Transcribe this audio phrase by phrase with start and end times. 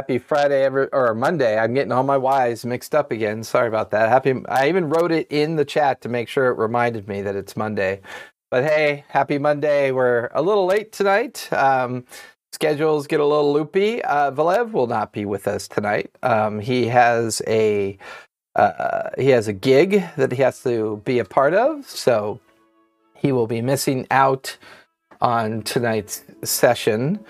[0.00, 1.58] Happy Friday every, or Monday.
[1.58, 3.44] I'm getting all my Y's mixed up again.
[3.44, 4.08] Sorry about that.
[4.08, 4.32] Happy.
[4.48, 7.54] I even wrote it in the chat to make sure it reminded me that it's
[7.54, 8.00] Monday.
[8.50, 9.92] But hey, happy Monday.
[9.92, 11.52] We're a little late tonight.
[11.52, 12.06] Um,
[12.50, 14.02] schedules get a little loopy.
[14.02, 16.10] Uh, Valev will not be with us tonight.
[16.22, 17.98] Um, he has a
[18.56, 22.40] uh, he has a gig that he has to be a part of, so
[23.14, 24.56] he will be missing out
[25.20, 27.20] on tonight's session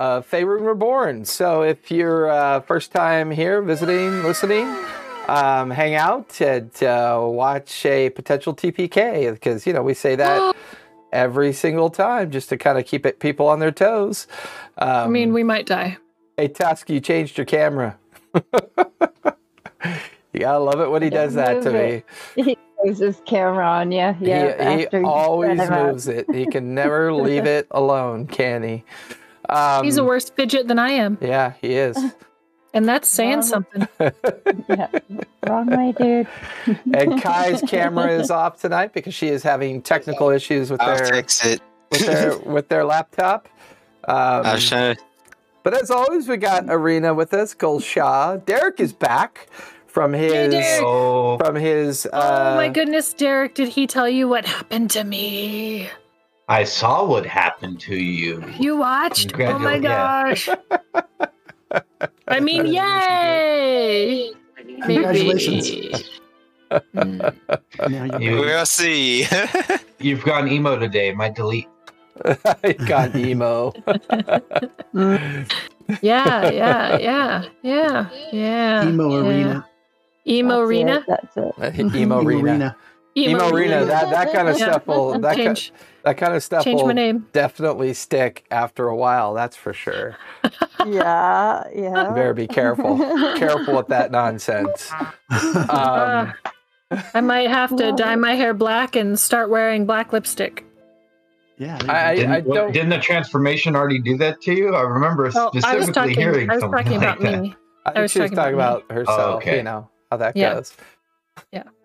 [0.00, 1.26] of Faerun Reborn.
[1.26, 4.66] So if you're uh, first time here visiting, listening,
[5.28, 10.56] um, hang out and uh, watch a potential TPK because you know we say that
[11.12, 14.26] every single time just to kind of keep it people on their toes.
[14.78, 15.98] Um, I mean, we might die.
[16.38, 17.98] hey Tusk, you changed your camera.
[18.34, 18.40] you
[20.40, 22.02] gotta love it when he does that to Move me.
[22.44, 24.16] He moves his camera on you.
[24.18, 26.34] Yeah, he, he always set him moves it.
[26.34, 28.84] He can never leave it alone, can he?
[29.50, 31.96] Um, He's a worse fidget than I am, Yeah, he is.
[32.74, 33.40] and that's saying Wow.
[33.42, 33.88] something.
[34.68, 34.88] Yeah.
[35.46, 36.28] Wrong way, dude.
[36.94, 41.06] and Kai's camera is off tonight because she is having technical issues with I'll their
[41.06, 41.60] fix it.
[41.90, 43.48] with their with their laptop.
[44.06, 44.16] Um,
[44.46, 45.02] I was trying to.
[45.64, 47.54] but as always, we got Arena with us.
[47.54, 48.36] Gul Shah.
[48.36, 49.48] Derek is back
[49.86, 50.82] from his Derek.
[50.84, 52.06] Oh, from his.
[52.06, 53.54] Uh, oh my goodness, Derek!
[53.56, 55.88] Did he tell you what happened to me?
[56.50, 58.42] I saw what happened to you.
[58.58, 59.38] You watched?
[59.38, 60.48] Oh my gosh!
[62.26, 64.32] I mean, yay!
[64.82, 66.10] Congratulations.
[66.72, 67.36] Mm.
[67.88, 69.26] You You- We'll see.
[70.00, 71.12] You've gone emo today.
[71.12, 71.68] My delete.
[72.64, 73.72] he got emo.
[76.02, 78.88] Yeah, yeah, yeah, yeah, yeah.
[78.88, 79.28] emo yeah.
[79.28, 79.66] arena.
[80.26, 80.94] Emo That's arena.
[80.96, 81.94] It, that's it.
[81.94, 82.76] emo arena.
[83.16, 83.84] Emo Rena.
[83.84, 84.70] That that kind of Yeah.
[84.72, 85.72] stuff will that ki- Change,
[86.04, 87.26] that kind of stuff change will my name.
[87.32, 89.34] definitely stick after a while.
[89.34, 90.16] That's for sure.
[90.86, 92.08] Yeah, yeah.
[92.08, 92.96] You better be careful.
[93.36, 94.90] careful with that nonsense.
[95.30, 96.32] Um,
[96.92, 100.64] Uh, I might have to dye my hair black and start wearing black lipstick.
[101.56, 101.78] yeah.
[101.88, 102.72] I, Didn't, I don't.
[102.72, 104.74] didn't the transformation already do that to you?
[104.74, 106.14] I remember Oh, I was specifically talking.
[106.16, 107.42] hearing I was something talking like about that.
[107.42, 107.54] me.
[107.86, 109.36] I I was she was talking talking about about herself.
[109.36, 109.58] okay.
[109.58, 110.54] You know how that Yeah.
[110.54, 110.74] goes.
[111.52, 111.62] Yeah,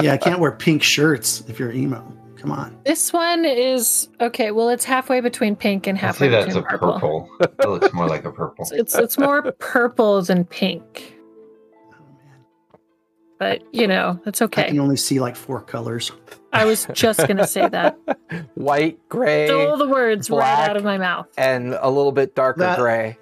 [0.00, 2.12] yeah, I can't wear pink shirts if you're emo.
[2.36, 2.78] Come on.
[2.84, 4.50] This one is okay.
[4.50, 6.92] Well, it's halfway between pink and I halfway see that's a purple.
[6.92, 7.28] purple.
[7.40, 8.62] that looks more like a purple.
[8.64, 11.16] It's, it's it's more purple than pink,
[11.92, 12.38] Oh, man.
[13.38, 14.68] but you know it's I okay.
[14.68, 16.12] can only see like four colors.
[16.52, 17.98] I was just gonna say that.
[18.54, 20.58] White, gray, Stole the words black.
[20.58, 21.26] right out of my mouth.
[21.38, 23.16] and a little bit darker That- gray.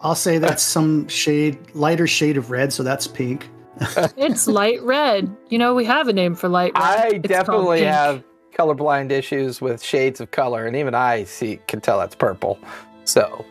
[0.00, 3.48] I'll say that's some shade, lighter shade of red, so that's pink.
[4.16, 5.34] It's light red.
[5.48, 6.82] You know we have a name for light red.
[6.82, 7.90] I It's definitely pink.
[7.92, 8.24] have
[8.56, 12.58] colorblind issues with shades of color, and even I see can tell that's purple.
[13.04, 13.44] So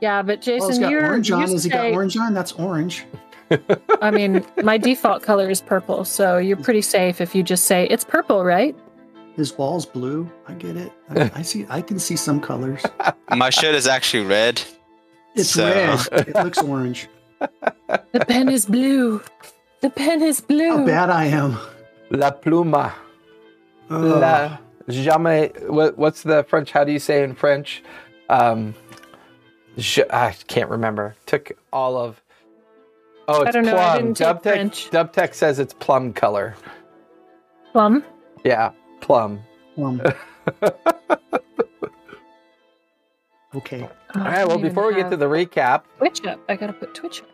[0.00, 1.42] Yeah, but Well, Jason, got you're orange you on.
[1.50, 2.34] Has he got orange on?
[2.34, 3.04] That's orange.
[4.00, 7.86] I mean, my default color is purple, so you're pretty safe if you just say
[7.90, 8.74] it's purple, right?
[9.36, 10.30] His wall's blue.
[10.48, 10.92] I get it.
[11.10, 11.66] I, I see.
[11.68, 12.82] I can see some colors.
[13.36, 14.62] My shirt is actually red.
[15.34, 16.28] It's So- red.
[16.28, 17.08] It looks orange.
[18.12, 19.22] The pen is blue.
[19.80, 20.78] The pen is blue.
[20.78, 21.58] How bad I am.
[22.10, 22.92] la pluma,
[23.90, 24.02] Ugh.
[24.20, 24.58] la
[24.88, 25.50] jamais.
[25.68, 26.70] What, what's the French?
[26.72, 27.82] How do you say in French?
[28.28, 28.74] Um,
[29.76, 31.14] je, I can't remember.
[31.26, 32.20] Took all of.
[33.26, 33.76] Oh, it's I don't know.
[33.76, 34.90] I didn't take Dubtech, French.
[34.90, 36.54] Dubtech says it's plum color.
[37.72, 38.04] Plum.
[38.44, 39.40] Yeah, plum.
[39.76, 40.00] Um,
[43.54, 43.88] okay.
[44.14, 44.46] Oh, All right.
[44.46, 47.28] Well, before we get to the recap, Twitch up, I gotta put Twitch up.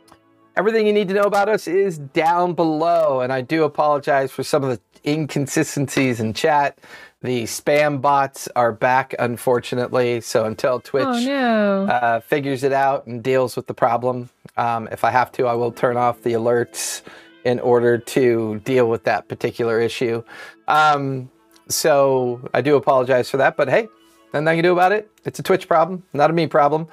[0.61, 4.43] Everything you need to know about us is down below, and I do apologize for
[4.43, 6.77] some of the inconsistencies in chat.
[7.23, 10.21] The spam bots are back, unfortunately.
[10.21, 11.85] So until Twitch Oh no.
[11.87, 14.29] uh, figures it out and deals with the problem,
[14.59, 17.01] um, if I have to, I will turn off the alerts
[17.45, 20.23] in order to deal with that particular issue.
[20.69, 21.31] Um,
[21.71, 23.89] so I do apologize for that, but hey,
[24.35, 25.11] nothing I can do about it.
[25.25, 26.87] It's a Twitch problem, not a me problem.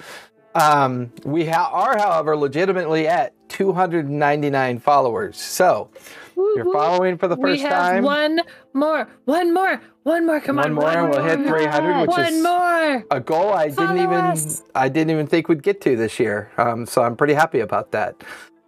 [0.55, 5.37] Um, we ha- are, however, legitimately at 299 followers.
[5.39, 5.89] So
[6.35, 8.03] you're following for the first we have time.
[8.03, 8.41] one
[8.73, 10.39] more, one more, one more.
[10.39, 10.75] Come on.
[10.75, 11.57] One on, more, one and we'll more.
[11.59, 13.05] hit 300, which one is- more.
[13.11, 14.63] a goal I didn't even us.
[14.75, 16.51] I didn't even think we'd get to this year.
[16.57, 18.15] Um, so I'm pretty happy about that.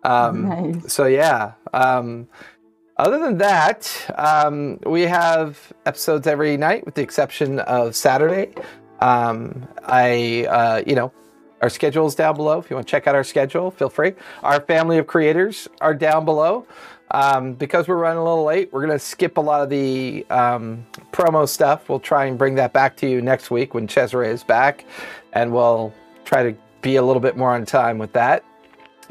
[0.04, 0.94] Um, Nice.
[0.94, 1.54] So yeah.
[1.74, 2.28] Um,
[2.98, 8.54] other than that, um, we have episodes every night, with the exception of Saturday.
[9.00, 11.14] Um, I, uh, you know,
[11.62, 12.60] our schedule is down below.
[12.60, 14.14] If you want to check out our schedule, feel free.
[14.44, 16.66] Our family of creators are down below.
[17.12, 20.28] Um, because we're running a little late, we're going to skip a lot of the
[20.30, 21.90] um, promo stuff.
[21.90, 24.86] We'll try and bring that back to you next week when Cesare is back,
[25.34, 25.92] and we'll
[26.24, 28.44] try to be a little bit more on time with that.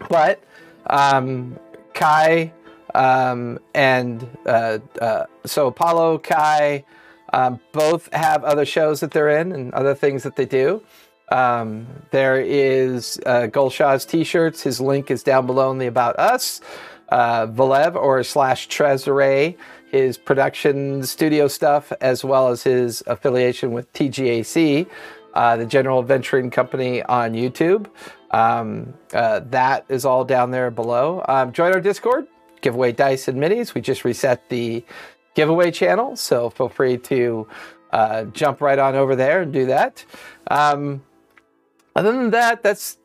[0.09, 0.41] But
[0.87, 1.59] um,
[1.93, 2.53] Kai
[2.95, 6.85] um, and uh, uh, so Apollo, Kai,
[7.33, 10.83] um, both have other shows that they're in and other things that they do.
[11.31, 14.63] Um, there is uh, Golshaw's t-shirts.
[14.63, 16.61] His link is down below in the About Us.
[17.11, 19.57] Uh, Valev or slash Trezere,
[19.91, 24.87] his production studio stuff, as well as his affiliation with TGAC,
[25.33, 27.87] uh, the General Adventuring Company on YouTube.
[28.31, 31.25] Um, uh, that is all down there below.
[31.29, 32.27] Um, join our Discord,
[32.61, 33.73] giveaway dice and minis.
[33.73, 34.85] We just reset the
[35.35, 37.49] giveaway channel, so feel free to
[37.93, 40.05] uh, jump right on over there and do that.
[40.51, 41.03] Um,
[41.99, 42.97] other than that, that's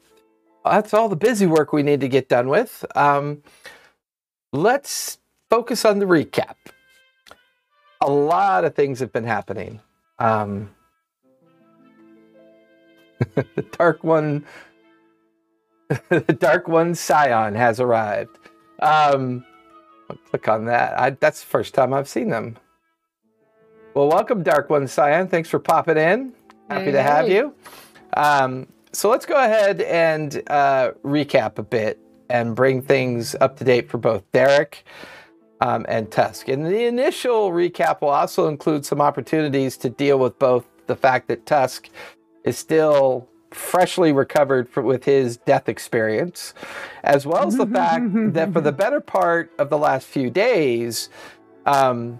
[0.64, 2.86] that's all the busy work we need to get done with.
[2.96, 3.42] Um,
[4.52, 5.18] let's
[5.50, 6.56] focus on the recap.
[8.02, 9.82] A lot of things have been happening.
[10.20, 10.70] Um,
[13.36, 14.46] the Dark One,
[16.10, 18.38] the Dark One Scion has arrived.
[18.80, 19.44] Um,
[20.30, 21.00] click on that.
[21.00, 22.58] I, that's the first time I've seen them.
[23.96, 25.28] Well, welcome, Dark One Scion.
[25.30, 26.34] Thanks for popping in.
[26.70, 27.56] Happy to have you.
[28.16, 32.00] Um, so let's go ahead and uh, recap a bit
[32.30, 34.86] and bring things up to date for both Derek
[35.62, 36.48] um, and Tusk.
[36.48, 41.28] And the initial recap will also include some opportunities to deal with both the fact
[41.28, 41.90] that Tusk
[42.44, 46.54] is still freshly recovered for, with his death experience,
[47.04, 51.10] as well as the fact that for the better part of the last few days,
[51.66, 52.20] um,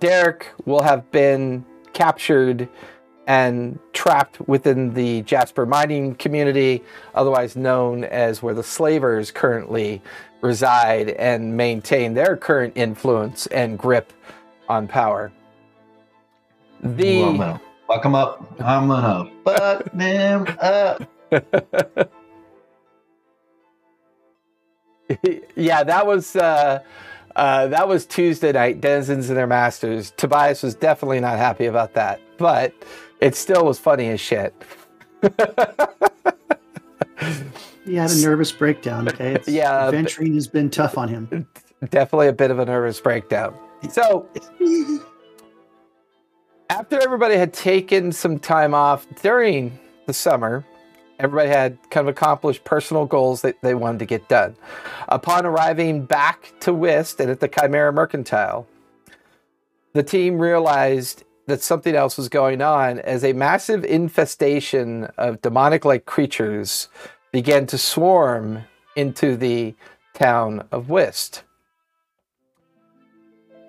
[0.00, 2.68] Derek will have been captured
[3.26, 6.82] and trapped within the Jasper mining community,
[7.14, 10.00] otherwise known as where the slavers currently
[10.40, 14.12] reside and maintain their current influence and grip
[14.68, 15.32] on power.
[16.82, 18.60] The Well, I'm gonna fuck him up.
[18.60, 21.02] I'm gonna fuck them up.
[25.56, 26.80] yeah, that was uh,
[27.34, 28.80] uh, that was Tuesday night.
[28.80, 30.12] Denizens and their masters.
[30.16, 32.72] Tobias was definitely not happy about that, but
[33.20, 34.54] it still was funny as shit.
[37.84, 39.08] He had a nervous breakdown.
[39.08, 41.46] Okay, It's- Yeah, Venturing has been tough on him.
[41.90, 43.54] definitely a bit of a nervous breakdown.
[43.90, 44.28] So
[46.70, 50.64] after everybody had taken some time off during the summer,
[51.20, 54.56] everybody had kind of accomplished personal goals that they wanted to get done.
[55.08, 58.66] Upon arriving back to Whist and at the Chimera Mercantile,
[59.92, 65.84] the team realized that something else was going on as a massive infestation of demonic
[65.84, 66.88] like creatures
[67.32, 68.64] began to swarm
[68.96, 69.74] into the
[70.14, 71.44] town of Whist.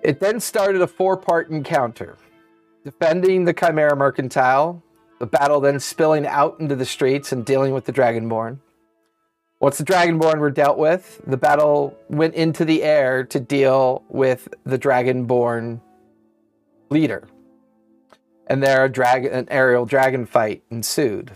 [0.02, 2.16] It then started a four part encounter.
[2.84, 4.82] Defending the Chimera Mercantile,
[5.18, 8.58] the battle then spilling out into the streets and dealing with the Dragonborn.
[9.60, 14.48] Once the Dragonborn were dealt with, the battle went into the air to deal with
[14.64, 15.80] the Dragonborn
[16.90, 17.26] leader.
[18.48, 21.32] And there dragon an aerial dragon fight ensued.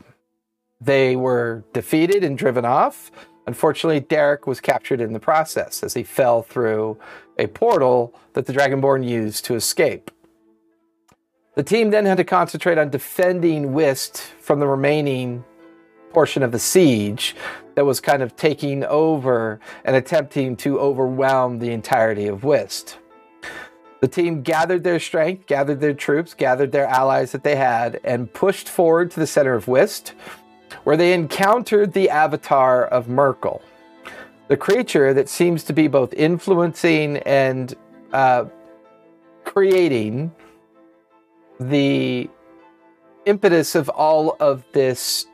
[0.81, 3.11] They were defeated and driven off.
[3.47, 6.99] Unfortunately, Derek was captured in the process as he fell through
[7.39, 10.11] a portal that the Dragonborn used to escape.
[11.55, 15.45] The team then had to concentrate on defending Whist from the remaining
[16.13, 17.35] portion of the siege
[17.75, 22.99] that was kind of taking over and attempting to overwhelm the entirety of Whist.
[24.03, 28.31] The team gathered their strength, gathered their troops, gathered their allies that they had, and
[28.33, 30.15] pushed forward to the center of Whist,
[30.83, 33.63] where they encountered the avatar of Myrkul,
[34.49, 37.77] the creature that seems to be both influencing and
[38.13, 38.47] uh,
[39.45, 40.33] creating
[41.61, 42.29] the
[43.25, 45.27] impetus of all of this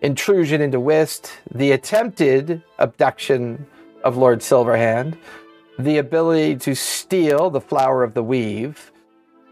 [0.00, 3.66] intrusion into Whist, the attempted abduction
[4.02, 5.18] of Lord Silverhand,
[5.78, 8.92] the ability to steal the flower of the weave,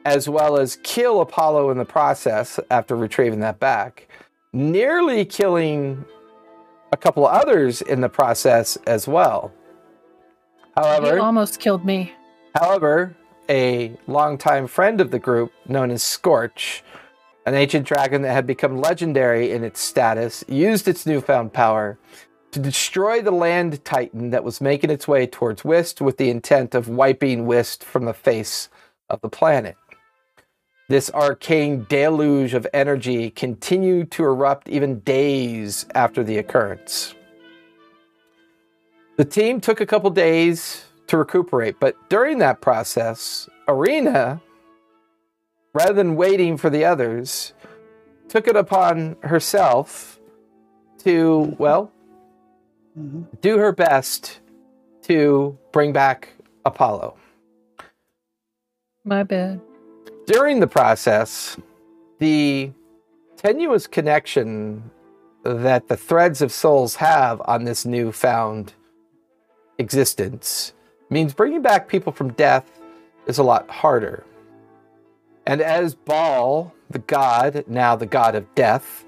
[0.05, 4.09] as well as kill Apollo in the process after retrieving that back,
[4.53, 6.05] nearly killing
[6.93, 9.53] a couple of others in the process as well.
[10.65, 12.13] He However, almost killed me.
[12.55, 13.17] However,
[13.49, 16.83] a longtime friend of the group, known as Scorch,
[17.47, 21.99] an ancient dragon that had become legendary in its status, used its newfound power
[22.53, 26.75] to destroy the land titan that was making its way towards Whist with the intent
[26.75, 28.69] of wiping Whist from the face
[29.09, 29.77] of the planet.
[30.89, 37.15] This arcane deluge of energy continued to erupt even days after the occurrence.
[39.17, 44.41] The team took a couple days to recuperate, but during that process, Arena,
[45.73, 47.53] rather than waiting for the others,
[48.29, 50.19] took it upon herself
[51.05, 51.93] to, well,
[52.99, 53.27] Mhm.
[53.41, 54.41] do her best
[55.03, 57.17] to bring back Apollo.
[59.05, 59.61] My bad.
[60.27, 61.57] During the process,
[62.19, 62.73] the
[63.37, 64.91] tenuous connection
[65.45, 68.75] that the threads of souls have on this newfound
[69.79, 70.75] existence
[71.09, 72.81] means bringing back people from death
[73.27, 74.25] is a lot harder.
[75.47, 79.05] And as Baal, the god, now the god of death,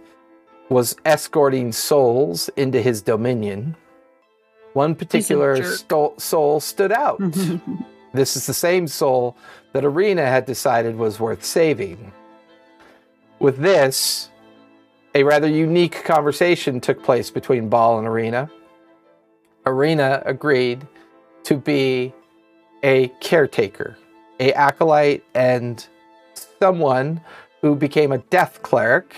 [0.73, 3.77] was escorting souls into his dominion,
[4.73, 7.21] one particular sto- soul stood out.
[8.15, 9.37] This is the same soul
[9.73, 12.13] that Arena had decided was worth saving.
[13.39, 14.29] With this,
[15.15, 18.51] a rather unique conversation took place between Baal and Arena.
[19.65, 20.87] Arena agreed
[21.45, 22.13] to be
[22.83, 23.97] a caretaker,
[24.41, 25.87] a acolyte, and
[26.61, 27.21] someone
[27.63, 29.15] who became a death cleric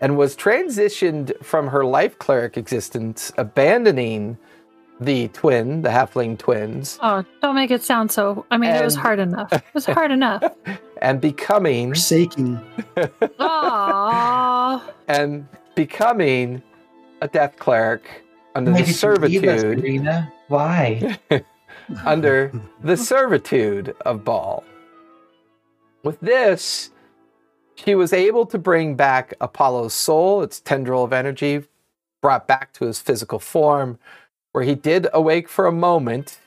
[0.00, 4.36] and was transitioned from her life cleric existence, abandoning
[5.00, 8.46] the twin, the halfling twins, Oh, don't make it sound so.
[8.50, 9.52] I mean, it was hard enough.
[9.52, 10.44] It was hard enough.
[11.02, 12.60] and becoming Forsaking.
[12.96, 14.80] Aww.
[15.08, 16.62] and becoming
[17.20, 18.24] a death cleric
[18.54, 21.18] under Why the did you leave us, servitude Why?
[22.04, 24.62] under the servitude of Baal.
[26.04, 26.90] With this,
[27.74, 31.64] she was able to bring back Apollo's soul, its tendril of energy,
[32.22, 33.98] brought back to his physical form,
[34.52, 36.38] where he did awake for a moment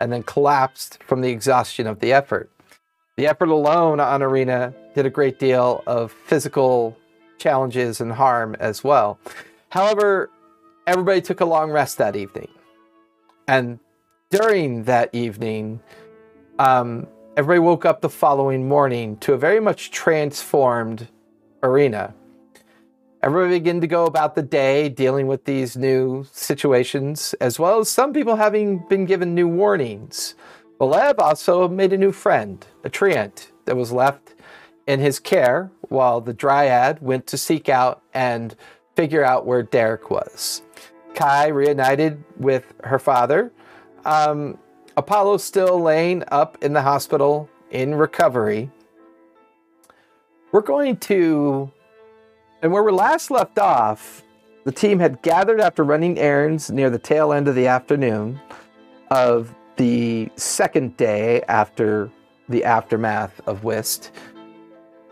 [0.00, 2.50] and then collapsed from the exhaustion of the effort.
[3.16, 6.96] The effort alone on Arena did a great deal of physical
[7.38, 9.18] challenges and harm as well.
[9.70, 10.30] However,
[10.86, 12.48] everybody took a long rest that evening.
[13.48, 13.78] And
[14.30, 15.80] during that evening,
[16.58, 21.06] um, everybody woke up the following morning to a very much transformed
[21.62, 22.14] arena.
[23.22, 27.90] Everybody began to go about the day dealing with these new situations, as well as
[27.90, 30.34] some people having been given new warnings.
[30.80, 34.34] Valev also made a new friend, a treant, that was left
[34.86, 38.56] in his care while the dryad went to seek out and
[38.94, 40.62] figure out where Derek was.
[41.14, 43.52] Kai reunited with her father.
[44.06, 44.56] Um,
[44.96, 48.70] Apollo's still laying up in the hospital in recovery.
[50.52, 51.70] We're going to,
[52.62, 54.22] and where we last left off,
[54.64, 58.40] the team had gathered after running errands near the tail end of the afternoon
[59.10, 62.10] of the second day after
[62.48, 64.12] the aftermath of Whist,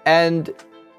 [0.06, 0.50] and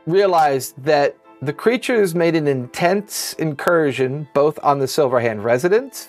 [0.06, 6.08] realized that the creatures made an intense incursion both on the Silverhand residence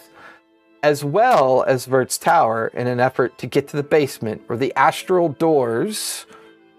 [0.87, 4.73] as well as Vert's Tower in an effort to get to the basement where the
[4.77, 6.27] astral doors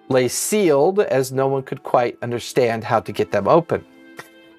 [0.07, 3.85] lay sealed as no one could quite understand how to get them open.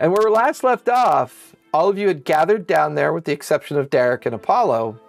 [0.00, 3.32] And where we last left off, all of you had gathered down there with the
[3.32, 5.00] exception of Derek and Apollo,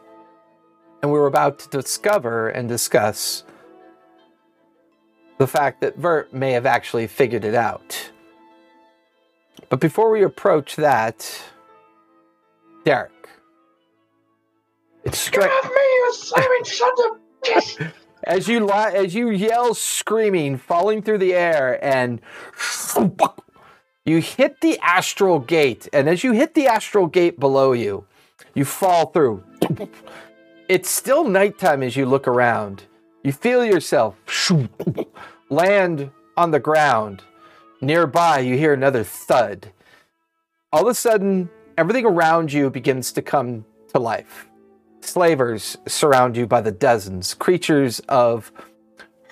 [1.01, 3.43] and we were about to discover and discuss
[5.37, 8.09] the fact that Vert may have actually figured it out.
[9.67, 11.43] But before we approach that,
[12.85, 13.18] Derek,
[15.09, 21.01] it's stri- me, you Simon son of as you li- as you yell screaming falling
[21.01, 22.21] through the air and
[24.05, 28.05] you hit the astral gate and as you hit the astral gate below you
[28.53, 29.43] you fall through.
[30.67, 32.83] It's still nighttime as you look around.
[33.23, 34.15] You feel yourself
[35.49, 37.23] land on the ground.
[37.81, 39.71] Nearby you hear another thud.
[40.71, 44.48] All of a sudden everything around you begins to come to life
[45.01, 48.51] Slavers surround you by the dozens, creatures of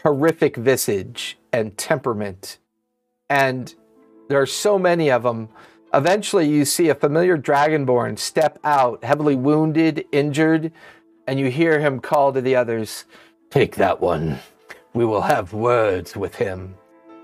[0.03, 2.57] horrific visage and temperament.
[3.29, 3.73] And
[4.29, 5.49] there are so many of them.
[5.93, 10.71] Eventually, you see a familiar dragonborn step out, heavily wounded, injured,
[11.27, 13.05] and you hear him call to the others,
[13.49, 14.39] Take that one.
[14.93, 16.75] We will have words with him.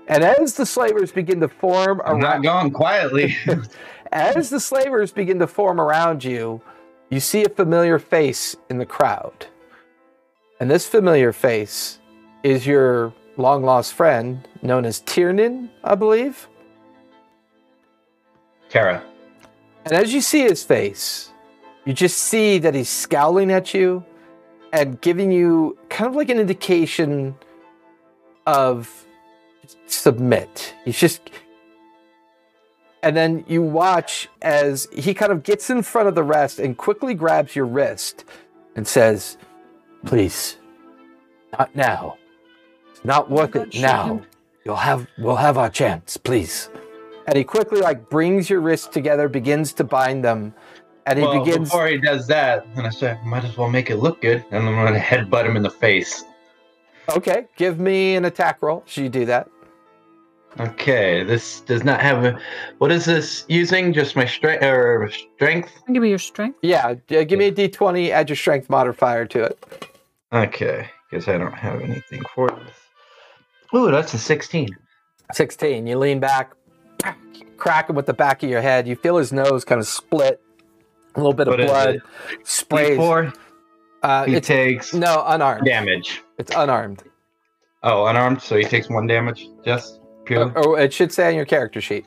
[0.06, 3.36] And as the slavers begin to form I'm not around, going quietly.
[4.12, 6.62] as the slavers begin to form around you,
[7.10, 9.46] you see a familiar face in the crowd.
[10.60, 11.98] And this familiar face
[12.42, 16.48] is your long lost friend known as Tiernan, I believe.
[18.68, 19.02] Kara.
[19.84, 21.30] And as you see his face,
[21.84, 24.04] you just see that he's scowling at you
[24.72, 27.36] and giving you kind of like an indication
[28.46, 29.06] of
[29.86, 30.74] submit.
[30.84, 31.30] He's just.
[33.04, 36.74] And then you watch as he kind of gets in front of the rest and
[36.74, 38.24] quickly grabs your wrist
[38.76, 39.36] and says,
[40.06, 40.56] Please,
[41.52, 42.16] not now.
[42.90, 44.22] It's not worth it now.
[44.64, 46.70] You'll have we'll have our chance, please.
[47.26, 50.54] And he quickly like brings your wrists together, begins to bind them,
[51.04, 51.68] and he well, begins.
[51.68, 54.66] before he does that, and I say, might as well make it look good, and
[54.66, 56.24] then I'm gonna headbutt him in the face.
[57.10, 58.82] Okay, give me an attack roll.
[58.86, 59.50] Should you do that?
[60.60, 62.38] Okay, this does not have a.
[62.78, 63.92] What is this using?
[63.92, 65.72] Just my strength or strength?
[65.92, 66.58] Give me your strength.
[66.62, 69.88] Yeah, d- give me a d20, add your strength modifier to it.
[70.32, 72.76] Okay, because I don't have anything for this.
[73.74, 74.68] Ooh, that's a 16.
[75.32, 75.86] 16.
[75.88, 76.52] You lean back,
[77.56, 78.86] crack him with the back of your head.
[78.86, 80.40] You feel his nose kind of split.
[81.16, 82.02] A little bit of What is blood it?
[82.46, 82.98] sprays.
[82.98, 83.34] D4,
[84.02, 85.64] Uh, he takes no unarmed.
[85.64, 86.22] damage.
[86.38, 87.02] It's unarmed.
[87.82, 89.46] Oh, unarmed, so he takes one damage.
[89.64, 90.50] Just pure.
[90.56, 92.06] Or, or it should say on your character sheet.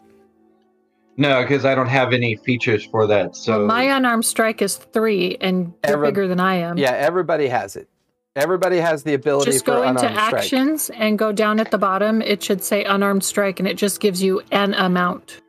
[1.18, 3.36] no, because I don't have any features for that.
[3.36, 6.78] So my unarmed strike is three, and you're Every- bigger than I am.
[6.78, 7.88] Yeah, everybody has it.
[8.36, 10.44] Everybody has the ability Just for go into unarmed strike.
[10.44, 12.22] actions and go down at the bottom.
[12.22, 15.42] It should say unarmed strike, and it just gives you an amount.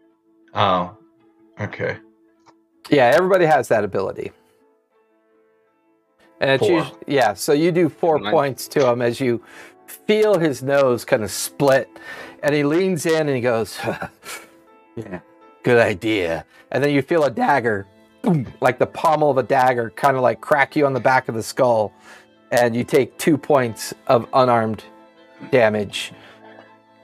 [0.54, 0.96] Oh,
[1.60, 1.98] okay.
[2.88, 4.32] Yeah, everybody has that ability.
[6.40, 6.78] And it's Four.
[6.78, 8.30] usu- yeah, so you do four Nice.
[8.32, 9.42] points to him as you
[9.86, 11.88] feel his nose kind of split,
[12.42, 13.78] and he leans in and he goes,
[14.96, 15.20] "Yeah,
[15.62, 17.86] good idea." And then you feel a dagger,
[18.22, 21.28] boom, like the pommel of a dagger, kind of like crack you on the back
[21.28, 21.92] of the skull,
[22.50, 24.84] and you take two points of unarmed
[25.50, 26.12] damage.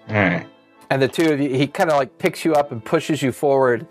[0.08, 0.46] All right.
[0.90, 3.32] And the two of you, he kind of like picks you up and pushes you
[3.32, 3.86] forward.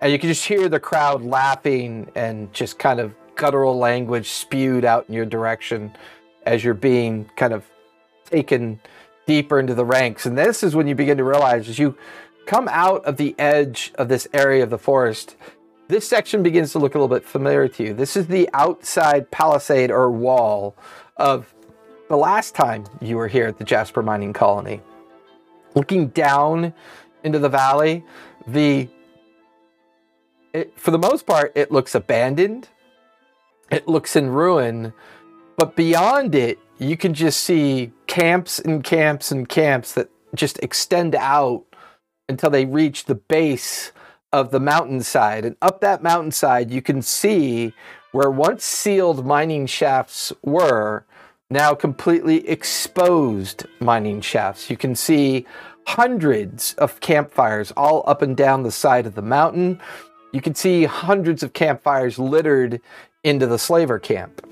[0.00, 4.84] And you can just hear the crowd laughing and just kind of guttural language spewed
[4.84, 5.92] out in your direction
[6.46, 7.64] as you're being kind of
[8.24, 8.80] taken
[9.28, 10.26] deeper into the ranks.
[10.26, 11.96] And this is when you begin to realize as you
[12.46, 15.36] come out of the edge of this area of the forest,
[15.86, 17.94] this section begins to look a little bit familiar to you.
[17.94, 20.74] This is the outside palisade or wall
[21.18, 21.54] of
[22.08, 24.80] the last time you were here at the Jasper Mining Colony
[25.74, 26.72] looking down
[27.22, 28.02] into the valley,
[28.46, 28.88] the
[30.54, 32.68] it, for the most part it looks abandoned.
[33.70, 34.94] It looks in ruin,
[35.58, 41.14] but beyond it, you can just see camps and camps and camps that just extend
[41.14, 41.64] out
[42.28, 43.92] until they reach the base
[44.32, 45.44] of the mountainside.
[45.44, 47.72] And up that mountainside, you can see
[48.12, 51.04] where once sealed mining shafts were,
[51.50, 54.68] now completely exposed mining shafts.
[54.68, 55.46] You can see
[55.86, 59.80] hundreds of campfires all up and down the side of the mountain.
[60.32, 62.82] You can see hundreds of campfires littered
[63.24, 64.46] into the slaver camp.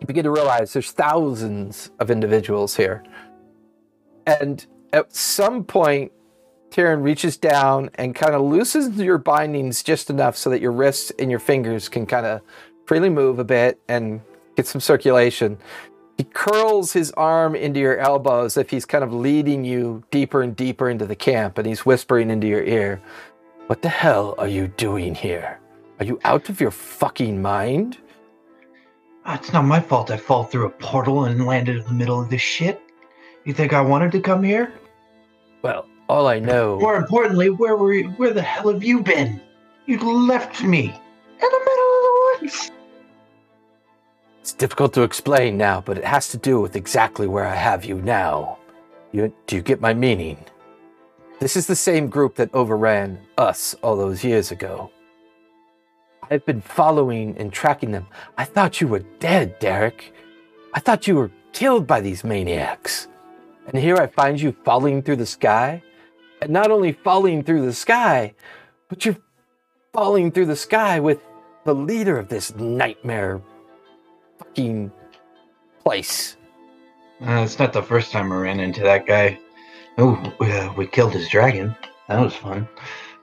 [0.00, 3.04] You begin to realize there's thousands of individuals here.
[4.26, 6.12] And at some point,
[6.70, 11.12] Tyrion reaches down and kind of loosens your bindings just enough so that your wrists
[11.18, 12.42] and your fingers can kind of
[12.86, 14.20] freely move a bit and
[14.54, 15.58] get some circulation.
[16.16, 20.42] He curls his arm into your elbow as if he's kind of leading you deeper
[20.42, 23.00] and deeper into the camp, and he's whispering into your ear,
[23.68, 25.60] What the hell are you doing here?
[26.00, 27.98] Are you out of your fucking mind?
[29.28, 32.18] Ah, It's not my fault I fall through a portal and landed in the middle
[32.18, 32.80] of this shit.
[33.44, 34.72] You think I wanted to come here?
[35.60, 36.78] Well, all I know.
[36.80, 39.38] More importantly, where were you, where the hell have you been?
[39.84, 42.70] You left me in the middle of the woods.
[44.40, 47.84] It's difficult to explain now, but it has to do with exactly where I have
[47.84, 48.56] you now.
[49.12, 50.38] You, do you get my meaning?
[51.38, 54.90] This is the same group that overran us all those years ago.
[56.30, 58.06] I've been following and tracking them.
[58.36, 60.12] I thought you were dead, Derek.
[60.74, 63.08] I thought you were killed by these maniacs.
[63.66, 65.82] And here I find you falling through the sky.
[66.40, 68.34] And not only falling through the sky,
[68.88, 69.16] but you're
[69.92, 71.20] falling through the sky with
[71.64, 73.42] the leader of this nightmare
[74.38, 74.92] fucking
[75.82, 76.36] place.
[77.20, 79.38] Uh, it's not the first time I ran into that guy.
[79.96, 81.74] Oh, uh, we killed his dragon.
[82.08, 82.68] That was fun.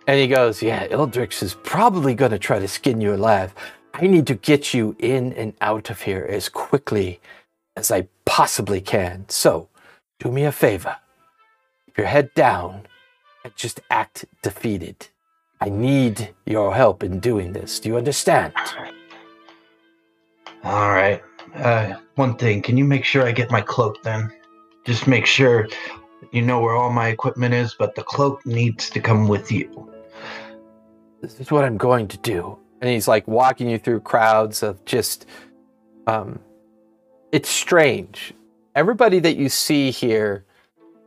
[0.08, 3.54] And he goes, Yeah, Ildrix is probably going to try to skin you alive.
[3.94, 7.20] I need to get you in and out of here as quickly
[7.76, 9.26] as I possibly can.
[9.30, 9.70] So,
[10.20, 10.98] do me a favor.
[11.86, 12.88] Keep your head down
[13.44, 15.08] and just act defeated.
[15.62, 17.80] I need your help in doing this.
[17.80, 18.54] Do you understand?
[20.64, 21.24] All right.
[21.56, 24.32] Uh, one thing, can you make sure I get my cloak then?
[24.86, 25.68] Just make sure
[26.32, 29.95] you know where all my equipment is, but the cloak needs to come with you.
[31.26, 32.58] This is what I'm going to do.
[32.82, 35.26] And he's like walking you through crowds of just,
[36.08, 36.40] um,
[37.32, 38.34] it's strange.
[38.76, 40.46] Everybody that you see here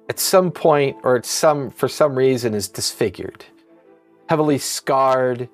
[0.09, 3.45] at some point or at some, for some reason is disfigured,
[4.29, 5.49] heavily scarred.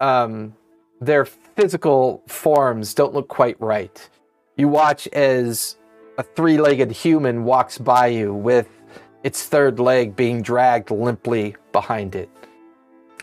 [0.00, 0.54] Um,
[1.00, 4.08] their physical forms don't look quite right.
[4.56, 5.76] You watch as
[6.16, 8.68] a three legged human walks by you with
[9.22, 12.30] its third leg being dragged limply behind it.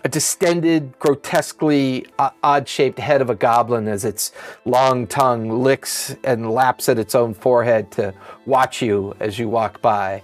[0.06, 4.32] A distended, grotesquely odd shaped head of a goblin as its
[4.64, 8.14] long tongue licks and laps at its own forehead to
[8.46, 10.22] watch you as you walk by.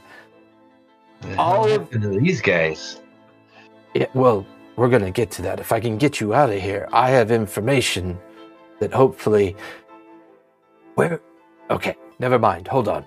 [1.36, 3.02] All of- these guys?
[3.96, 5.60] Yeah, well, we're going to get to that.
[5.60, 8.20] If I can get you out of here, I have information
[8.80, 9.56] that hopefully.
[10.94, 11.20] Where?
[11.72, 12.68] Okay, never mind.
[12.68, 13.04] Hold on.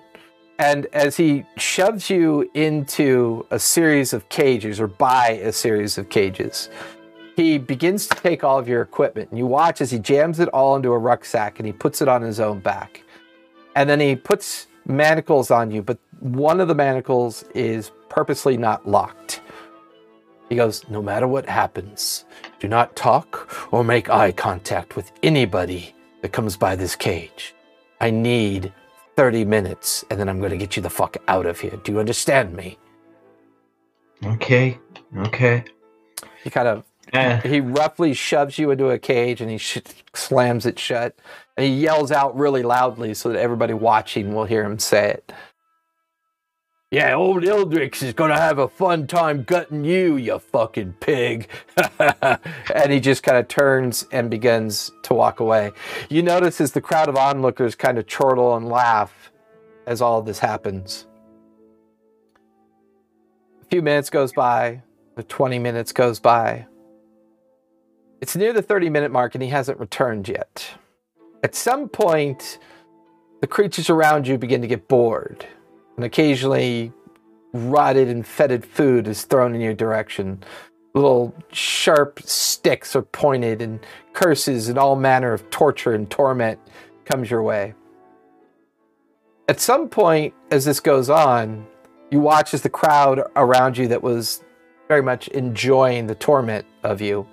[0.57, 6.09] And as he shoves you into a series of cages or by a series of
[6.09, 6.69] cages,
[7.35, 9.29] he begins to take all of your equipment.
[9.29, 12.07] And you watch as he jams it all into a rucksack and he puts it
[12.07, 13.03] on his own back.
[13.75, 18.87] And then he puts manacles on you, but one of the manacles is purposely not
[18.87, 19.41] locked.
[20.47, 22.23] He goes, No matter what happens,
[22.59, 27.53] do not talk or make eye contact with anybody that comes by this cage.
[27.99, 28.71] I need
[29.15, 31.79] 30 minutes and then I'm going to get you the fuck out of here.
[31.83, 32.77] Do you understand me?
[34.23, 34.79] Okay,
[35.17, 35.63] okay.
[36.43, 39.77] He kind of Eh, he roughly shoves you into a cage and he sh-
[40.13, 41.15] slams it shut
[41.55, 45.31] and he yells out really loudly so that everybody watching will hear him say it
[46.91, 51.47] yeah old ildrix is gonna have a fun time gutting you you fucking pig.
[52.73, 55.71] And he just kind of turns and begins to walk away.
[56.09, 59.31] You notice as the crowd of onlookers kind of chortle and laugh
[59.87, 61.07] as all this happens.
[63.61, 64.83] A few minutes goes by
[65.15, 66.67] the 20 minutes goes by.
[68.21, 70.67] It's near the 30 minute mark and he hasn't returned yet.
[71.43, 72.59] At some point,
[73.41, 75.45] the creatures around you begin to get bored,
[75.95, 76.91] and occasionally
[77.53, 80.43] rotted and fetid food is thrown in your direction.
[80.93, 83.79] Little sharp sticks are pointed, and
[84.13, 86.59] curses and all manner of torture and torment
[87.05, 87.73] comes your way.
[89.47, 91.67] At some point, as this goes on,
[92.11, 94.43] you watch as the crowd around you that was
[94.87, 97.27] very much enjoying the torment of you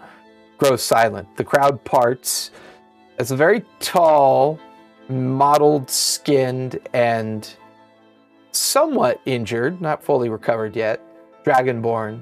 [0.59, 1.37] grows silent.
[1.37, 2.51] The crowd parts
[3.19, 4.59] as a very tall,
[5.09, 7.55] mottled skinned, and
[8.53, 11.01] somewhat injured, not fully recovered yet,
[11.45, 12.21] Dragonborn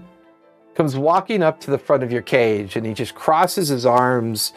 [0.75, 4.53] comes walking up to the front of your cage and he just crosses his arms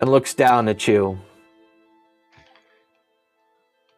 [0.00, 1.18] and looks down at you.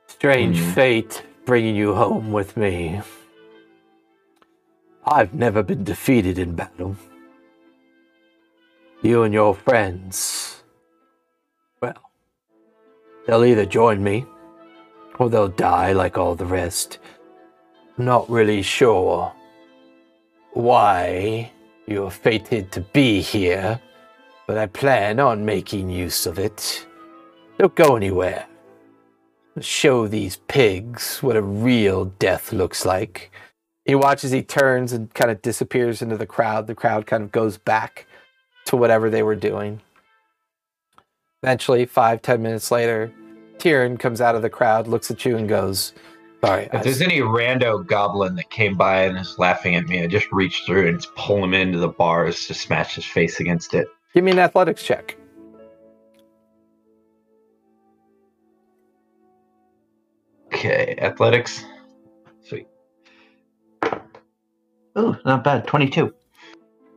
[0.06, 0.74] Strange Mhm.
[0.74, 3.00] fate bringing you home with me.
[5.06, 6.96] I've never been defeated in battle.
[9.02, 10.62] You and your friends,
[11.80, 12.10] well,
[13.26, 14.26] they'll either join me
[15.18, 16.98] or they'll die like all the rest.
[17.98, 19.32] Not really sure
[20.52, 21.50] why
[21.88, 23.80] you're fated to be here,
[24.46, 26.86] but I plan on making use of it.
[27.58, 28.46] Don't go anywhere.
[29.60, 33.32] Show these pigs what a real death looks like.
[33.84, 36.68] He watches, he turns and kind of disappears into the crowd.
[36.68, 38.06] The crowd kind of goes back
[38.66, 39.80] to whatever they were doing.
[41.42, 43.12] Eventually, five, ten minutes later,
[43.56, 45.94] Tyrion comes out of the crowd, looks at you, and goes,
[46.40, 50.06] Sorry, if there's any rando goblin that came by and is laughing at me, I
[50.06, 53.88] just reach through and pull him into the bars to smash his face against it.
[54.14, 55.16] give me an athletics check.
[60.46, 61.64] Okay, athletics.
[62.44, 62.66] Sweet.
[64.96, 65.66] Oh, not bad.
[65.66, 66.14] 22.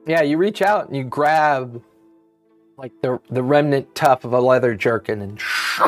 [0.08, 1.82] Yeah, you reach out and you grab
[2.78, 5.40] like the the remnant tuft of a leather jerkin and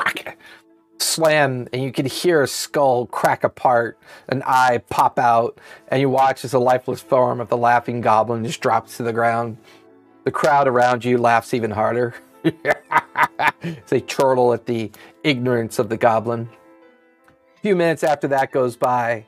[1.03, 3.97] slam, and you can hear a skull crack apart,
[4.29, 8.43] an eye pop out, and you watch as the lifeless form of the laughing goblin
[8.43, 9.57] just drops to the ground.
[10.23, 12.15] The crowd around you laughs even harder.
[13.87, 14.91] they chortle at the
[15.23, 16.49] ignorance of the goblin.
[17.57, 19.25] A few minutes after that goes by,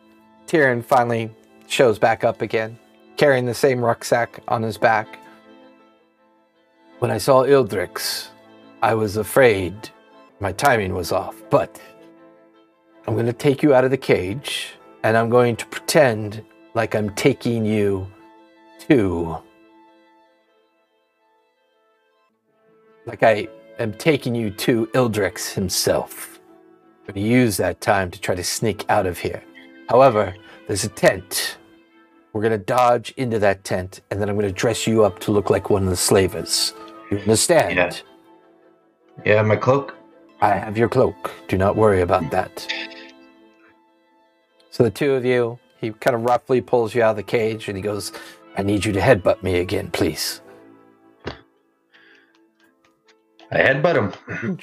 [0.47, 1.31] Tyrion finally
[1.67, 2.77] shows back up again
[3.17, 5.19] carrying the same rucksack on his back.
[6.99, 8.29] When I saw Ildrix,
[8.81, 9.89] I was afraid
[10.45, 11.81] my timing was off, but
[13.07, 16.93] I'm going to take you out of the cage and I'm going to pretend like
[16.93, 18.05] I'm taking you
[18.87, 19.39] to.
[23.07, 23.47] Like I
[23.79, 26.39] am taking you to Ildrix himself.
[27.07, 29.43] I'm going to use that time to try to sneak out of here.
[29.89, 30.35] However,
[30.67, 31.57] there's a tent
[32.33, 35.49] we're gonna dodge into that tent, and then I'm gonna dress you up to look
[35.49, 36.73] like one of the slavers.
[37.09, 37.77] You understand?
[37.77, 37.93] Yeah.
[39.23, 39.95] Yeah, my cloak.
[40.41, 41.31] I have your cloak.
[41.47, 42.67] Do not worry about that.
[44.69, 47.67] So the two of you, he kind of roughly pulls you out of the cage,
[47.67, 48.11] and he goes,
[48.57, 50.41] "I need you to headbutt me again, please."
[53.51, 54.57] I headbutt him.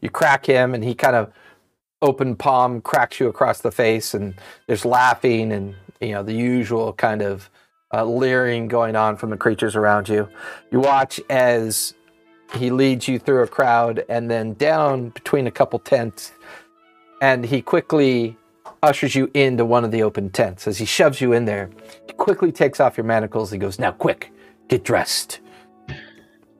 [0.00, 1.32] You crack him, and he kind of
[2.02, 4.34] open palm cracks you across the face, and
[4.66, 7.48] there's laughing, and you know, the usual kind of
[7.92, 10.28] uh, leering going on from the creatures around you.
[10.72, 11.94] You watch as
[12.52, 16.32] he leads you through a crowd and then down between a couple tents,
[17.20, 18.36] and he quickly
[18.82, 20.66] ushers you into one of the open tents.
[20.68, 21.70] As he shoves you in there,
[22.06, 23.50] he quickly takes off your manacles.
[23.50, 24.30] He goes, Now, quick,
[24.68, 25.40] get dressed.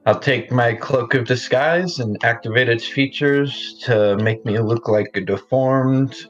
[0.07, 5.09] I'll take my cloak of disguise and activate its features to make me look like
[5.15, 6.27] a deformed,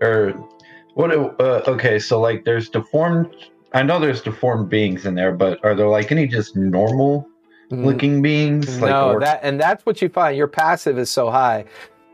[0.00, 0.32] or
[0.94, 1.12] what?
[1.12, 3.34] Uh, okay, so like there's deformed.
[3.72, 7.28] I know there's deformed beings in there, but are there like any just normal
[7.82, 8.80] looking beings?
[8.80, 9.20] Like no, orcs?
[9.20, 10.36] that and that's what you find.
[10.36, 11.64] Your passive is so high.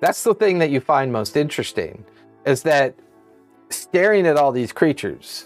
[0.00, 2.04] That's the thing that you find most interesting
[2.46, 2.94] is that
[3.68, 5.44] staring at all these creatures,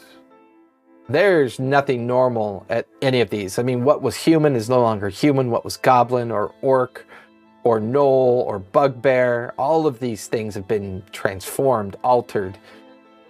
[1.08, 3.58] there's nothing normal at any of these.
[3.58, 5.50] I mean, what was human is no longer human.
[5.50, 7.06] What was goblin or orc
[7.64, 12.58] or gnoll or bugbear, all of these things have been transformed, altered,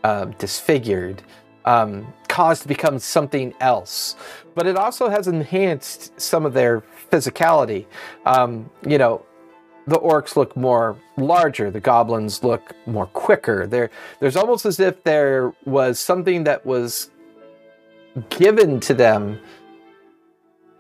[0.03, 1.23] uh, disfigured,
[1.65, 4.17] um, caused to become something else.
[4.55, 7.87] But it also has enhanced some of their physicality.
[8.27, 9.25] Um, you know,
[9.87, 13.67] the orcs look more larger, the goblins look more quicker.
[13.67, 17.11] There, there's almost as if there was something that was
[18.31, 19.41] given to them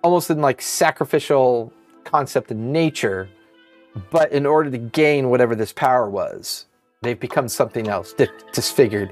[0.02, 1.72] almost in like sacrificial
[2.04, 3.28] concept in nature,
[4.10, 6.66] but in order to gain whatever this power was,
[7.02, 9.10] they've become something else, di- disfigured.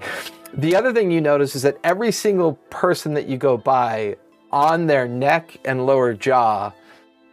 [0.55, 4.17] The other thing you notice is that every single person that you go by
[4.51, 6.73] on their neck and lower jaw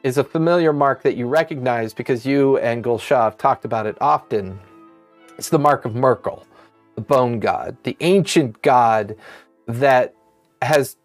[0.03, 3.97] is a familiar mark that you recognize because you and Gulsha have talked about it
[3.99, 4.58] often.
[5.38, 6.45] It's the mark of Myrkul,
[6.95, 9.17] the bone god, the ancient god
[9.67, 10.15] that
[10.62, 10.95] has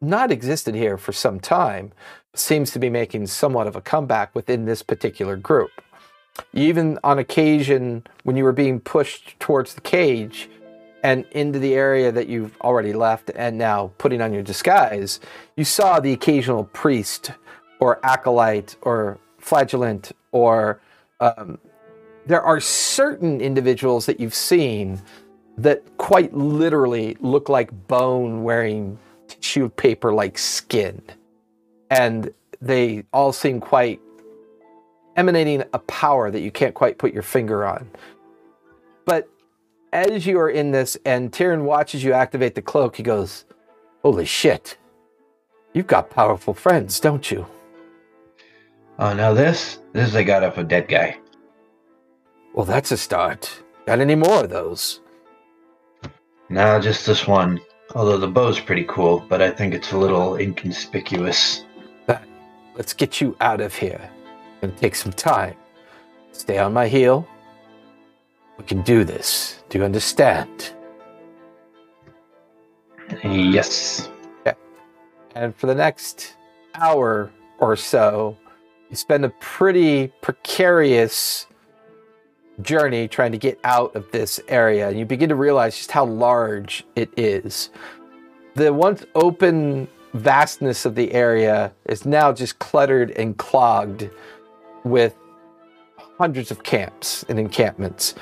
[0.00, 1.90] not existed here for some time,
[2.32, 5.70] seems to be making somewhat of a comeback within this particular group.
[6.52, 10.48] Even on occasion, when you were being pushed towards the cage
[11.06, 15.20] and into the area that you've already left and now putting on your disguise,
[15.56, 17.30] you saw the occasional priest
[17.78, 20.80] or acolyte or flagellant or
[21.20, 21.58] um,
[22.26, 25.00] there are certain individuals that you've seen
[25.56, 31.00] that quite literally look like bone wearing tissue paper like skin.
[31.88, 34.00] And they all seem quite
[35.14, 37.88] emanating a power that you can't quite put your finger on.
[39.04, 39.28] But
[39.96, 43.46] as you are in this and Tyrion watches you activate the cloak, he goes,
[44.02, 44.76] Holy shit.
[45.72, 47.46] You've got powerful friends, don't you?
[48.98, 51.18] Oh, now this, this I got off a dead guy.
[52.54, 53.62] Well, that's a start.
[53.86, 55.00] Got any more of those?
[56.48, 57.60] Nah, just this one.
[57.94, 61.64] Although the bow's pretty cool, but I think it's a little inconspicuous.
[62.76, 64.10] Let's get you out of here.
[64.60, 65.54] Gonna take some time.
[66.32, 67.26] Stay on my heel.
[68.58, 69.62] We can do this.
[69.68, 70.72] Do you understand?
[73.24, 74.08] Yes.
[75.34, 76.36] And for the next
[76.74, 78.36] hour or so,
[78.88, 81.46] you spend a pretty precarious
[82.62, 84.88] journey trying to get out of this area.
[84.88, 87.70] And you begin to realize just how large it is.
[88.54, 94.08] The once open vastness of the area is now just cluttered and clogged
[94.84, 95.14] with
[95.98, 98.14] hundreds of camps and encampments.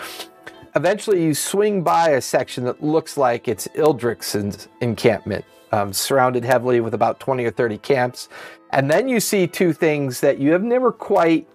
[0.77, 6.81] Eventually, you swing by a section that looks like it's Ildrix's encampment, um, surrounded heavily
[6.81, 8.29] with about 20 or 30 camps.
[8.71, 11.47] And then you see two things that you have never quite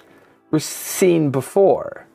[0.58, 2.08] seen before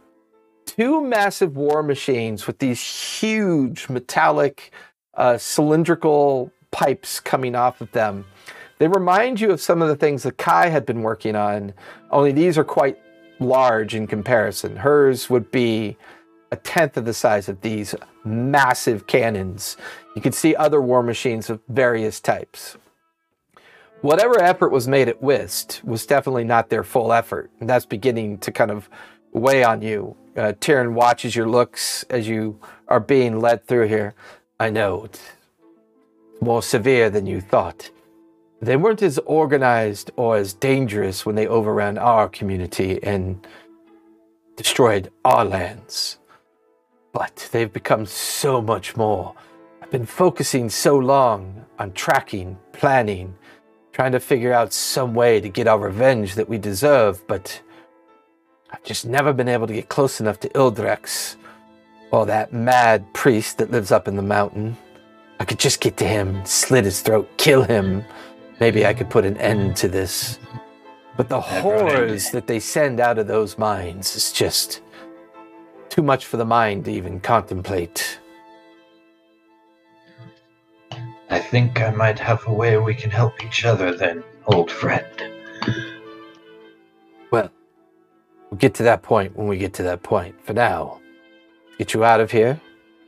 [0.67, 4.73] two massive war machines with these huge metallic
[5.14, 8.25] uh, cylindrical pipes coming off of them.
[8.79, 11.75] They remind you of some of the things that Kai had been working on,
[12.11, 12.99] only these are quite
[13.38, 14.77] large in comparison.
[14.77, 15.97] Hers would be
[16.55, 19.77] a tenth of the size of these massive cannons.
[20.14, 22.77] You could see other war machines of various types.
[24.03, 28.38] Whatever effort was made at Whist was definitely not their full effort, and that's beginning
[28.38, 28.88] to kind of
[29.33, 30.17] weigh on you.
[30.37, 34.14] Uh, Tyrion watches your looks as you are being led through here.
[34.61, 35.23] I know it's
[36.40, 37.90] more severe than you thought.
[38.62, 43.45] They weren't as organized or as dangerous when they overran our community and
[44.57, 46.19] destroyed our lands.
[47.14, 49.35] But they've become so much more.
[49.81, 53.35] I've been focusing so long on tracking, planning,
[53.92, 57.62] trying to figure out some way to get our revenge that we deserve, but
[58.70, 61.37] I've just never been able to get close enough to Ildrex
[62.11, 64.77] or that mad priest that lives up in the mountain.
[65.38, 68.05] I could just get to him, slit his throat, kill him.
[68.59, 70.40] Maybe I could put an end to this.
[71.16, 74.81] But the horrors that they send out of those mines is just
[75.95, 78.19] too much for the mind to even contemplate.
[81.31, 85.07] I think I might have a way we can help each other then, old friend.
[87.31, 87.49] Well,
[88.51, 90.35] we'll get to that point when we get to that point.
[90.45, 91.01] For now,
[91.79, 92.61] get you out of here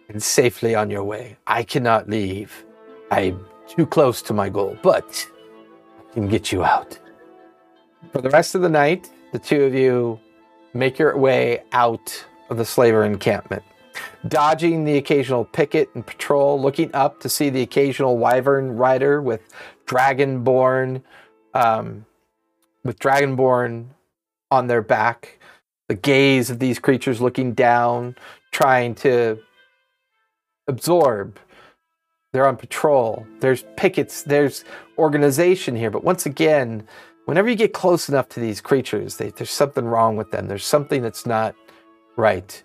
[0.09, 1.37] and safely on your way.
[1.49, 2.65] I cannot leave.
[3.11, 5.29] I'm too close to my goal, but
[6.09, 6.97] I can get you out.
[8.13, 10.21] For the rest of the night, the two of you
[10.73, 13.63] make your way out of the slaver encampment,
[14.29, 19.41] dodging the occasional picket and patrol, looking up to see the occasional wyvern rider with
[19.87, 21.03] dragonborn,
[21.55, 22.05] um,
[22.85, 23.87] with dragonborn
[24.51, 25.39] on their back.
[25.89, 28.17] The gaze of these creatures looking down,
[28.51, 29.39] trying to
[30.67, 31.39] absorb.
[32.33, 33.27] They're on patrol.
[33.41, 34.23] There's pickets.
[34.23, 34.65] There's
[34.99, 35.91] organization here.
[35.91, 36.87] But once again,
[37.27, 40.49] whenever you get close enough to these creatures, they, there's something wrong with them.
[40.49, 41.55] There's something that's not
[42.17, 42.63] right.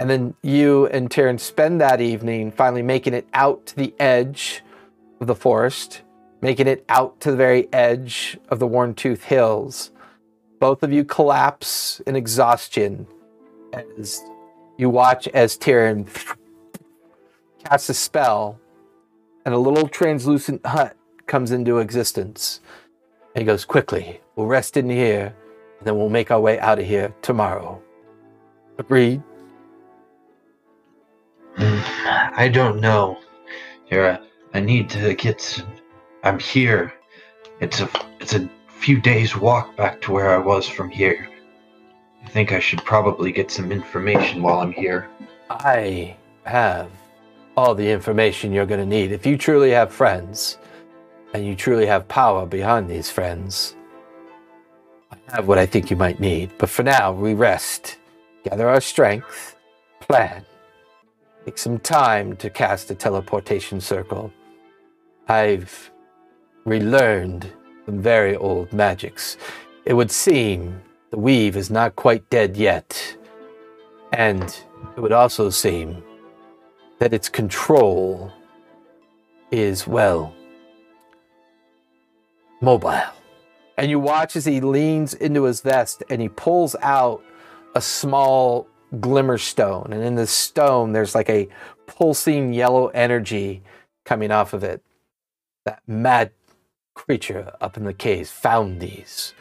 [0.00, 4.62] And then you and Taryn spend that evening finally making it out to the edge
[5.20, 6.02] of the forest,
[6.40, 9.90] making it out to the very edge of the Worn Tooth Hills.
[10.60, 13.06] Both of you collapse in exhaustion
[13.98, 14.22] as
[14.76, 16.06] you watch as Tyrion
[17.64, 18.60] casts a spell
[19.44, 22.60] and a little translucent hut comes into existence.
[23.34, 25.34] And he goes, Quickly, we'll rest in here,
[25.78, 27.82] and then we'll make our way out of here tomorrow.
[28.78, 29.22] Agreed?
[31.58, 33.18] I don't know.
[33.86, 34.20] Here,
[34.54, 35.40] I need to get.
[35.40, 35.66] Some,
[36.22, 36.92] I'm here.
[37.60, 41.28] It's a it's a few days walk back to where I was from here.
[42.24, 45.08] I think I should probably get some information while I'm here.
[45.50, 46.90] I have
[47.56, 49.10] all the information you're going to need.
[49.10, 50.58] If you truly have friends,
[51.34, 53.74] and you truly have power behind these friends,
[55.10, 56.50] I have what I think you might need.
[56.58, 57.97] But for now, we rest,
[58.48, 59.56] gather our strength,
[60.00, 60.42] plan,
[61.44, 64.32] take some time to cast a teleportation circle.
[65.28, 65.90] I've
[66.64, 67.52] relearned
[67.84, 69.36] some very old magics.
[69.84, 70.80] It would seem
[71.10, 73.16] the weave is not quite dead yet.
[74.14, 74.42] And
[74.96, 76.02] it would also seem
[77.00, 78.32] that its control
[79.50, 80.34] is, well,
[82.62, 83.12] mobile.
[83.76, 87.22] And you watch as he leans into his vest and he pulls out
[87.74, 88.66] a small
[89.00, 89.88] glimmer stone.
[89.92, 91.48] And in the stone, there's like a
[91.86, 93.62] pulsing yellow energy
[94.04, 94.82] coming off of it.
[95.64, 96.32] That mad
[96.94, 99.34] creature up in the caves found these.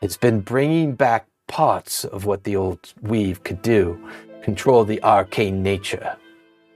[0.00, 3.98] It's been bringing back parts of what the old weave could do,
[4.42, 6.16] control the arcane nature.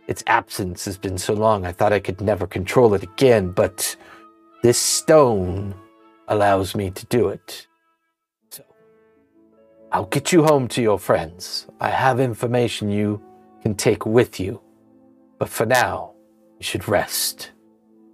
[0.08, 3.96] Its absence has been so long, I thought I could never control it again, but
[4.62, 5.74] this stone
[6.28, 7.66] allows me to do it.
[9.94, 11.68] I'll get you home to your friends.
[11.80, 13.22] I have information you
[13.62, 14.60] can take with you.
[15.38, 16.14] But for now,
[16.58, 17.52] you should rest.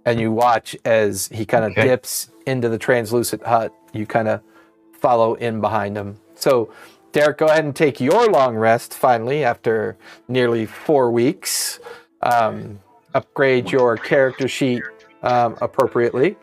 [0.05, 1.85] And you watch as he kind of Okay.
[1.85, 3.73] dips into the translucent hut.
[3.93, 4.41] You kind of
[4.99, 6.17] follow in behind him.
[6.35, 6.71] So,
[7.13, 11.79] Derek, go ahead and take your long rest finally after nearly four weeks.
[12.21, 12.79] Um,
[13.15, 14.83] upgrade your character sheet
[15.23, 16.37] um, appropriately.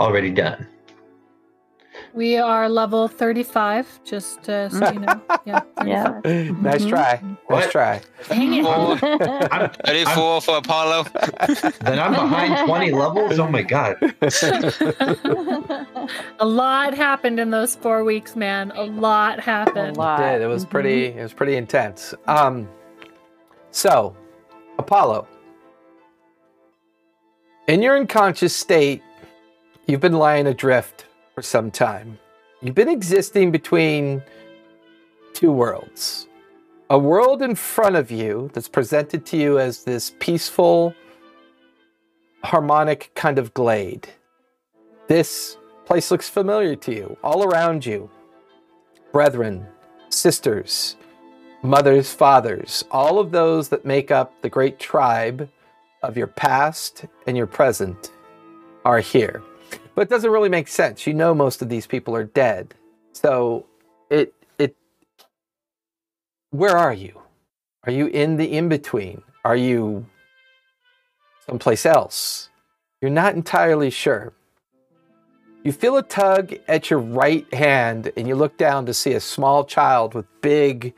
[0.00, 0.66] Already done.
[2.16, 5.20] We are level 35, just uh, so you know.
[5.44, 5.60] Yeah.
[5.84, 6.20] Yeah.
[6.22, 6.62] 35.
[6.62, 6.88] nice Mhm.
[6.88, 7.20] try.
[7.22, 7.70] Nice What?
[7.70, 8.00] try.
[8.28, 8.64] Dang it.
[9.52, 11.04] I'm, 34 for Apollo.
[11.82, 13.38] then I'm behind 20 levels?
[13.38, 13.96] Oh my god.
[16.40, 18.72] A lot happened in those four weeks, man.
[18.74, 19.76] A lot happened.
[19.76, 19.96] A happened.
[19.98, 20.18] lot.
[20.18, 20.40] did.
[20.42, 20.70] It was Mhm.
[20.70, 21.04] pretty.
[21.06, 22.14] It was pretty intense.
[22.26, 22.66] Um,
[23.70, 24.16] so,
[24.78, 25.28] Apollo,
[27.68, 29.02] in your unconscious state,
[29.86, 31.05] you've been lying adrift
[31.36, 32.18] for some time.
[32.62, 34.22] You've been existing between
[35.34, 36.28] two worlds.
[36.88, 40.94] A world in front of you that's presented to you as this peaceful,
[42.42, 44.08] harmonic kind of glade.
[45.08, 47.18] This place looks familiar to you.
[47.22, 48.08] All around you,
[49.12, 49.66] brethren,
[50.08, 50.96] sisters,
[51.62, 55.50] mothers, fathers, all of those that make up the great tribe
[56.02, 58.10] of your past and your present
[58.86, 59.42] are here.
[59.96, 61.06] But it doesn't really make sense.
[61.06, 62.74] You know most of these people are dead.
[63.12, 63.66] So
[64.10, 64.76] it it
[66.50, 67.22] where are you?
[67.84, 69.22] Are you in the in-between?
[69.42, 70.04] Are you
[71.46, 72.50] someplace else?
[73.00, 74.34] You're not entirely sure.
[75.64, 79.20] You feel a tug at your right hand, and you look down to see a
[79.20, 80.94] small child with big,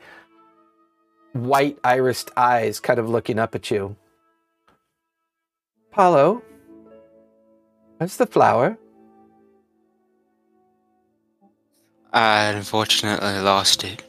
[1.33, 3.95] white irised eyes kind of looking up at you.
[5.91, 6.43] Apollo,
[7.97, 8.77] where's the flower?
[12.11, 14.03] I unfortunately lost it.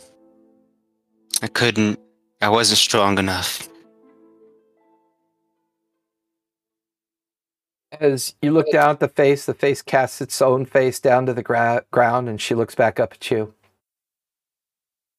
[1.42, 1.98] I couldn't.
[2.40, 3.68] I wasn't strong enough.
[7.92, 11.34] As you look down at the face, the face casts its own face down to
[11.34, 13.52] the gra- ground and she looks back up at you.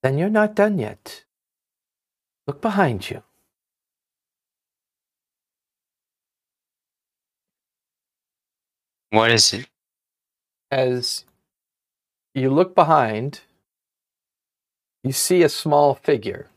[0.02, 1.26] Then you're not done yet.
[2.48, 3.22] Look behind you.
[9.12, 9.68] What is it?
[10.72, 11.26] As
[12.34, 13.42] you look behind,
[15.04, 16.48] you see a small figure.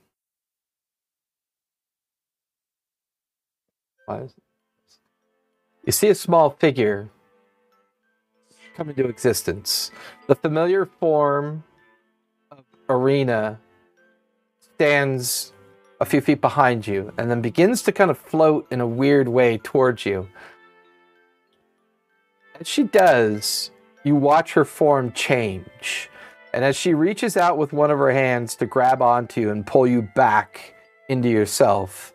[4.09, 7.09] You see a small figure
[8.77, 9.91] come into existence.
[10.27, 11.64] The familiar form
[12.51, 13.59] of Arena
[14.61, 15.53] stands
[16.01, 19.29] a few feet behind you and then begins to kind of float in a weird
[19.29, 20.29] way towards you.
[22.61, 23.70] As she does,
[24.05, 26.11] you watch her form change.
[26.52, 29.66] And as she reaches out with one of her hands to grab onto you and
[29.66, 30.74] pull you back
[31.09, 32.12] into yourself,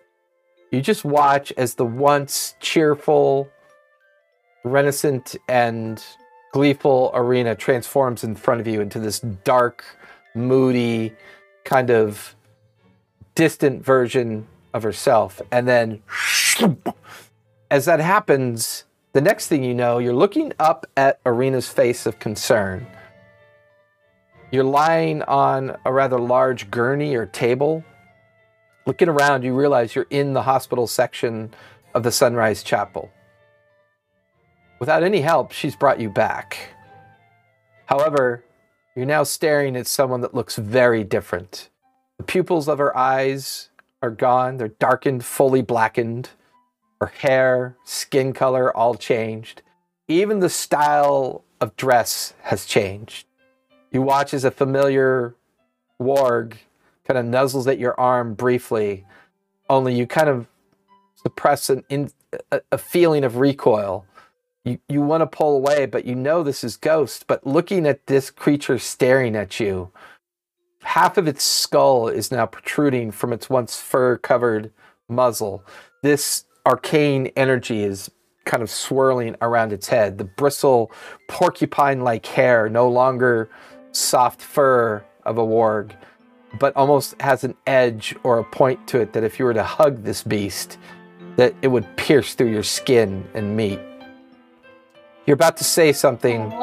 [0.71, 3.49] you just watch as the once cheerful,
[4.63, 6.01] reticent, and
[6.53, 9.83] gleeful arena transforms in front of you into this dark,
[10.35, 11.13] moody,
[11.63, 12.35] kind of
[13.35, 15.41] distant version of herself.
[15.51, 16.01] And then,
[17.71, 22.19] as that happens, the next thing you know, you're looking up at Arena's face of
[22.19, 22.85] concern.
[24.51, 27.83] You're lying on a rather large gurney or table.
[28.85, 31.53] Looking around, you realize you're in the hospital section
[31.93, 33.11] of the Sunrise Chapel.
[34.79, 36.57] Without any help, she's brought you back.
[37.85, 38.43] However,
[38.95, 41.69] you're now staring at someone that looks very different.
[42.17, 43.69] The pupils of her eyes
[44.01, 46.29] are gone, they're darkened, fully blackened.
[47.01, 49.61] Her hair, skin color, all changed.
[50.07, 53.25] Even the style of dress has changed.
[53.91, 55.35] You watch as a familiar
[56.01, 56.55] warg
[57.05, 59.05] kind of nuzzles at your arm briefly,
[59.69, 60.47] only you kind of
[61.15, 62.11] suppress an in,
[62.51, 64.05] a, a feeling of recoil.
[64.63, 67.25] You, you want to pull away, but you know this is Ghost.
[67.27, 69.91] But looking at this creature staring at you,
[70.83, 74.71] half of its skull is now protruding from its once fur covered
[75.07, 75.63] muzzle.
[76.03, 78.11] This arcane energy is
[78.45, 80.19] kind of swirling around its head.
[80.19, 80.91] The bristle,
[81.27, 83.49] porcupine like hair, no longer
[83.91, 85.93] soft fur of a warg,
[86.59, 89.63] but almost has an edge or a point to it that if you were to
[89.63, 90.77] hug this beast,
[91.37, 93.79] that it would pierce through your skin and meat.
[95.25, 96.53] You're about to say something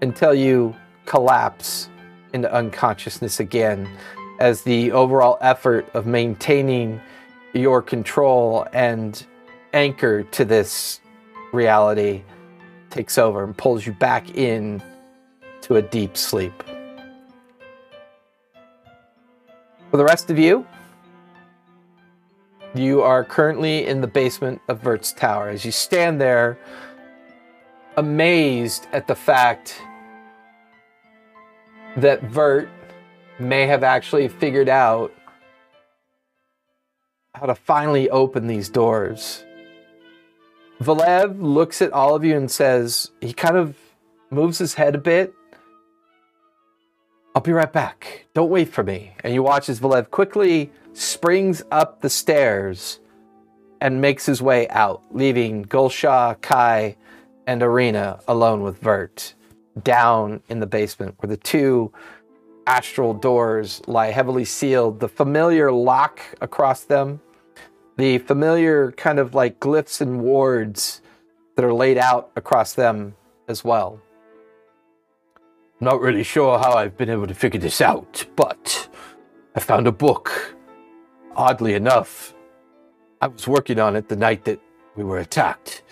[0.00, 1.88] until you collapse
[2.32, 3.88] into unconsciousness again
[4.38, 7.00] as the overall effort of maintaining
[7.52, 9.26] your control and
[9.76, 11.00] anchor to this
[11.52, 12.22] reality
[12.88, 14.82] takes over and pulls you back in
[15.60, 16.62] to a deep sleep.
[19.90, 20.66] For the rest of you,
[22.74, 26.58] you are currently in the basement of Vert's tower as you stand there
[27.98, 29.80] amazed at the fact
[31.96, 32.68] that Vert
[33.38, 35.12] may have actually figured out
[37.34, 39.45] how to finally open these doors.
[40.80, 43.76] Valev looks at all of you and says, he kind of
[44.30, 45.32] moves his head a bit.
[47.34, 48.26] I'll be right back.
[48.34, 49.14] Don't wait for me.
[49.24, 53.00] And you watch as Valev quickly springs up the stairs
[53.80, 56.96] and makes his way out, leaving Gulsha, Kai,
[57.46, 59.34] and Arena alone with Vert
[59.82, 61.92] down in the basement where the two
[62.66, 67.20] astral doors lie heavily sealed, the familiar lock across them,
[67.96, 71.00] the familiar kind of like glyphs and wards
[71.56, 73.16] that are laid out across them
[73.48, 74.00] as well.
[75.80, 78.88] Not really sure how I've been able to figure this out, but
[79.54, 80.54] I found a book.
[81.34, 82.34] Oddly enough,
[83.20, 84.60] I was working on it the night that
[84.94, 85.82] we were attacked.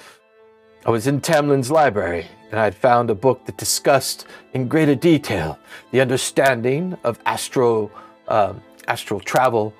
[0.86, 4.94] I was in Tamlin's library, and I had found a book that discussed in greater
[4.94, 5.58] detail
[5.90, 7.90] the understanding of astral,
[8.28, 9.74] um, astral travel,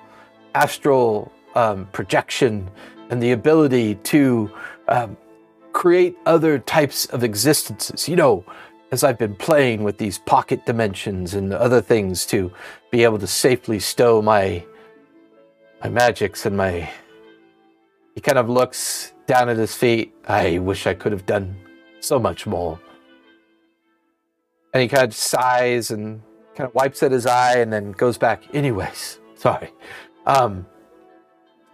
[0.53, 2.69] astral um, projection,
[3.09, 4.51] and the ability to
[4.87, 5.17] um,
[5.73, 8.07] create other types of existences.
[8.07, 8.45] You know,
[8.91, 12.51] as I've been playing with these pocket dimensions and other things to
[12.91, 14.63] be able to safely stow my
[15.83, 16.89] my magics and my.
[18.15, 20.13] He kind of looks down at his feet.
[20.27, 21.55] I wish I could have done
[21.99, 22.79] so much more.
[24.73, 26.21] And he kind of sighs and
[26.55, 28.43] kind of wipes at his eye and then goes back.
[28.53, 29.71] Anyways, sorry.
[30.25, 30.65] Um,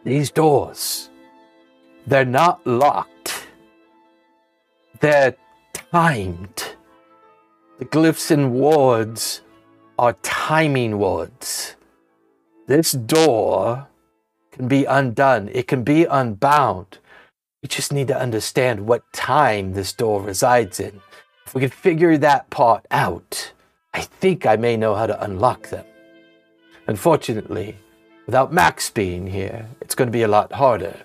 [0.04, 1.10] these doors,
[2.08, 3.48] they're not locked.
[5.00, 5.36] They're
[5.74, 6.76] timed.
[7.80, 9.42] The glyphs and wards
[9.98, 11.76] are timing wards.
[12.68, 13.88] This door
[14.52, 15.50] can be undone.
[15.54, 17.00] It can be unbound
[17.62, 21.00] We just need to understand what time this door resides in.
[21.46, 23.54] If we can figure that part out,
[23.94, 25.86] I think I may know how to unlock them.
[26.88, 27.78] Unfortunately,
[28.32, 30.96] without Max being here, it's going to be a lot harder.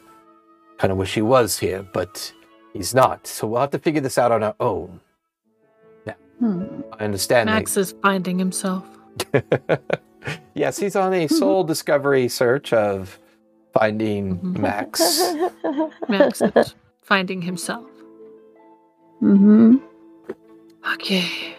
[0.79, 2.33] Kind of wish he was here, but
[2.73, 3.27] he's not.
[3.27, 5.01] So we'll have to figure this out on our own.
[6.39, 6.83] Hmm.
[6.93, 7.47] I understand.
[7.47, 8.85] Max is finding himself.
[10.55, 13.19] yes, he's on a soul discovery search of
[13.73, 14.59] finding Mhm.
[14.59, 15.01] Max.
[16.09, 17.91] Max is finding himself.
[19.21, 19.77] Mm hmm
[20.95, 21.57] Okay.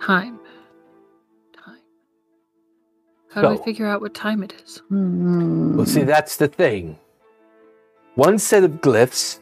[0.00, 0.38] Time.
[0.38, 0.41] Time.
[3.32, 4.78] How do So- I figure out what time it is?
[4.88, 6.98] hmm Well, see, that's the thing.
[8.14, 9.40] One set of glyphs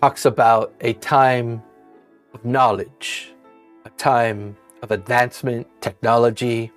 [0.00, 1.62] talks about a time
[2.32, 3.34] of knowledge,
[3.84, 6.72] a time of advancement, technology.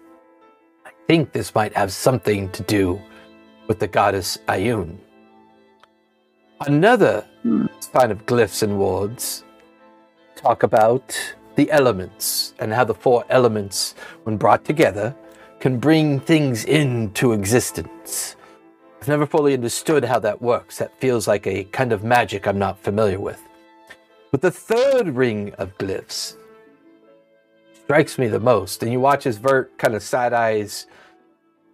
[0.85, 2.99] I think this might have something to do
[3.67, 4.97] with the goddess Ayun.
[6.67, 7.67] Another Hmm.
[7.79, 9.43] sign of glyphs and wards
[10.35, 11.15] talk about
[11.55, 15.15] the elements and how the four elements, when brought together,
[15.63, 18.35] can bring things into existence.
[19.01, 20.77] I've never fully understood how that works.
[20.79, 23.41] That feels like a kind of magic I'm not familiar with.
[24.29, 26.35] But the third ring of glyphs
[27.85, 30.85] strikes me the most, and you watch as Vert kind of side eyes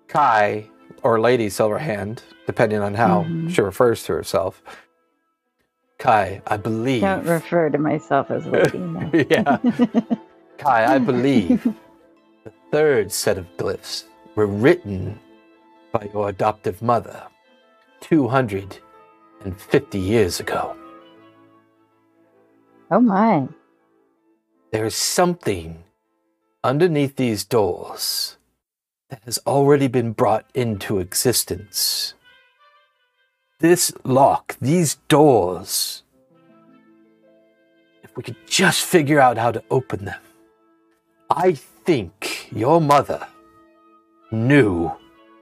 [0.08, 0.68] Kai
[1.02, 3.50] or Lady Silverhand, depending on how Mhm.
[3.50, 4.62] she refers to herself.
[5.98, 7.02] Kai, I believe.
[7.02, 8.78] Don't refer to myself as lady.
[8.78, 9.10] no.
[9.32, 9.58] yeah.
[10.60, 11.68] Kai, I believe
[12.44, 15.20] the third set of glyphs were written
[15.92, 17.24] by your adoptive mother
[18.02, 20.76] 250 years ago.
[22.92, 23.48] oh my.
[24.72, 25.84] There is something
[26.64, 28.38] underneath these doors
[29.10, 32.14] that has already been brought into existence.
[33.60, 36.04] This lock, these doors,
[38.04, 40.22] if we could just figure out how to open them,
[41.30, 41.54] I
[41.94, 43.26] think your mother
[44.32, 44.92] knew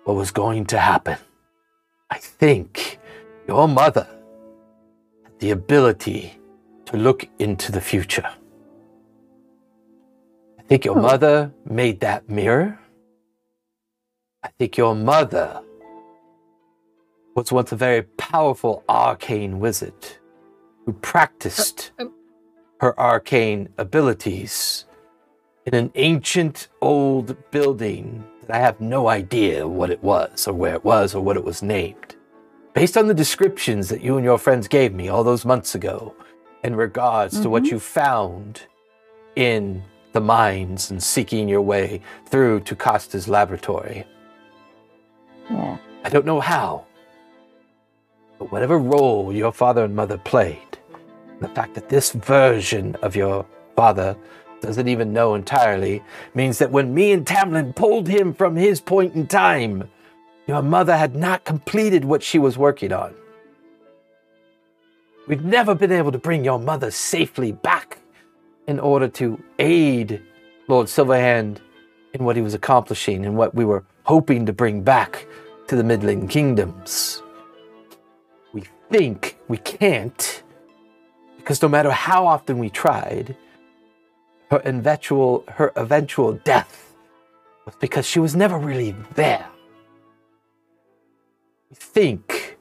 [0.06, 1.18] what was going to happen.
[2.10, 3.00] I think
[3.50, 4.08] your mother
[5.26, 6.39] had the ability
[6.86, 8.30] to look into the future.
[10.58, 11.02] I think your Oh.
[11.02, 12.80] mother made that mirror.
[14.41, 15.62] I think your mother
[17.36, 20.02] was once a very powerful arcane wizard
[20.86, 22.14] who practiced Uh, um-
[22.80, 24.86] her arcane abilities
[25.68, 30.74] in an ancient old building that I have no idea what it was or where
[30.74, 32.15] it was or what it was named.
[32.74, 36.15] Based on the descriptions that you and your friends gave me all those months ago
[36.63, 37.72] in regards to what Mhm.
[37.72, 38.61] you found
[39.36, 44.05] in the mines and seeking your way through to Costa's laboratory.
[45.49, 45.78] Yeah.
[46.05, 46.86] I don't know how,
[48.39, 50.78] but whatever role your father and mother played,
[51.41, 53.45] the fact that this version of your
[53.76, 54.15] father
[54.62, 56.03] doesn't even know entirely
[56.34, 59.89] means that when me and Tamlin pulled him from his point in time,
[60.47, 63.14] your mother had not completed what she was working on.
[65.28, 67.99] We've never been able to bring your mother safely back
[68.66, 70.22] in order to aid
[70.68, 71.58] Lord Silverhand
[72.14, 75.28] in what he was accomplishing and what we were hoping to bring back
[75.68, 77.22] to the Midland Kingdoms.
[78.53, 80.43] We think we can't
[81.38, 83.36] because no matter how often we tried,
[84.50, 86.93] her eventual her eventual death
[87.66, 89.45] was because she was never really there.
[91.74, 92.58] Think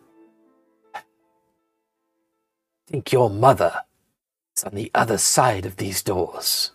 [2.88, 3.82] think your mother
[4.56, 6.72] is on the other side of these doors,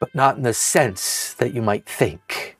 [0.00, 2.56] but not in the sense that you might think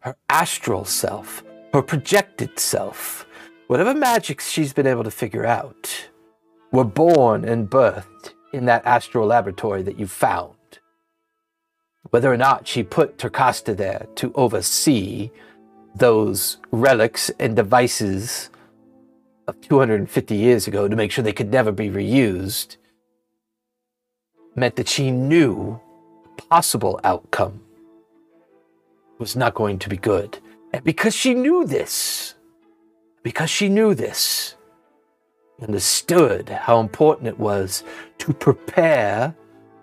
[0.00, 1.42] her astral self,
[1.72, 3.26] her projected self,
[3.66, 6.08] whatever magics she's been able to figure out,
[6.70, 10.54] were born and birthed in that astral laboratory that you found.
[12.10, 15.30] Whether or not she put Turkasta there to oversee
[15.94, 18.50] those relics and devices
[19.46, 22.76] of 250 years ago to make sure they could never be reused
[24.54, 25.78] meant that she knew
[26.36, 27.60] the possible outcome
[29.18, 30.38] was not going to be good.
[30.72, 32.34] And because she knew this,
[33.22, 34.55] because she knew this,
[35.62, 37.82] understood how important it was
[38.18, 39.34] to prepare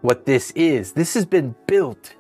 [0.02, 0.92] what this is.
[0.92, 2.16] This has been built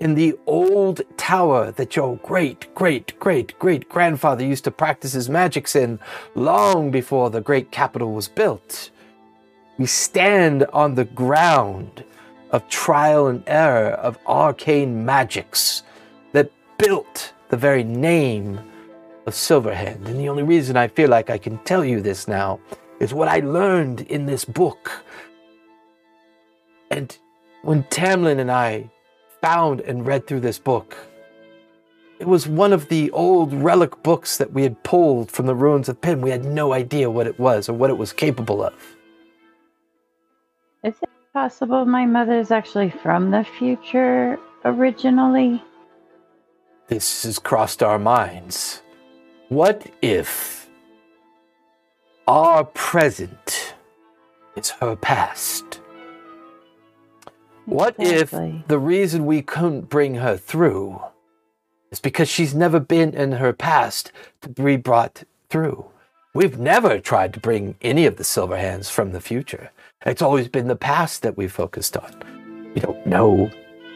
[0.00, 5.28] in the old tower that your great, great, great, great grandfather used to practice his
[5.28, 5.98] magics in
[6.34, 8.90] long before the great capital was built.
[9.78, 12.04] We stand on the ground
[12.50, 15.84] of trial and error of arcane magics
[16.32, 18.58] that built the very name
[19.26, 20.06] of Silverhand.
[20.06, 22.58] And the only reason I feel like I can tell you this now
[23.00, 24.92] is what I learned in this book.
[26.90, 27.16] And
[27.62, 28.90] when Tamlin and I
[29.40, 30.96] found and read through this book,
[32.18, 35.88] it was one of the old relic books that we had pulled from the ruins
[35.88, 36.20] of Pym.
[36.20, 38.74] We had no idea what it was or what it was capable of.
[40.84, 45.64] Is it possible my mother's actually from the future originally?
[46.88, 48.82] This has crossed our minds.
[49.48, 50.59] What if
[52.30, 53.74] our present
[54.54, 55.80] is her past?
[57.64, 58.60] What Exactly.
[58.60, 61.00] if the reason we couldn't bring her through
[61.90, 64.12] is because she's never been in her past
[64.42, 65.86] to be brought through?
[66.32, 69.72] We've never tried to bring any of the silver hands from the future.
[70.06, 72.70] It's always been the past that we focused on.
[72.76, 73.50] We don't know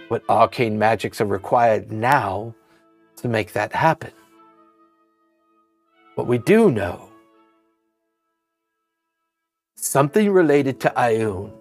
[0.08, 2.52] what arcane magics are required now
[3.18, 4.10] to make that happen.
[6.16, 7.10] What we do know
[9.84, 11.52] something related to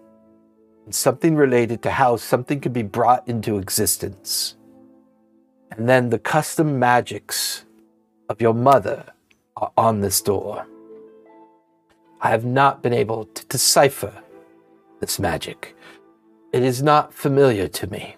[0.86, 4.56] and something related to how something could be brought into existence.
[5.72, 7.66] And then the custom magics
[8.30, 9.06] of your mother
[9.58, 10.66] are on this door.
[12.22, 14.14] I have not been able to decipher
[15.02, 15.76] this magic.
[16.54, 18.16] It is not familiar to me.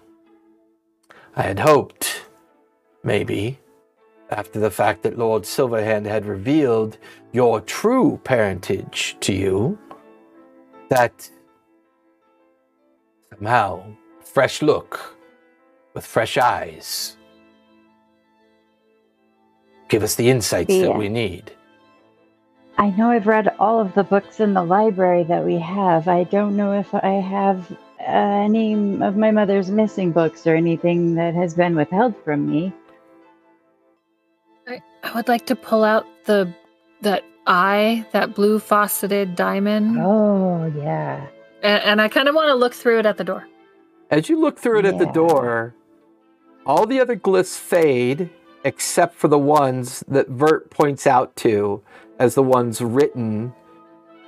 [1.34, 2.22] I had hoped,
[3.02, 3.58] maybe,
[4.30, 6.96] after the fact that Lord Silverhand had revealed
[7.32, 9.78] your true parentage to you,
[10.88, 11.30] that
[13.30, 13.84] somehow,
[14.20, 15.16] fresh look
[15.94, 17.16] with fresh eyes,
[19.88, 20.82] give us the insights Yeah.
[20.86, 21.52] that we need.
[22.78, 26.08] I know I've read all of the books in the library that we have.
[26.08, 31.14] I don't know if I have uh, any of my mother's missing books or anything
[31.14, 32.72] that has been withheld from me.
[34.68, 36.52] I, I would like to pull out the
[37.00, 41.26] that eye, that blue faceted diamond, Oh, yeah.
[41.62, 43.46] and, and I kind of want to look through it at the door.
[44.10, 45.74] As you look through it at the door,
[46.64, 48.30] all the other glyphs fade
[48.64, 51.82] except for the ones that Vert points out to
[52.18, 53.52] as the ones written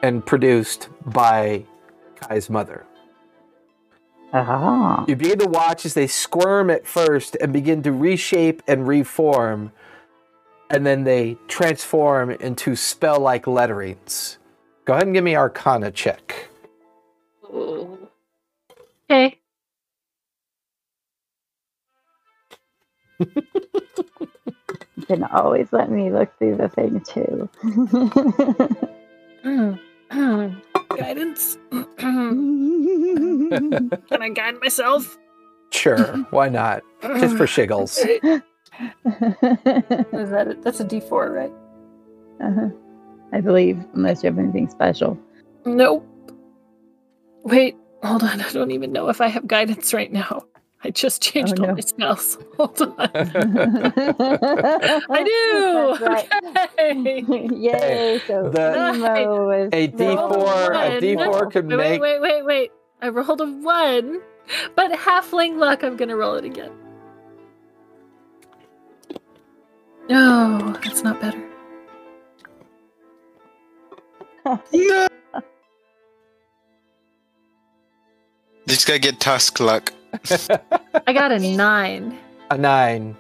[0.02, 1.64] and produced by
[2.16, 2.84] Kai's mother.
[4.32, 5.04] Ah.
[5.08, 9.72] You begin to watch as they squirm at first and begin to reshape and reform,
[10.70, 14.38] and then they transform into spell like letterings.
[14.84, 16.48] Go ahead and give me Arcana check.
[19.10, 19.38] Okay.
[24.98, 27.48] You can always let me look through the thing, too.
[30.96, 31.58] Guidance.
[31.98, 33.90] Can
[34.22, 35.16] I guide myself?
[35.70, 35.98] Sure,
[36.30, 36.82] why not?
[37.02, 37.98] Just for shiggles.
[39.04, 40.62] Is that it?
[40.62, 41.52] That's a D4, right?
[42.42, 42.68] Uh-huh.
[43.32, 45.18] I believe, unless you have anything special.
[45.64, 46.06] Nope.
[47.42, 48.40] Wait, hold on.
[48.48, 50.44] I don't even know if I have guidance right now.
[50.84, 52.38] I just changed Oh, all my spells.
[52.56, 52.94] Hold on.
[53.00, 53.08] I
[55.10, 55.96] I do.
[55.98, 56.28] That's right.
[56.78, 57.20] Okay.
[57.56, 58.20] Yay!
[58.28, 61.00] So The- Emo is A still D4 a One.
[61.02, 62.70] D4 could wait, make Wait, wait, wait, wait.
[63.02, 64.20] I rolled a one,
[64.76, 65.82] but halfling luck.
[65.82, 66.70] I'm gonna roll it again.
[70.08, 71.42] No, that's not better.
[74.72, 75.08] no.
[78.66, 79.92] Just gotta get tusk luck.
[81.06, 82.18] I got a nine.
[82.50, 83.16] a nine.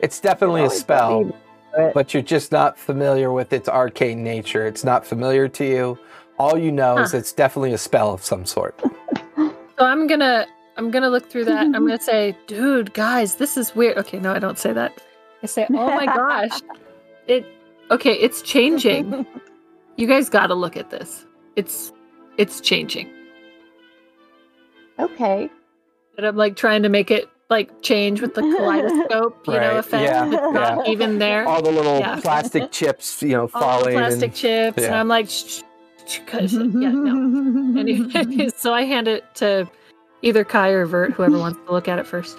[0.00, 1.36] It's definitely a oh, spell, me do
[1.82, 1.94] it.
[1.94, 4.66] but you're just not familiar with its arcane nature.
[4.66, 5.98] It's not familiar to you.
[6.38, 8.80] All you know is it's definitely a spell of some sort.
[9.76, 10.46] So I'm gonna
[10.76, 11.64] I'm gonna look through that.
[11.64, 13.98] I'm gonna say, dude, guys, this is weird.
[13.98, 15.02] Okay, no, I don't say that.
[15.44, 16.58] I say, oh my gosh,
[17.28, 17.46] it.
[17.90, 19.26] Okay, it's changing.
[19.96, 21.24] You guys got to look at this.
[21.54, 21.92] It's
[22.36, 23.08] it's changing.
[24.98, 25.48] Okay.
[26.16, 29.78] And I'm like trying to make it like change with the kaleidoscope, you Right, know,
[29.78, 30.02] effect.
[30.02, 30.92] yeah, It's not yeah.
[30.92, 31.46] even there.
[31.46, 32.18] All the little Yeah.
[32.20, 33.94] plastic chips, you know, All the falling.
[33.94, 34.92] plastic and, chips, and.
[34.96, 35.60] I'm like, shh,
[36.08, 36.48] shh, yeah,
[36.90, 37.78] no.
[37.80, 39.68] Anyway, so I hand it to
[40.22, 42.36] either Kai or Vert, whoever wants to look at it first.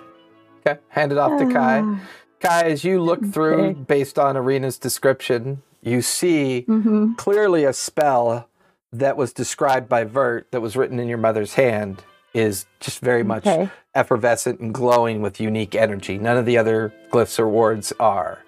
[0.68, 1.84] okay, hand it off to Kai.
[2.46, 7.18] Kai, as you look through, based on Arena's description, you see Mhm.
[7.18, 8.48] clearly a spell
[8.94, 13.24] that was described by Vert that was written in your mother's hand is just very
[13.24, 13.70] much Okay.
[13.96, 16.18] effervescent and glowing with unique energy.
[16.18, 18.40] None of the other glyphs or wards are.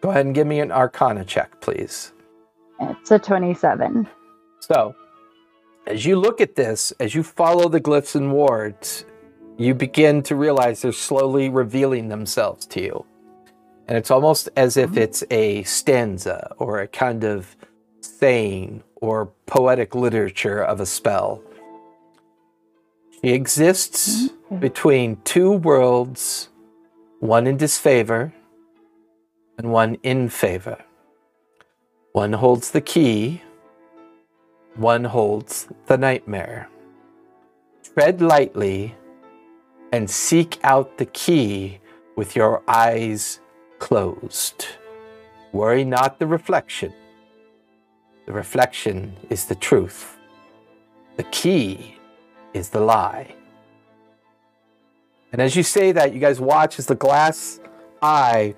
[0.00, 2.12] Go ahead and give me an arcana check, please.
[2.80, 4.06] It's a 27.
[4.60, 4.94] So,
[5.86, 9.04] as you look at this, as you follow the glyphs and wards,
[9.56, 13.04] you begin to realize they're slowly revealing themselves to you.
[13.88, 14.98] And it's almost as if mm-hmm.
[14.98, 17.56] it's a stanza or a kind of
[18.02, 21.42] saying or poetic literature of a spell.
[23.20, 24.58] She exists mm-hmm.
[24.58, 26.50] between two worlds,
[27.20, 28.34] one in disfavor
[29.56, 30.84] and one in favor.
[32.12, 33.42] One holds the key,
[34.74, 36.68] one holds the nightmare.
[37.94, 38.94] Tread lightly
[39.92, 41.80] and seek out the key
[42.16, 43.40] with your eyes
[43.78, 44.66] closed.
[45.52, 46.92] Worry not the reflection.
[48.26, 50.16] The reflection is the truth.
[51.16, 51.96] The key
[52.52, 53.34] is the lie.
[55.32, 57.60] And as you say that, you guys watch as the glass
[58.02, 58.54] eye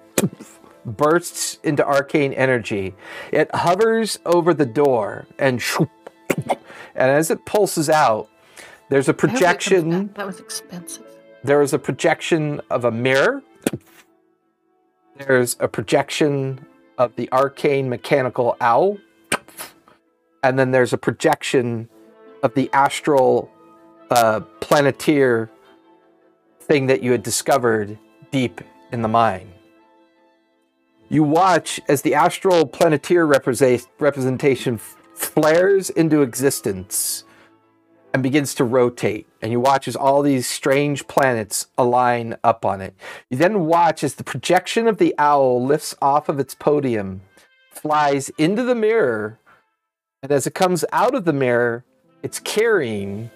[0.84, 2.94] bursts into arcane energy.
[3.32, 5.62] It hovers over the door and
[6.94, 8.28] and as it pulses out,
[8.88, 10.12] there's a I hope it comes projection.
[10.14, 11.06] That was expensive.
[11.42, 13.42] There is a projection of a mirror.
[15.26, 16.64] There's a projection
[16.96, 18.96] of the arcane mechanical owl.
[20.42, 21.90] And then there's a projection
[22.42, 23.50] of the astral
[24.10, 25.50] uh, planeteer
[26.60, 27.98] thing that you had discovered
[28.30, 28.62] deep
[28.92, 29.52] in the mine.
[31.10, 37.24] You watch as the astral planeteer represent- representation flares into existence
[38.12, 39.26] and begins to rotate.
[39.40, 42.94] And you watch as all these strange planets align up on it.
[43.30, 47.22] You then watch as the projection of the owl lifts off of its podium,
[47.70, 49.38] flies into the mirror,
[50.22, 51.84] and as it comes out of the mirror,
[52.22, 53.30] it's carrying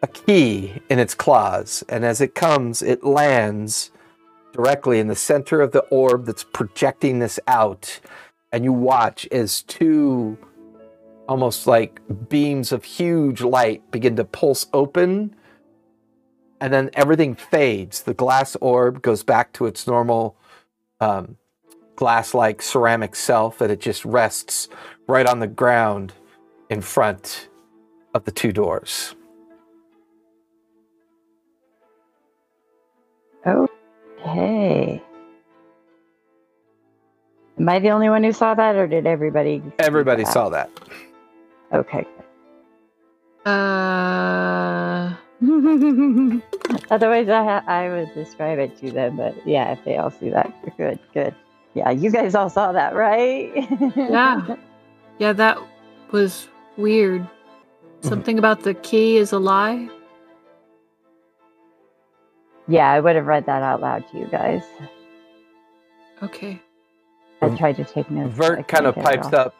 [0.00, 1.82] a key in its claws.
[1.88, 3.90] And as it comes, it lands
[4.52, 8.00] directly in the center of the orb that's projecting this out.
[8.52, 10.38] And you watch as two
[11.28, 15.34] almost like beams of huge light begin to pulse open
[16.60, 20.36] and then everything fades the glass orb goes back to its normal
[21.00, 21.36] um,
[21.96, 24.68] glass-like ceramic self and it just rests
[25.08, 26.12] right on the ground
[26.70, 27.48] in front
[28.14, 29.14] of the two doors
[33.46, 35.02] Okay.
[37.58, 39.62] Am I the only one who saw that, or did everybody?
[39.78, 40.32] everybody that?
[40.32, 40.70] saw that
[41.72, 42.06] Okay.
[43.46, 45.14] Uh,
[46.90, 50.30] Otherwise, I ha- I would describe it to them, but yeah, if they all see
[50.30, 51.34] that, good, good.
[51.74, 53.52] Yeah, you guys all saw that, right?
[53.96, 54.56] Yeah.
[55.18, 55.58] yeah, that
[56.10, 57.26] was weird.
[58.00, 59.88] Something about the key is a lie.
[62.68, 64.62] yeah, I would have read that out loud to you guys.
[66.22, 66.60] Okay.
[67.40, 68.34] I tried to take notes.
[68.34, 69.54] vert kind of couldn't get it pipes up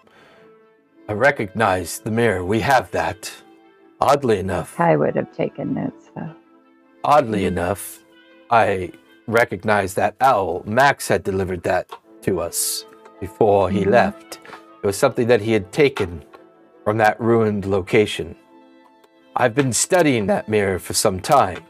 [1.09, 3.33] i recognize the mirror we have that
[4.01, 6.35] oddly enough I would have taken notes though.
[7.05, 8.05] Oddly enough,
[8.51, 8.93] I
[9.27, 10.63] recognize that owl.
[10.67, 11.87] Max had delivered that
[12.23, 12.85] to us
[13.21, 13.91] before he Mhm.
[13.91, 14.41] left.
[14.83, 16.25] It was something that he had taken
[16.85, 18.37] from that ruined location.
[19.37, 21.63] I've been studying that mirror for some time.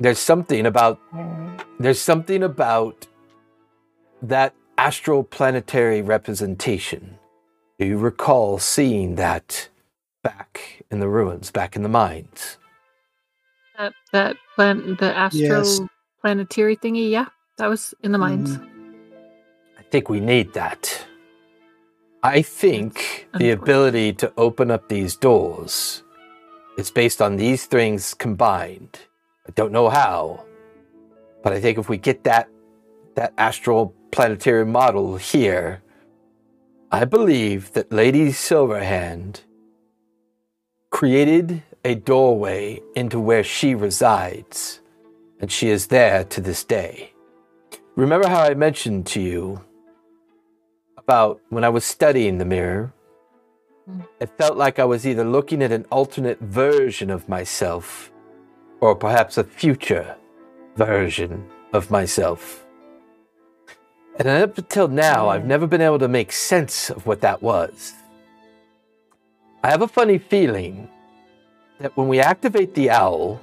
[0.00, 0.98] There's something about
[1.80, 3.08] there's something about
[4.22, 7.18] that astral planetary representation.
[7.78, 9.68] Do you recall seeing that
[10.22, 12.58] back in the ruins, back in the mines?
[13.78, 15.80] That that plan the astral Yes.
[16.20, 17.26] planetary thingy, yeah.
[17.58, 18.56] That was in the mines.
[18.56, 18.72] Mm-hmm.
[19.78, 21.06] I think we need that.
[22.22, 26.04] I think the ability to open up these doors
[26.78, 29.00] is based on these things combined.
[29.48, 30.44] I don't know how,
[31.42, 32.48] but I think if we get that
[33.16, 35.82] that astral planetary model here,
[36.92, 39.40] I believe that Lady Silverhand
[40.90, 44.80] created a doorway into where she resides,
[45.40, 47.12] and she is there to this day.
[47.96, 49.64] Remember how I mentioned to you
[50.98, 52.92] about when I was studying the mirror?
[53.88, 54.06] Mm.
[54.20, 58.12] It felt like I was either looking at an alternate version of myself
[58.80, 60.16] or perhaps a future
[60.76, 62.66] version of myself.
[64.18, 65.46] And up until now, I've mm.
[65.46, 67.94] never been able to make sense of what that was.
[69.62, 70.88] I have a funny feeling
[71.78, 73.40] that when we activate the owl,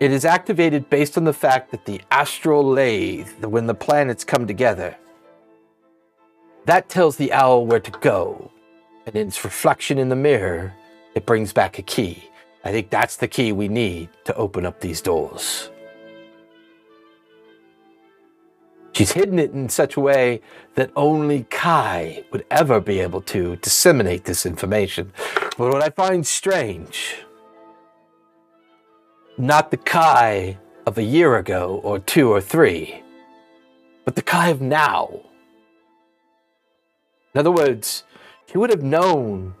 [0.00, 4.46] it is activated based on the fact that the astral lathe, when the planets come
[4.46, 4.96] together,
[6.66, 8.50] that tells the owl where to go.
[9.06, 10.72] And in its reflection in the mirror,
[11.14, 12.30] it brings back a key.
[12.64, 15.70] I think that's the key we need to open up these doors.
[18.94, 20.40] She's hidden it in such a way
[20.76, 25.12] that only Kai would ever be able to disseminate this information.
[25.58, 27.16] But what I find strange,
[29.36, 33.02] not the Kai of a year ago or two or three,
[34.04, 35.22] but the Kai of now.
[37.34, 38.04] In other words,
[38.46, 39.54] she would have known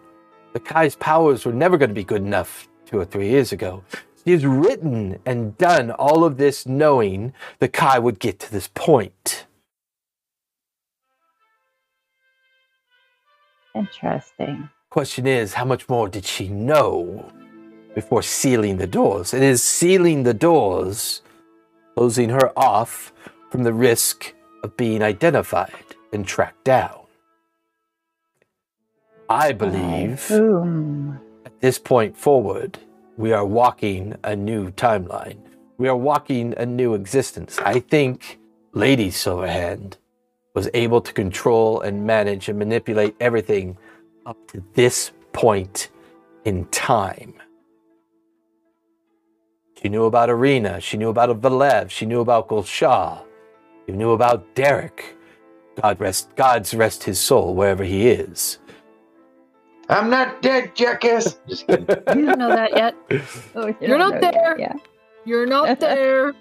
[0.52, 3.82] the Kai's powers were never going to be good enough two or three years ago.
[4.24, 8.68] She has written and done all of this knowing the Kai would get to this
[8.68, 9.46] point.
[13.74, 14.70] Interesting.
[14.88, 17.30] Question is, how much more did she know
[17.94, 19.34] before sealing the doors?
[19.34, 21.20] It is sealing the doors,
[21.94, 23.12] closing her off
[23.50, 27.00] from the risk of being identified and tracked down.
[29.28, 32.78] I believe at this point forward,
[33.16, 35.38] we are walking a new timeline.
[35.78, 37.58] We are walking a new existence.
[37.58, 38.38] I think
[38.72, 39.96] Lady Silverhand
[40.54, 43.76] was able to control and manage and manipulate everything
[44.26, 45.90] up to this point
[46.44, 47.34] in time.
[49.80, 50.80] She knew about Arena.
[50.80, 51.90] She knew about Valev.
[51.90, 53.22] She knew about Gulshaw.
[53.86, 55.16] She knew about Derek.
[55.80, 58.58] God rest, God's rest his soul wherever he is.
[59.88, 61.38] I'm not dead, jackass.
[61.48, 61.86] Just kidding.
[62.14, 62.94] You don't know that yet.
[63.54, 64.58] Oh, you You're don't not know yet, there.
[64.58, 64.74] Yeah.
[65.24, 66.34] You're not there.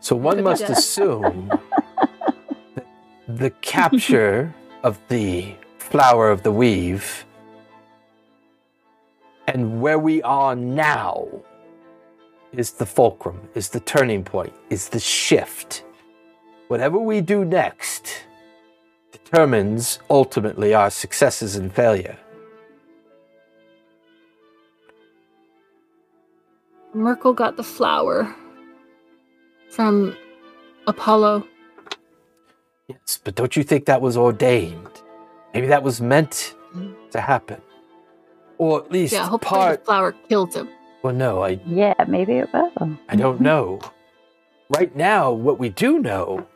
[0.00, 1.50] So one must assume
[2.76, 2.86] that
[3.28, 7.26] the capture of the flower of the weave
[9.46, 11.28] and where we are now
[12.52, 15.84] is the fulcrum, is the turning point, is the shift.
[16.68, 18.24] Whatever we do next
[19.12, 22.18] determines ultimately our successes and failure.
[26.94, 28.34] Myrkul got the flower
[29.70, 30.16] from
[30.86, 31.46] Apollo.
[32.88, 34.88] Yes, but don't you think that was ordained?
[35.54, 36.54] Maybe that was meant
[37.12, 37.60] to happen.
[38.58, 39.80] Or at least Yeah, hopefully part.
[39.80, 40.68] the flower killed him.
[41.02, 42.70] Well, no, I Yeah, maybe it will.
[43.08, 43.80] I don't know.
[44.70, 46.46] Right now, what we do know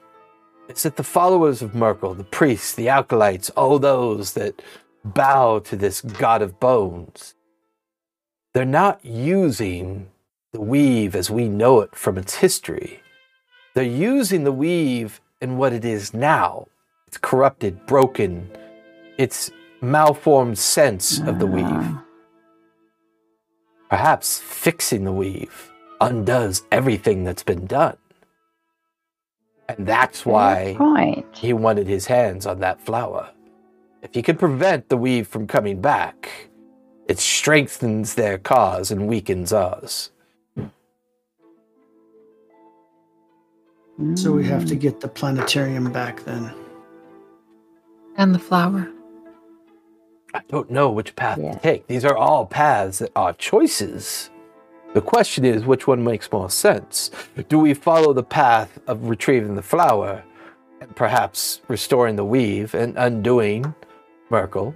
[0.68, 4.60] is that the followers of Myrkul, the priests, the acolytes, all those that
[5.04, 7.34] bow to this god of bones,
[8.54, 10.08] they're not using
[10.54, 13.02] the weave as we know it from its history.
[13.74, 16.68] They're using the weave in what it is now.
[17.08, 18.48] It's corrupted, broken,
[19.18, 19.50] its
[19.80, 21.64] malformed sense of the weave.
[21.66, 22.04] Ah.
[23.90, 27.96] Perhaps fixing the weave undoes everything that's been done.
[29.68, 30.76] And that's why
[31.32, 33.28] he wanted his hands on that flower.
[34.02, 36.48] If he could prevent the weave from coming back,
[37.08, 40.12] it strengthens their cause and weakens ours.
[44.14, 46.52] So we have to get the planetarium back then.
[48.16, 48.88] And the flower.
[50.34, 51.52] I don't know which path Yeah.
[51.52, 51.86] to take.
[51.86, 54.30] These are all paths that are choices.
[54.94, 57.10] The question is which one makes more sense?
[57.48, 60.24] Do we follow the path of retrieving the flower
[60.80, 63.74] and perhaps restoring the weave and undoing
[64.30, 64.74] Myrkul?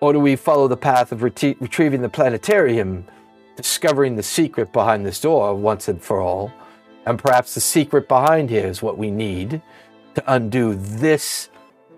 [0.00, 3.04] Or do we follow the path of reti- retrieving the planetarium,
[3.56, 6.50] discovering the secret behind this door once and for all?
[7.06, 9.62] And perhaps the secret behind here is what we need
[10.14, 11.48] to undo this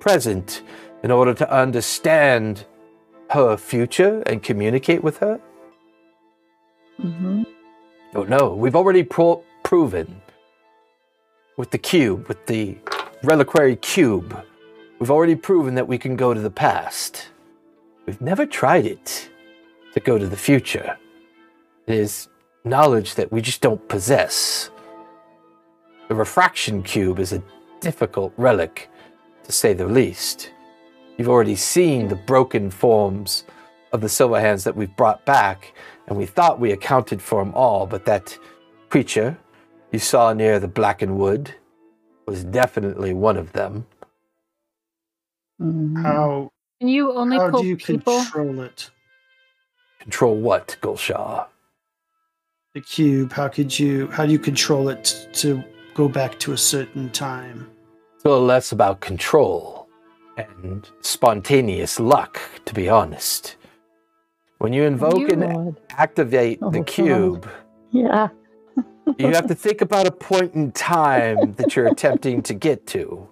[0.00, 0.62] present
[1.02, 2.66] in order to understand
[3.30, 5.40] her future and communicate with her?
[7.00, 7.46] Mhm.
[8.12, 8.54] Don't know.
[8.54, 10.20] We've already pro- proven
[11.56, 12.78] with the cube, with the
[13.22, 14.44] reliquary cube,
[14.98, 17.28] we've already proven that we can go to the past.
[18.06, 19.28] We've never tried it
[19.94, 20.96] to go to the future.
[21.86, 22.28] It is
[22.64, 24.70] knowledge that we just don't possess.
[26.08, 27.42] The refraction cube is a
[27.80, 28.88] difficult relic,
[29.44, 30.50] to say the least.
[31.16, 33.44] You've already seen the broken forms
[33.92, 35.74] of the silver hands that we've brought back,
[36.06, 38.36] and we thought we accounted for them all, but that
[38.88, 39.36] creature
[39.92, 41.54] you saw near the blackened wood
[42.26, 43.86] was definitely one of them.
[45.60, 46.02] Mhm.
[46.02, 48.22] How Can you only how do you people?
[48.22, 48.90] control it?
[50.00, 51.46] Control what, Gulshaw?
[52.74, 53.32] The cube.
[53.32, 54.06] How could you?
[54.08, 55.64] How do you control it to
[55.98, 57.68] go back to a certain time?
[58.14, 59.88] It's a less about control
[60.36, 63.56] and spontaneous luck, to be honest.
[64.58, 65.80] When you invoke You- and God.
[65.90, 66.86] activate Oh, the God.
[66.86, 67.48] cube,
[67.90, 68.28] Yeah.
[69.18, 73.26] you have to think about a point in time that you're attempting to get to.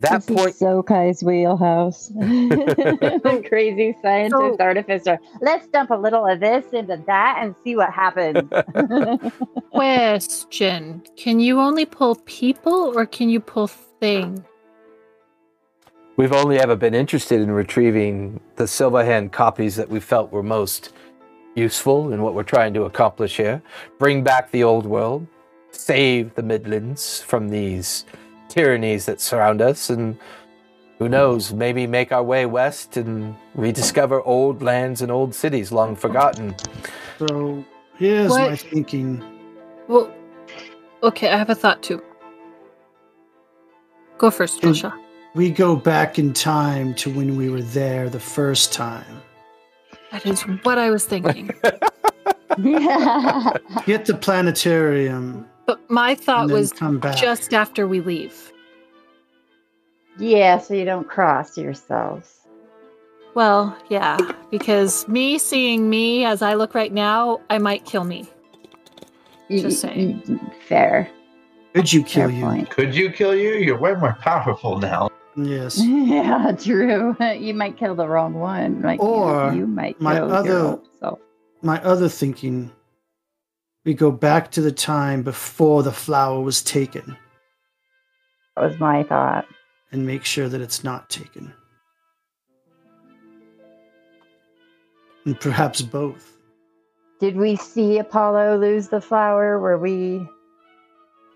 [0.00, 2.10] That this point is so Kai's wheelhouse.
[3.48, 5.18] crazy scientist So- artificer.
[5.40, 8.48] Let's dump a little of this into that and see what happens.
[9.72, 11.02] Question.
[11.16, 14.44] Can you only pull people or can you pull thing?
[16.16, 20.92] We've only ever been interested in retrieving the Silverhand copies that we felt were most
[21.54, 23.62] useful in what we're trying to accomplish here.
[23.98, 25.26] Bring back the old world,
[25.70, 28.04] save the Midlands from these
[28.48, 30.18] tyrannies that surround us, and
[30.98, 31.52] Who knows?
[31.52, 36.56] Maybe make our way west and rediscover old lands and old cities long forgotten.
[37.18, 37.64] So
[37.96, 39.22] here's my thinking.
[39.86, 40.12] Well,
[41.04, 42.02] okay, I have a thought too.
[44.18, 44.60] Go first.
[44.60, 44.98] Joshua.
[45.34, 49.22] We go back in time to when we were there the first time.
[50.10, 51.50] That is what I was thinking.
[53.86, 56.72] Get the planetarium but my thought was
[57.20, 58.52] just after we leave.
[60.18, 62.34] yeah, so you don't cross yourselves.
[63.34, 64.16] Well, yeah,
[64.50, 68.26] because me seeing me as I look right now, I might kill me.
[69.50, 70.40] Just Y- saying.
[70.66, 71.08] Fair.
[71.74, 72.42] Could you Fair kill you?
[72.44, 72.70] point.
[72.70, 73.52] Could you kill you?
[73.52, 75.10] You're way more powerful now.
[75.36, 75.78] Yes.
[75.84, 77.14] Yeah, true.
[77.20, 78.80] You might kill the wrong one.
[78.82, 81.18] Like, Or you, might my kill other- your own self.
[81.62, 82.70] My other thinking,
[83.88, 87.16] we go back to the time before the flower was taken
[88.54, 89.46] That was my thought.
[89.90, 91.54] and make sure that it's not taken.
[95.24, 96.36] And perhaps both.
[97.18, 99.58] Did we see Apollo lose the flower?
[99.58, 100.28] Were we?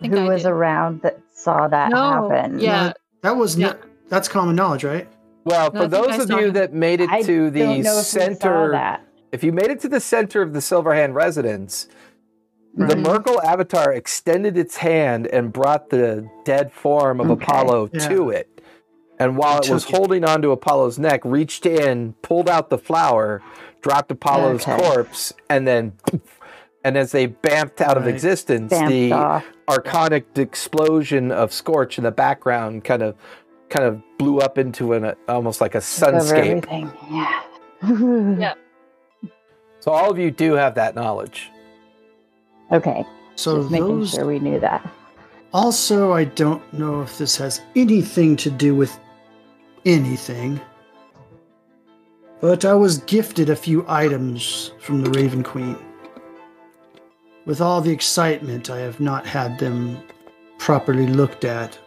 [0.02, 0.50] think Who I was did.
[0.50, 2.58] around that saw that No, happen?
[2.58, 2.92] yeah.
[3.22, 3.68] That was Yeah.
[3.68, 3.78] not,
[4.10, 5.08] that's common knowledge, right?
[5.46, 6.52] Well, No, for those of you him.
[6.52, 9.06] that made it I to don't the know if center, that.
[9.32, 11.88] if you made it to the center of the Silverhand residence,
[12.74, 12.96] the Right.
[12.96, 17.44] Myrkul avatar extended its hand and brought the dead form of Okay.
[17.44, 18.08] Apollo Yeah.
[18.08, 18.48] to it.
[19.18, 19.94] And while it Took was it.
[19.96, 23.40] holding onto Apollo's neck, reached in, pulled out the flower,
[23.82, 24.76] dropped Apollo's Okay.
[24.76, 25.92] corpse, and then
[26.84, 32.02] and as they bamped out of existence, Vamped the off arconic explosion of Scorch in
[32.04, 33.14] the background kind of
[33.68, 36.66] kind of blew up into an almost like a sunscape.
[37.10, 37.40] Yeah.
[38.38, 38.54] Yeah.
[39.80, 41.50] So all of you do have that knowledge.
[42.72, 43.04] Okay.
[43.36, 44.88] So Just making those sure we knew that.
[45.52, 48.98] Also, I don't know if this has anything to do with
[49.84, 50.60] anything,
[52.40, 55.76] but I was gifted a few items from the Raven Queen.
[57.44, 59.98] With all the excitement, I have not had them
[60.58, 61.78] properly looked at.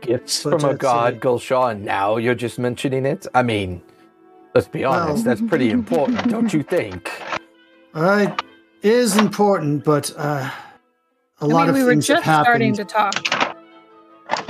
[0.00, 1.20] Gifts But from a god, it.
[1.20, 3.26] Gulshaw, and now you're just mentioning it?
[3.34, 3.82] I mean,
[4.54, 7.10] let's be honest, Well- that's pretty important, don't you think?
[7.94, 8.42] It
[8.86, 10.50] is important, but uh,
[11.40, 13.14] a I lot mean, of we were just have starting to talk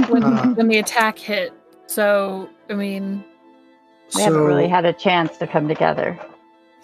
[0.08, 0.54] when, Uh.
[0.54, 1.52] when the attack hit.
[1.86, 3.24] So, I mean,
[4.14, 6.18] We haven't really had a chance to come together.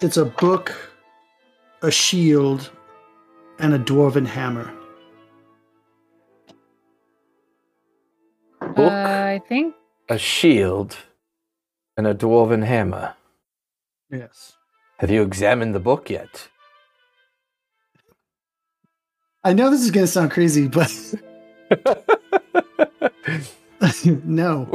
[0.01, 0.73] It's a book,
[1.81, 2.69] a shield,
[3.59, 4.73] and a dwarven hammer.
[8.59, 9.75] Book, uh, I think
[10.09, 10.97] a shield,
[11.97, 13.13] and a dwarven hammer.
[14.09, 14.53] Yes.
[14.99, 16.47] Have you examined the book yet?
[19.43, 20.89] I know this is going to sound crazy, but
[24.23, 24.69] no.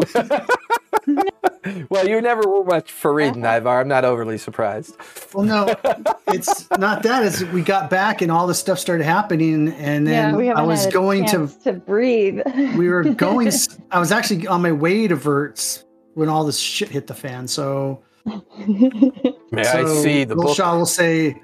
[1.89, 3.57] well, you never were much for reading, uh-huh.
[3.59, 3.81] Ivar.
[3.81, 4.97] I'm not overly surprised.
[5.33, 5.75] Well, no,
[6.29, 7.25] it's not that.
[7.25, 10.81] It's we got back and all this stuff started happening, and then Yeah, I was
[10.85, 11.49] had a going to.
[11.64, 12.41] to breathe.
[12.77, 13.51] We were going.
[13.91, 17.49] I was actually on my way to Verts when all this shit hit the fan.
[17.49, 20.49] So, May I see the book?
[20.49, 21.41] Gulshaw will say,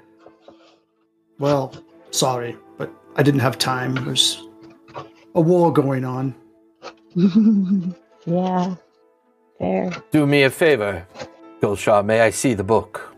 [1.39, 1.73] "Well,
[2.11, 2.64] sorry, but
[3.15, 3.95] I didn't have time.
[4.05, 4.43] There's
[5.33, 6.35] a war going on."
[8.25, 8.75] yeah.
[9.57, 9.91] Fair.
[10.11, 11.07] Do me a favor,
[11.61, 12.03] Gulshaw.
[12.03, 13.15] May I see the book?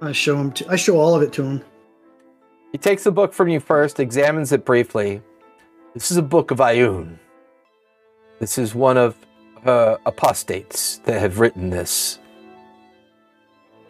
[0.00, 0.52] I show him.
[0.52, 1.64] To, I show all of it to him.
[2.72, 5.22] He takes the book from you first, examines it briefly.
[5.94, 7.18] This is a book of Ioun.
[8.40, 9.16] This is one of
[9.64, 12.18] her apostates that have written this.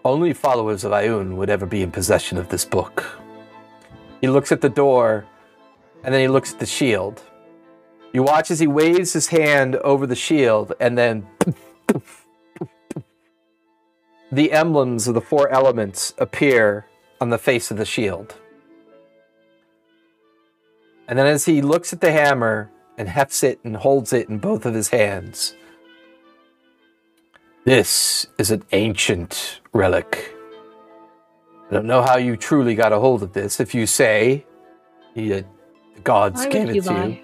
[0.05, 3.18] Only followers of Ioun would ever be in possession of this book.
[4.21, 5.27] He looks at the door,
[6.03, 7.23] and then he looks at the shield.
[8.13, 11.27] You watch as he waves his hand over the shield, and then
[14.33, 16.87] the emblems of the four elements appear
[17.21, 18.35] on the face of the shield.
[21.07, 24.39] And then as he looks at the hammer and hefts it and holds it in
[24.39, 25.55] both of his hands,
[27.65, 30.35] this is an ancient relic.
[31.71, 33.61] I don't know how you truly got a hold of this.
[33.61, 34.47] If you say
[35.15, 35.43] he, uh,
[35.95, 37.19] the gods why gave it you to you,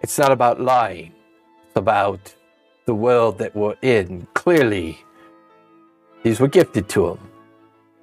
[0.00, 1.12] it's not about lying.
[1.66, 2.34] It's about
[2.86, 4.26] the world that we're in.
[4.32, 4.98] Clearly,
[6.22, 7.18] these were gifted to him.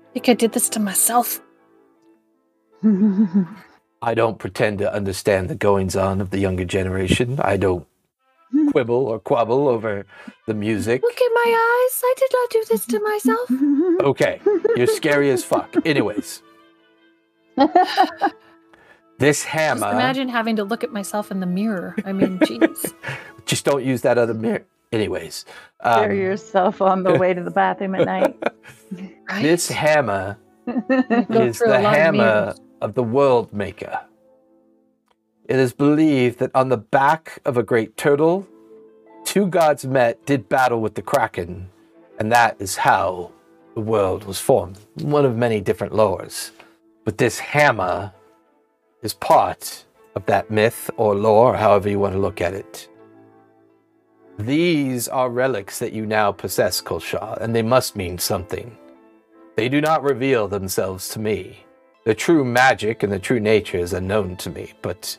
[0.10, 1.42] I think I did this to myself.
[4.02, 7.40] I don't pretend to understand the goings on of the younger generation.
[7.42, 7.86] I don't
[8.72, 10.06] quibble or quabble over
[10.48, 11.02] the music.
[11.02, 12.02] Look at my eyes.
[12.04, 13.52] I did not do this to myself.
[14.02, 14.42] Okay,
[14.76, 15.76] you're scary as fuck.
[15.86, 16.42] Anyways,
[19.18, 19.80] this hammer.
[19.80, 21.96] Just hammer, imagine having to look at myself in the mirror.
[22.06, 22.94] I mean, jeez.
[23.46, 24.66] just don't use that other mirror.
[24.92, 25.46] Anyways,
[25.82, 28.36] Scare um, yourself on the way to the bathroom at night.
[29.30, 29.44] Right?
[29.44, 30.36] this hammer
[30.66, 34.00] is the lot of hammer of the world maker.
[35.50, 38.48] It is believed that on the back of a great turtle,
[39.26, 41.72] two gods met, did battle with the kraken,
[42.20, 43.32] and that is how
[43.74, 44.78] the world was formed.
[45.02, 46.52] One of many different lores.
[47.04, 48.14] But this hammer
[49.02, 52.88] is part of that myth or lore, however you want to look at it.
[54.38, 58.78] These are relics that you now possess, Kulshaw, and they must mean something.
[59.56, 61.66] They do not reveal themselves to me.
[62.06, 65.18] The true magic and the true nature is unknown to me, but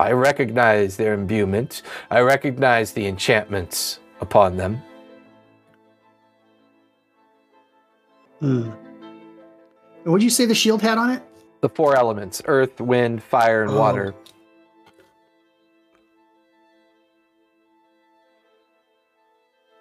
[0.00, 1.82] I recognize their imbuement.
[2.10, 4.82] I recognize the enchantments upon them.
[8.40, 8.70] Hmm.
[8.70, 11.22] And What'd you say the shield had on it?
[11.60, 13.78] The four elements earth, wind, fire, and Oh.
[13.78, 14.14] water.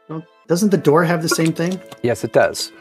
[0.09, 1.79] Well, doesn't the door have the same thing?
[2.03, 2.73] Yes, it does.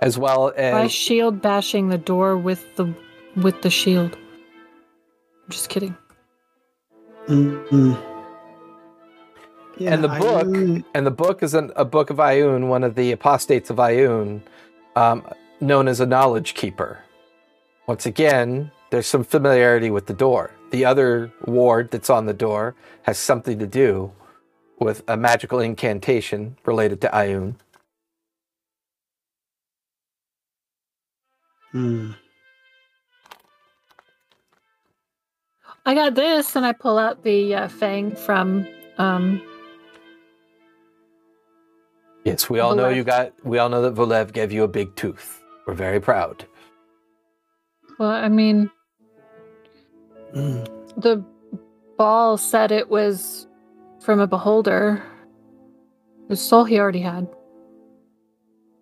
[0.00, 0.72] As well as.
[0.72, 2.94] By as shield bashing the door with the
[3.36, 4.16] with the shield.
[5.44, 5.96] I'm just kidding.
[7.28, 8.00] Mm-mm.
[9.78, 12.84] Yeah, And the I- book- and the book is an, a book of Ioun, one
[12.84, 14.40] of the apostates of Ioun,
[14.96, 15.24] um,
[15.60, 17.00] known as a knowledge keeper.
[17.86, 20.52] Once again, there's some familiarity with the door.
[20.70, 24.12] The other ward that's on the door has something to do
[24.78, 27.56] with a magical incantation related to Ioun.
[31.74, 32.14] mm.
[35.86, 38.66] I got this, and I pull out the uh, fang from.
[38.98, 39.42] Um,
[42.24, 43.32] Yes, we all know you got.
[43.44, 45.42] We all know that Valev gave you a big tooth.
[45.66, 46.46] We're very proud.
[47.98, 48.70] well, I mean,
[50.34, 50.66] Mm.
[50.96, 51.22] the
[51.98, 53.46] Baal said it was
[54.00, 55.02] from a beholder
[56.28, 57.28] whose soul he already had.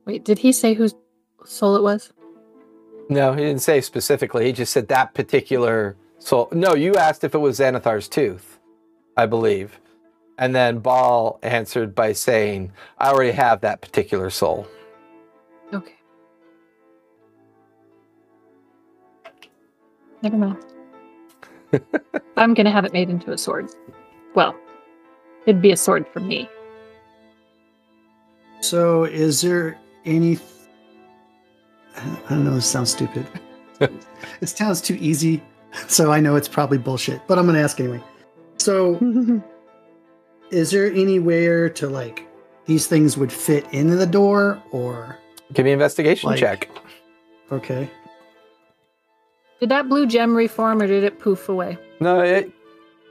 [0.06, 0.94] Wait, did he say whose
[1.44, 2.12] soul it was?
[3.10, 4.46] No, he didn't say specifically.
[4.46, 5.96] He just said that particular
[6.26, 6.48] soul.
[6.52, 8.58] No, you asked if it was Xanathar's tooth,
[9.16, 9.80] I believe.
[10.38, 14.66] And then Baal answered by saying, I already have that particular soul.
[15.72, 15.94] Okay.
[20.22, 20.58] Never mind.
[22.36, 23.70] I'm gonna have it made into a sword.
[24.34, 24.54] Well,
[25.46, 26.48] it'd be a sword for me.
[28.60, 30.38] So, is there any?
[31.96, 32.54] I don't know.
[32.54, 33.26] This sounds stupid.
[33.80, 35.42] it sounds too easy,
[35.88, 37.20] so I know it's probably bullshit.
[37.26, 38.02] But I'm going to ask anyway.
[38.58, 38.98] So,
[40.50, 42.26] is there anywhere to like
[42.66, 45.18] these things would fit into the door, or
[45.52, 46.68] Give me an investigation Like- check.
[47.50, 47.90] okay?
[49.60, 51.78] Did that blue gem reform or did it poof away?
[52.00, 52.50] No, it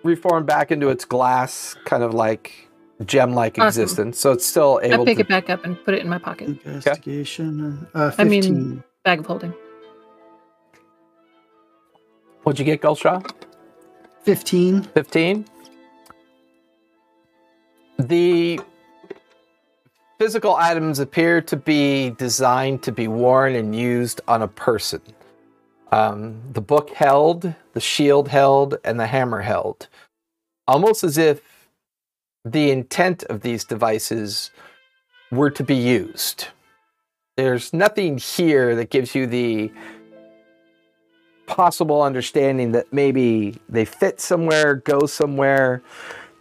[0.03, 2.67] reformed back into its glass, kind of like
[3.05, 3.67] gem like Awesome.
[3.83, 4.19] existence.
[4.19, 5.21] So it's still able I able pick to.
[5.21, 6.49] it back up and put it in my pocket.
[6.65, 7.87] Investigation.
[7.93, 9.53] Uh, I mean- Bag of holding.
[12.43, 13.23] What'd you get, Gulshaw?
[14.23, 14.83] Fifteen.
[14.83, 15.45] 15
[18.07, 18.59] the
[20.19, 25.01] physical items appear to be designed to be worn and used on a person
[25.91, 29.87] um, the book held the shield held and the hammer held
[30.67, 31.41] almost as if
[32.43, 34.51] the intent of these devices
[35.31, 36.47] were to be used
[37.37, 39.71] there's nothing here that gives you the
[41.51, 45.83] possible understanding that maybe they fit somewhere, go somewhere.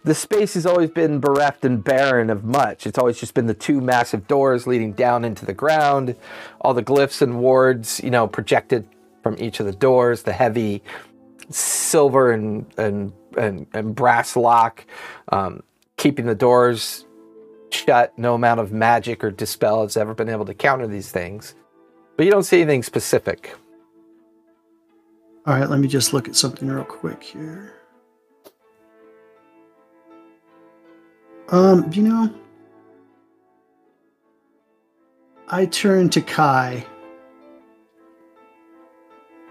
[0.05, 2.87] The space has always been bereft and barren of much.
[2.87, 6.15] It's always just been the two massive doors leading down into the ground,
[6.61, 8.87] all the glyphs and wards, you know, projected
[9.21, 10.81] from each of the doors, the heavy
[11.49, 14.85] silver and and and, and brass lock,
[15.29, 15.61] um,
[15.97, 17.05] keeping the doors
[17.69, 18.17] shut.
[18.17, 21.53] No amount of magic or dispel has ever been able to counter these things.
[22.15, 23.55] But you don't see anything specific.
[25.45, 27.73] All right, let me just look at something real quick here.
[31.49, 32.33] Um, you know,
[35.47, 36.85] I turn to Kai.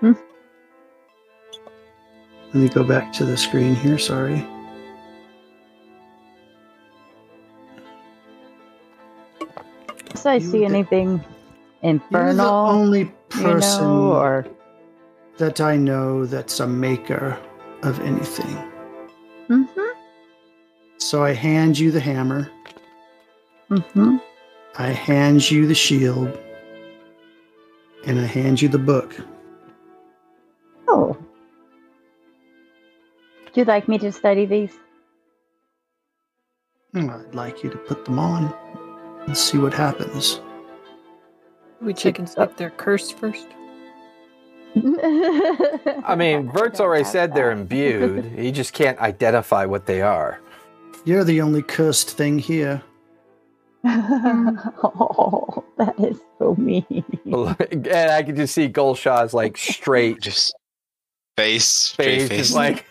[0.01, 0.13] Hmm.
[2.47, 3.99] Let me go back to the screen here.
[3.99, 4.47] Sorry.
[10.15, 11.25] So I You see anything
[12.11, 14.47] You're the infernal, only you person know, or
[15.41, 17.39] that I know that's a maker
[17.83, 18.57] of anything.
[19.49, 19.99] mm-hmm,
[20.99, 22.51] So I hand you the hammer.
[23.71, 24.19] mm-hmm.
[24.77, 26.39] I hand you the shield.
[28.07, 29.15] And I hand you the book.
[30.89, 31.17] Oh,
[33.45, 34.75] Would you like me to study these?
[36.93, 38.53] Hmm, I'd like you to put them on
[39.27, 40.41] and see what happens.
[41.81, 43.47] We check and see their they're first.
[44.77, 48.25] I I mean, Vert's already said they're imbued.
[48.39, 50.41] He just can't identify what they are.
[51.05, 52.83] You're the only cursed thing here.
[53.85, 56.85] oh, that is so mean.
[57.25, 60.55] and I can just see Golshaw's like straight Just
[61.37, 62.41] face, straight face, face.
[62.51, 62.85] is like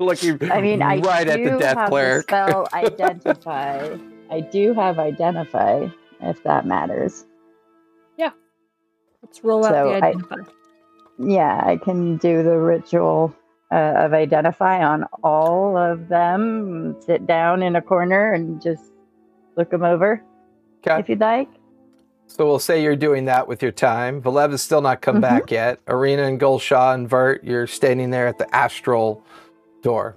[0.00, 2.24] looking I mean, I right at do the death have cleric.
[2.24, 3.96] spell identify.
[4.30, 5.86] I do have identify,
[6.20, 7.24] if that matters.
[8.16, 8.30] Yeah.
[9.22, 10.36] Let's roll out So the I- identify.
[11.18, 13.34] Yeah, I can do the ritual
[13.72, 16.96] uh, of identify on all of them.
[17.00, 18.92] Sit down in a corner and just
[19.56, 20.22] look them over,
[20.86, 21.00] Okay.
[21.00, 21.48] if you'd like.
[22.28, 24.20] So we'll say you're doing that with your time.
[24.20, 25.20] Valev has still not come Mhm.
[25.22, 25.78] back yet.
[25.88, 29.22] Arena and Golshaw and Vert, you're standing there at the astral
[29.82, 30.16] door.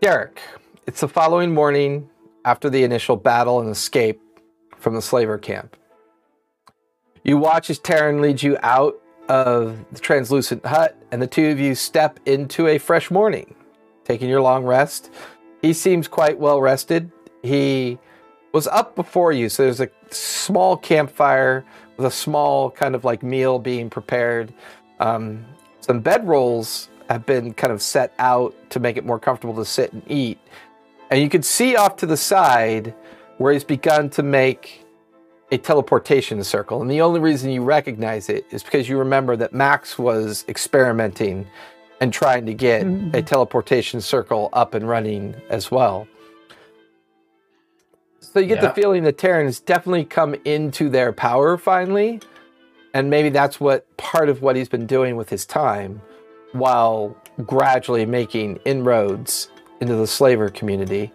[0.00, 0.40] Derek,
[0.86, 2.08] it's the following morning
[2.44, 4.20] after the initial battle and escape
[4.78, 5.76] from the slaver camp.
[7.22, 8.98] You watch as Terran leads you out
[9.30, 13.54] of the translucent hut, and the two of you step into a fresh morning,
[14.04, 15.08] taking your long rest.
[15.62, 17.12] He seems quite well rested.
[17.44, 17.96] He
[18.52, 21.64] was up before you, so there's a small campfire
[21.96, 24.52] with a small kind of like meal being prepared.
[24.98, 25.46] Um,
[25.78, 29.92] some bedrolls have been kind of set out to make it more comfortable to sit
[29.92, 30.40] and eat.
[31.08, 32.96] And you can see off to the side
[33.38, 34.79] where he's begun to make
[35.52, 36.80] a teleportation circle.
[36.80, 41.46] And the only reason you recognize it is because you remember that Max was experimenting
[42.00, 43.14] and trying to get mm-hmm.
[43.14, 46.06] a teleportation circle up and running as well.
[48.20, 48.68] So you get Yeah.
[48.68, 52.20] the feeling that Terran has definitely come into their power finally.
[52.94, 56.00] And maybe that's what part of what he's been doing with his time
[56.52, 59.48] while gradually making inroads
[59.80, 61.12] into the slaver community.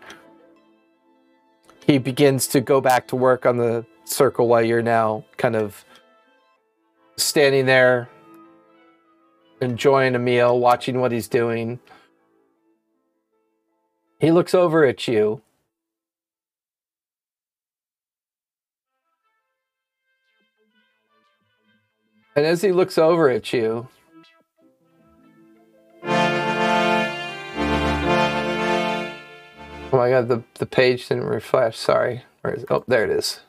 [1.86, 5.84] He begins to go back to work on the circle while you're now kind of
[7.18, 8.10] standing there
[9.62, 11.80] enjoying a meal, watching what he's doing.
[14.20, 15.42] He looks over at you.
[22.36, 23.88] And as he looks over at you,
[29.94, 31.78] Oh my god, the, the page didn't refresh.
[31.78, 32.24] Sorry.
[32.42, 33.40] Where is Oh, there it is.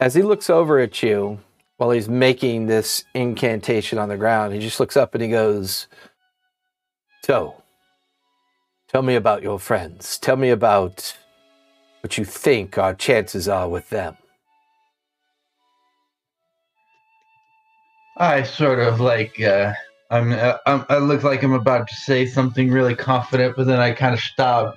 [0.00, 1.38] As he looks over at you
[1.76, 5.88] while he's making this incantation on the ground, he just looks up and he goes,
[7.24, 7.62] So,
[8.88, 10.18] tell me about your friends.
[10.18, 11.14] Tell me about
[12.02, 14.16] what you think our chances are with them.
[18.16, 19.74] I sort of like uh,
[20.10, 20.84] I'm, uh, I'm.
[20.88, 24.20] I look like I'm about to say something really confident, but then I kind of
[24.20, 24.76] stop,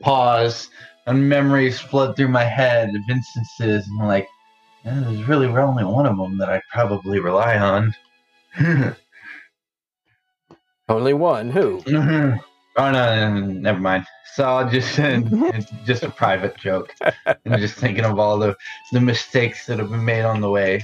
[0.00, 0.70] pause,
[1.06, 4.28] and memories flood through my head of instances, and like,
[4.84, 7.94] "Yeah, there's really only one of them that I probably rely on.
[10.88, 11.50] Only one.
[11.50, 11.80] Who?
[11.82, 12.38] Mm-hmm.
[12.76, 14.04] oh no, no, no, never mind.
[14.34, 15.20] So I'll just uh,
[15.54, 16.92] it's just a private joke.
[17.26, 18.56] I'm just thinking of all the
[18.90, 20.82] the mistakes that have been made on the way.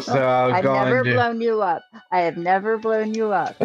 [0.00, 1.82] So I'll I've go never into blown you up.
[2.10, 3.56] I have never blown you up.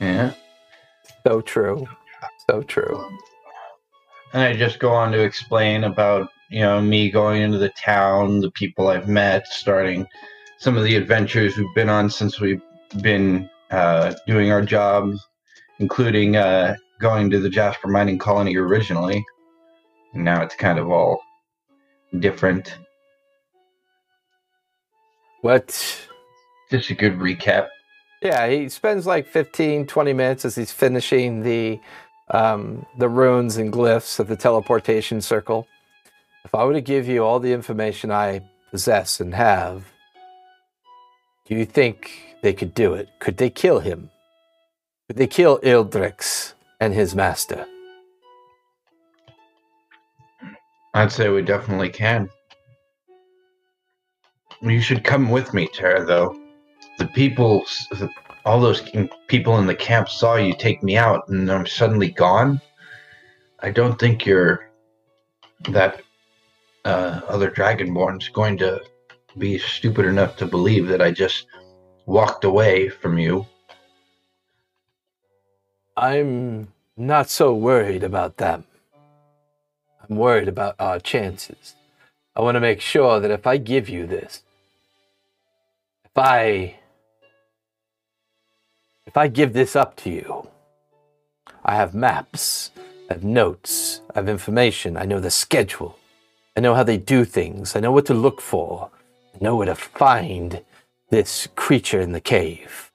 [0.00, 0.32] yeah.
[1.26, 1.86] so true.
[2.48, 3.18] So true.
[4.34, 8.40] And I just go on to explain about, you know, me going into the town,
[8.40, 10.08] the people I've met, starting
[10.58, 12.60] some of the adventures we've been on since we've
[13.00, 15.24] been uh, doing our jobs,
[15.78, 19.24] including uh, going to the Jasper Mining Colony originally.
[20.14, 21.20] And now it's kind of all
[22.18, 22.76] different.
[25.42, 26.08] What?
[26.72, 27.68] Just a good recap.
[28.20, 31.78] Yeah, he spends like 15, 20 minutes as he's finishing the
[32.28, 35.66] um, the runes and glyphs of the teleportation circle.
[36.44, 39.92] If I were to give you all the information I possess and have,
[41.46, 43.08] do you think they could do it?
[43.20, 44.10] Could they kill him?
[45.08, 47.66] Could they kill Ildrix and his master?
[50.94, 52.30] I'd say we definitely can.
[54.62, 56.40] You should come with me, Tara, though.
[56.98, 57.66] The people,
[58.44, 58.82] all those
[59.26, 62.60] people in the camp saw you take me out and I'm suddenly gone.
[63.60, 64.70] I don't think you're
[65.70, 66.02] that
[66.84, 68.82] uh, other Dragonborn's going to
[69.38, 71.46] be stupid enough to believe that I just
[72.06, 73.46] walked away from you.
[75.96, 78.64] I'm not so worried about them.
[80.02, 81.74] I'm worried about our chances.
[82.36, 84.42] I want to make sure that if I give you this,
[86.04, 86.76] if I
[89.14, 90.48] if I give this up to you,
[91.64, 92.72] I have maps,
[93.08, 95.96] I have notes, I have information, I know the schedule,
[96.56, 98.90] I know how they do things, I know what to look for,
[99.32, 100.62] I know where to find
[101.10, 102.90] this creature in the cave.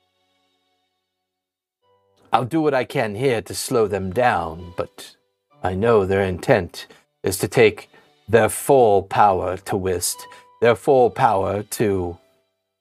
[2.33, 5.15] I'll do what I can here to slow them down, but
[5.63, 6.87] I know their intent
[7.23, 7.89] is to take
[8.27, 10.17] their full power to Whist,
[10.59, 12.17] their full power to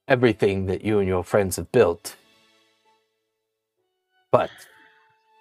[0.08, 2.16] everything that you and your friends have built.
[4.30, 4.50] But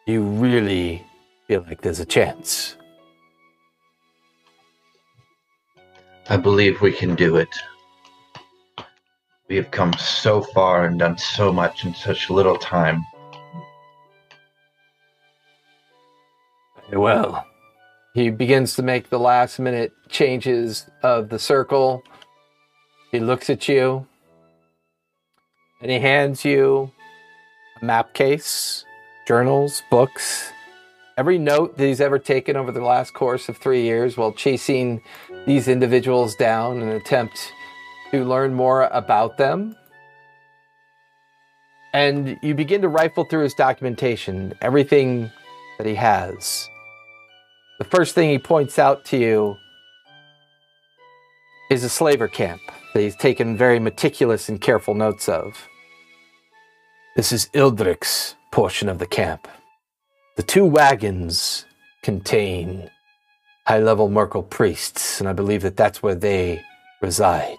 [0.05, 1.05] you really
[1.47, 2.77] feel like there's a chance.
[6.29, 7.49] I believe we can do it.
[9.49, 13.03] We have come so far and done so much in such little time.
[16.91, 17.45] Well.
[18.13, 22.01] He begins to make the last minute changes of the circle.
[23.11, 24.07] He looks at you
[25.81, 26.91] and he hands you
[27.81, 28.85] a map case,
[29.27, 30.51] journals, books,
[31.17, 35.01] every note that he's ever taken over the last course of three years while chasing
[35.45, 37.51] these individuals down in an attempt
[38.11, 39.75] to learn more about them.
[41.93, 45.31] And you begin to rifle through his documentation, everything
[45.77, 46.69] that he has.
[47.79, 49.57] The first thing he points out to you
[51.69, 52.61] is a slaver camp
[52.93, 55.67] that he's taken very meticulous and careful notes of.
[57.17, 59.47] This is Ildric's portion of the camp.
[60.35, 61.65] The two wagons
[62.03, 62.91] contain
[63.65, 66.61] high level Myrkul priests, and I believe that that's where they
[67.01, 67.57] reside.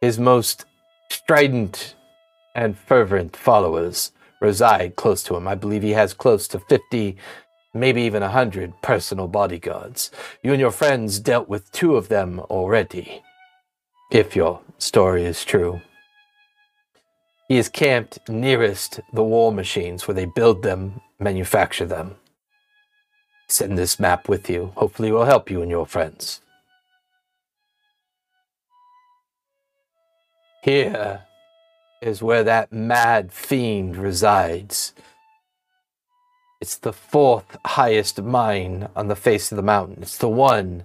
[0.00, 0.64] His most
[1.10, 1.96] strident
[2.54, 5.48] and fervent followers reside close to him.
[5.48, 7.16] I believe he has close to 50
[7.74, 10.12] maybe even a hundred personal bodyguards.
[10.40, 13.24] You and your friends dealt with two of them already,
[14.12, 15.80] if your story is true.
[17.48, 22.16] He is camped nearest the war machines where they build them, manufacture them.
[23.48, 24.72] Send this map with you.
[24.76, 26.40] Hopefully, it will help you and your friends.
[30.62, 31.24] Here
[32.00, 34.94] is where that mad fiend resides.
[36.62, 40.02] It's the fourth highest mine on the face of the mountain.
[40.02, 40.84] It's the one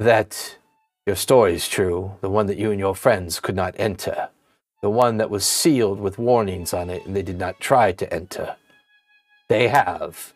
[0.00, 0.58] that
[1.06, 4.30] your story is true, the one that you and your friends could not enter,
[4.84, 8.12] the one that was sealed with warnings on it and they did not try to
[8.12, 8.54] enter.
[9.48, 10.34] They have,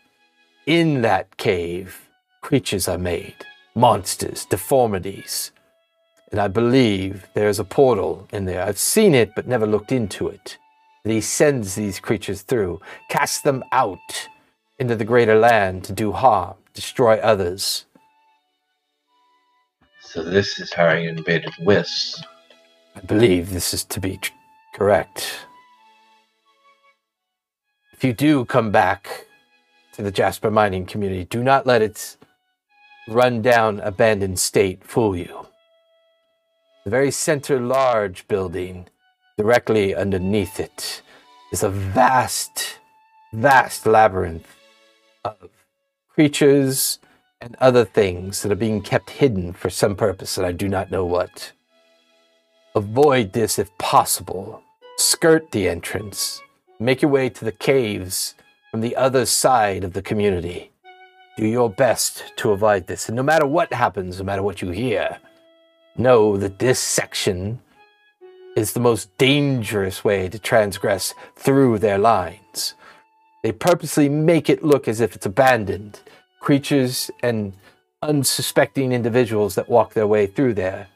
[0.64, 2.08] in that cave,
[2.40, 3.44] creatures are made,
[3.74, 5.52] monsters, deformities.
[6.30, 8.62] And I believe there is a portal in there.
[8.64, 10.56] I've seen it but never looked into it
[11.04, 12.80] that he sends these creatures through,
[13.10, 14.28] casts them out
[14.78, 17.84] into the greater land to do harm, destroy others.
[20.00, 22.26] So this is how you invaded Whist.
[22.96, 24.18] I believe this is to be
[24.78, 25.40] correct.
[27.92, 29.26] If you do come back
[29.94, 32.16] to the Jasper mining community, do not let its
[33.08, 35.48] run down, abandoned state fool you.
[36.84, 38.86] The very center large building,
[39.36, 41.02] directly underneath it,
[41.50, 42.78] is a vast,
[43.32, 44.54] vast labyrinth
[45.24, 45.50] of
[46.08, 47.00] creatures
[47.40, 50.92] and other things that are being kept hidden for some purpose that I do not
[50.92, 51.50] know what.
[52.76, 54.62] Avoid this if possible.
[55.00, 56.42] Skirt the entrance.
[56.80, 58.34] Make your way to the caves
[58.72, 60.72] from the other side of the community.
[61.36, 63.08] Do your best to avoid this.
[63.08, 65.18] And no matter what happens, no matter what you hear,
[65.96, 67.60] know that this section
[68.56, 72.74] is the most dangerous way to transgress through their lines.
[73.44, 76.00] They purposely make it look as if it's abandoned.
[76.40, 77.52] Creatures and
[78.02, 80.88] unsuspecting individuals that walk their way through there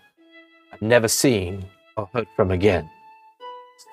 [0.72, 1.66] I've never seen
[1.96, 2.90] or heard from again.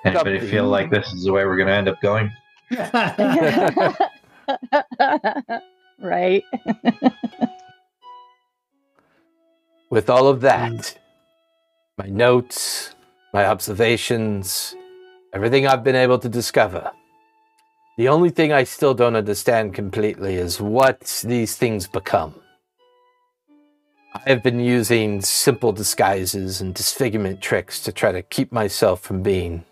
[0.04, 2.30] Anybody Stop- feel like this is the way we're going to end up going?
[6.00, 6.44] right.
[9.90, 10.96] With all of that,
[11.98, 12.94] my notes,
[13.34, 14.76] my observations,
[15.32, 16.92] everything I've been able to discover,
[17.98, 22.34] the only thing I still don't understand completely is what these things become.
[24.14, 29.22] I have been using simple disguises and disfigurement tricks to try to keep myself from
[29.22, 29.64] being,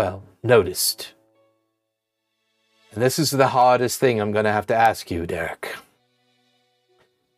[0.00, 1.12] well, noticed.
[2.92, 5.76] And this is the hardest thing I'm going to have to ask you, Derek.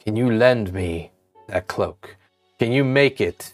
[0.04, 1.10] Can you lend me
[1.48, 2.16] that cloak?
[2.60, 3.52] Can you make it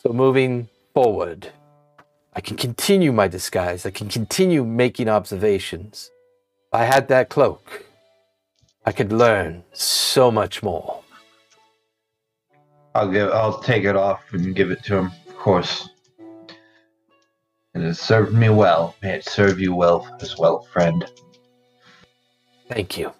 [0.00, 1.50] so moving forward,
[2.34, 3.84] I can continue my disguise.
[3.84, 6.12] I can continue making observations.
[6.68, 7.84] If I had that cloak,
[8.86, 11.02] I could learn so much more.
[12.94, 13.28] I'll give.
[13.32, 15.06] I'll take it off and give it to him.
[15.28, 15.88] Of course.
[17.74, 18.94] It has served me well.
[19.02, 21.06] May it serve you well as well, friend.
[22.68, 23.12] Thank you.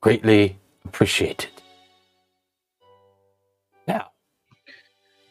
[0.00, 1.50] Greatly appreciated.
[3.88, 4.10] Now,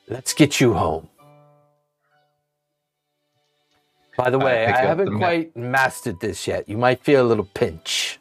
[0.10, 1.10] let's get you home.
[4.18, 6.70] By the way, I, up haven't the ma- quite mastered this yet.
[6.70, 8.20] You might feel a little pinch.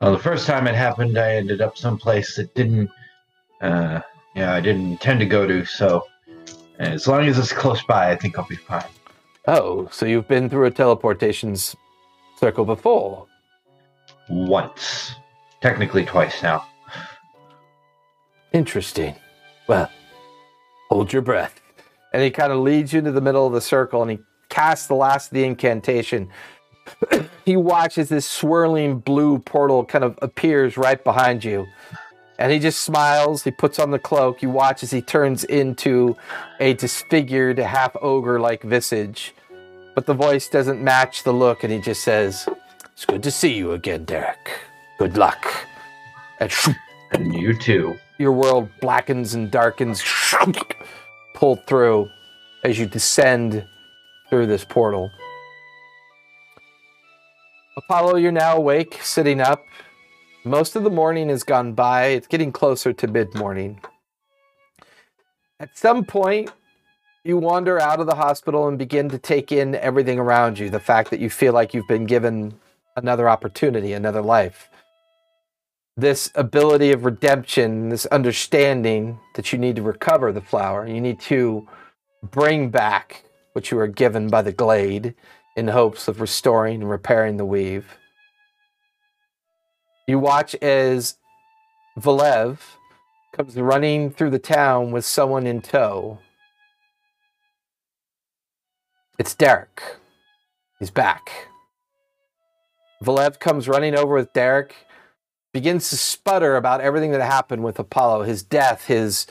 [0.00, 2.90] Well, the first time it happened, I ended up someplace that didn't.
[3.60, 4.00] Uh,
[4.34, 5.64] yeah, I didn't intend to go to.
[5.64, 6.04] So,
[6.78, 8.84] as long as it's close by, I think I'll be fine.
[9.48, 11.76] Oh, so you've been through a teleportations
[12.38, 13.26] circle before?
[14.28, 15.14] Once,
[15.60, 16.66] technically twice now.
[18.52, 19.14] Interesting.
[19.68, 19.90] Well,
[20.88, 21.60] hold your breath.
[22.12, 24.86] And he kind of leads you into the middle of the circle and he casts
[24.86, 26.28] the last of the incantation.
[27.44, 31.66] he watches this swirling blue portal kind of appears right behind you.
[32.38, 33.44] And he just smiles.
[33.44, 34.42] He puts on the cloak.
[34.42, 36.16] You watch as he turns into
[36.60, 39.34] a disfigured, half ogre like visage.
[39.94, 42.46] But the voice doesn't match the look, and he just says,
[42.92, 44.50] It's good to see you again, Derek.
[44.98, 45.46] Good luck.
[46.40, 46.52] And
[47.12, 47.96] And you too.
[48.18, 50.02] your world blackens and darkens,
[51.34, 52.10] pulled through
[52.64, 53.64] as you descend
[54.28, 55.10] through this portal.
[57.76, 59.64] Apollo, you're now awake, sitting up.
[60.46, 62.06] Most of the morning has gone by.
[62.06, 63.80] It's getting closer to mid morning.
[65.58, 66.52] At some point,
[67.24, 70.70] you wander out of the hospital and begin to take in everything around you.
[70.70, 72.54] The fact that you feel like you've been given
[72.94, 74.70] another opportunity, another life
[75.96, 80.86] this ability of redemption, this understanding that you need to recover the flower.
[80.86, 81.66] You need to
[82.22, 83.24] bring back
[83.54, 85.14] what you were given by the glade
[85.56, 87.96] in hopes of restoring and repairing the weave.
[90.06, 91.16] You watch as
[91.98, 92.58] Valev
[93.32, 96.20] comes running through the town with someone in tow.
[99.18, 99.82] It's Derek.
[100.78, 101.48] He's back.
[103.02, 104.74] Valev comes running over with Derek
[105.52, 109.26] begins to sputter about everything that happened with Apollo, his death, his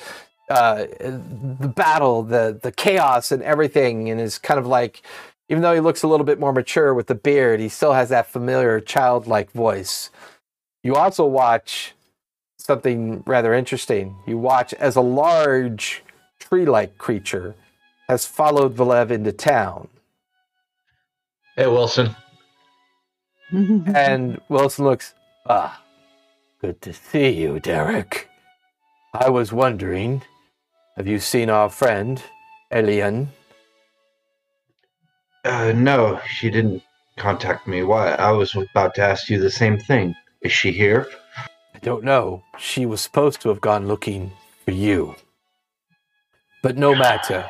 [0.49, 5.03] uh, the battle, the the chaos, and everything, and is kind of like,
[5.49, 8.09] even though he looks a little bit more mature with the beard, he still has
[8.09, 10.09] that familiar childlike voice.
[10.85, 11.95] You also watch
[12.59, 14.15] something rather interesting.
[14.27, 16.03] You watch as a large
[16.39, 17.55] tree-like creature
[18.07, 19.87] has followed Valev into town.
[21.55, 22.15] Hey, Wilson.
[23.51, 25.15] And Wilson looks,
[25.47, 25.81] ah,
[26.61, 28.29] good to see you, Derek.
[29.11, 30.21] I was wondering,
[30.97, 32.21] have you seen our friend,
[32.71, 33.29] Elian?
[35.43, 36.83] Uh, no, she didn't
[37.17, 37.81] contact me.
[37.81, 38.11] Why?
[38.11, 40.13] I was about to ask you the same thing.
[40.45, 41.07] Is she here?
[41.73, 42.43] I don't know.
[42.59, 44.31] She was supposed to have gone looking
[44.63, 45.15] for you.
[46.61, 47.49] But no matter.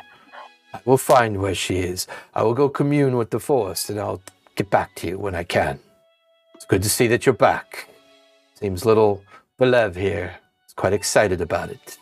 [0.72, 2.06] I will find where she is.
[2.32, 4.22] I will go commune with the forest and I'll
[4.54, 5.78] get back to you when I can.
[6.54, 7.90] It's good to see that you're back.
[8.54, 9.22] Seems little
[9.60, 11.98] Valev here is quite excited about it.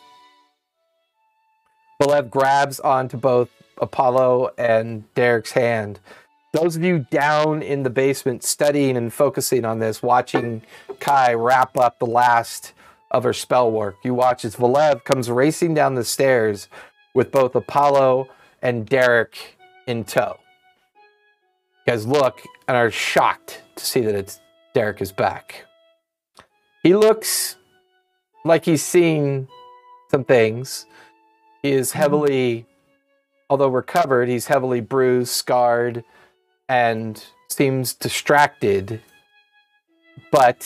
[2.01, 3.49] Valev grabs onto both
[3.79, 5.99] Apollo and Derek's hand.
[6.55, 10.61] Those of you down in the basement studying and focusing on this, watching
[11.01, 12.71] Kai wrap up the last
[13.11, 16.69] of her spell work, you watch as Valev comes racing down the stairs
[17.13, 18.29] with both Apollo
[18.61, 20.39] and Derek in tow.
[21.85, 24.39] You guys look and are shocked to see that it's
[24.73, 25.65] Derek is back.
[26.83, 27.57] He looks
[28.45, 29.49] like he's seen
[30.09, 30.85] some things.
[31.63, 31.99] He is mm-hmm.
[31.99, 32.65] heavily,
[33.49, 36.05] although recovered, he's heavily bruised, scarred,
[36.69, 39.01] and seems distracted.
[40.31, 40.63] But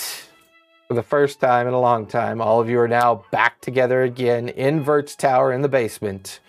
[0.88, 4.04] for the first time in a long time, all of you are now back together
[4.04, 6.40] again in Vert's Tower in the basement.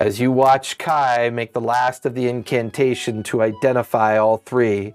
[0.00, 4.94] As you watch Kai make the last of the incantation to identify all three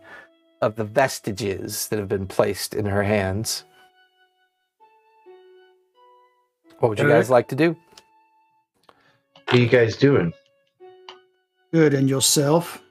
[0.62, 3.64] of the vestiges that have been placed in her hands.
[6.80, 7.76] What would you guys like to do?
[9.46, 10.34] What are you guys doing?
[11.72, 11.94] Good.
[11.94, 12.82] And yourself?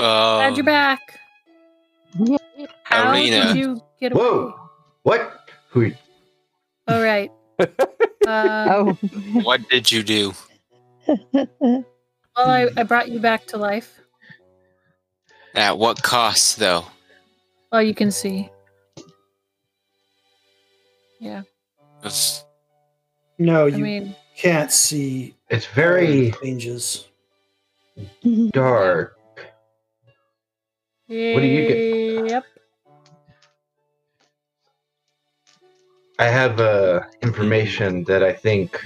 [0.00, 1.18] Glad you're Um, back.
[2.84, 3.48] How Arena.
[3.48, 4.22] did you get away?
[4.22, 4.70] Whoa!
[5.02, 5.48] What?
[5.70, 5.92] Who?
[6.88, 7.30] All right.
[8.26, 8.92] Uh, oh.
[9.42, 10.34] What did you do?
[11.32, 11.84] well,
[12.36, 13.98] I, I brought you back to life.
[15.54, 16.84] At what cost, though?
[17.72, 18.50] Well, you can see.
[21.18, 21.42] Yeah.
[22.04, 22.44] Of-
[23.38, 27.08] No, I you mean, can't see It's very changes.
[28.52, 29.16] dark.
[31.10, 32.30] What do you get?
[32.30, 32.44] Yep.
[36.20, 38.80] I have uh, information that I think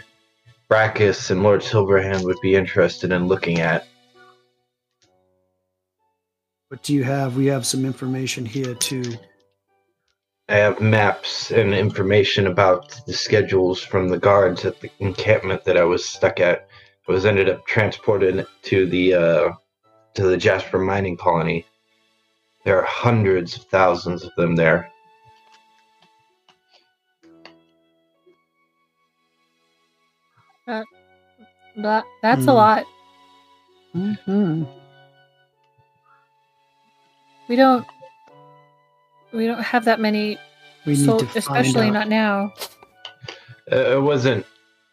[0.70, 3.86] Brackus and Lord Silverhand would be interested in looking at.
[6.68, 7.36] What do you have?
[7.36, 9.18] We have some information here too.
[10.48, 15.76] I have maps and information about the schedules from the guards at the encampment that
[15.76, 16.68] I was stuck at.
[17.06, 19.52] I was ended up transported to the uh,
[20.14, 21.66] to the Jasper mining colony.
[22.64, 24.90] There are hundreds of thousands of them there.
[31.76, 32.56] That, that's a Hmm.
[32.56, 32.86] lot.
[33.92, 34.64] hmm
[37.48, 37.86] We don't.
[39.32, 40.38] We don't have that many,
[40.86, 41.92] We need sol- to find especially out.
[41.92, 42.52] not now.
[43.70, 44.46] Uh, it wasn't.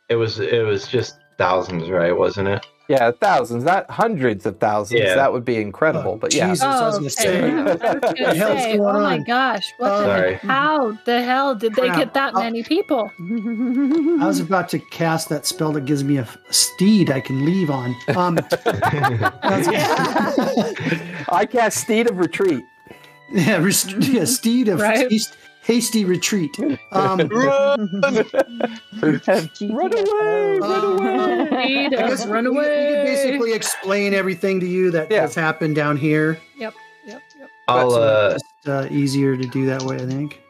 [0.10, 0.40] It was.
[0.40, 2.16] It was just thousands, right?
[2.16, 2.66] Wasn't it?
[2.92, 5.00] Yeah, thousands, not hundreds of thousands.
[5.02, 5.16] Yeah.
[5.16, 6.12] That would be incredible.
[6.12, 6.64] Oh, but yeah, Jesus.
[6.66, 7.50] I was gonna say.
[7.52, 9.74] I was gonna What the hell's say, going oh my gosh!
[9.78, 11.98] What the How the hell did they Crap.
[11.98, 12.40] get that Oh.
[12.44, 13.10] many people?
[14.22, 17.46] I was about to cast that spell that gives me a, a steed I can
[17.46, 17.96] leave on.
[18.16, 18.38] Um,
[21.30, 22.64] I cast Steed of Retreat.
[23.32, 25.10] yeah, rest- yeah, steed of Right.
[25.10, 26.58] haste, hasty retreat.
[26.92, 27.30] Um, Run
[29.02, 30.58] away!
[30.60, 31.66] Run away!
[31.68, 32.66] Need I a guess we- run we, we away.
[32.66, 35.22] could basically explain everything to you that Yeah.
[35.22, 36.40] has happened down here.
[36.58, 36.74] Yep.
[37.08, 37.22] Yep.
[37.40, 37.50] Yep.
[37.68, 40.42] I'll So uh, just, uh, easier to do that way, I think.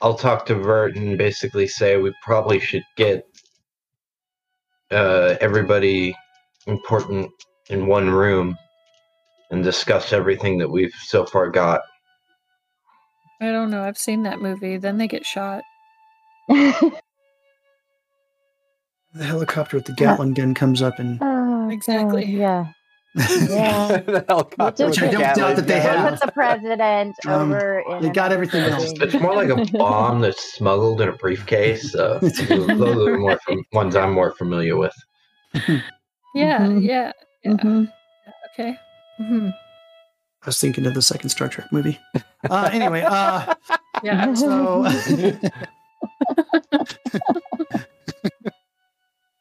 [0.00, 3.24] I'll talk to Vert and basically say we probably should get
[4.90, 6.14] uh, everybody
[6.66, 7.30] important
[7.68, 8.56] in one room
[9.50, 11.80] and discuss everything that we've so far got.
[13.40, 13.82] I don't know.
[13.82, 14.76] I've seen that movie.
[14.78, 15.62] Then they get shot.
[19.14, 22.24] The helicopter with the Gatling gun comes up and Oh, Exactly.
[22.26, 22.66] God, yeah.
[23.48, 24.00] Yeah.
[24.06, 25.96] the helicopter Which I the don't doubt that they gun.
[25.96, 26.10] have.
[26.10, 28.92] Put the president Um, over in they got another everything else.
[29.00, 31.90] It's more like a bomb that's smuggled in a briefcase.
[31.90, 34.94] So those are the more fam- ones I'm more familiar with.
[36.34, 36.58] Yeah.
[36.60, 36.82] Mhm.
[36.82, 37.12] Yeah.
[37.44, 37.52] Yeah.
[37.54, 37.92] Mhm.
[38.52, 38.76] Okay.
[39.16, 39.48] hmm
[40.48, 41.98] I was thinking of the second Star Trek movie.
[42.48, 43.54] Uh, anyway, uh,
[44.02, 44.32] Yeah.
[44.32, 44.86] so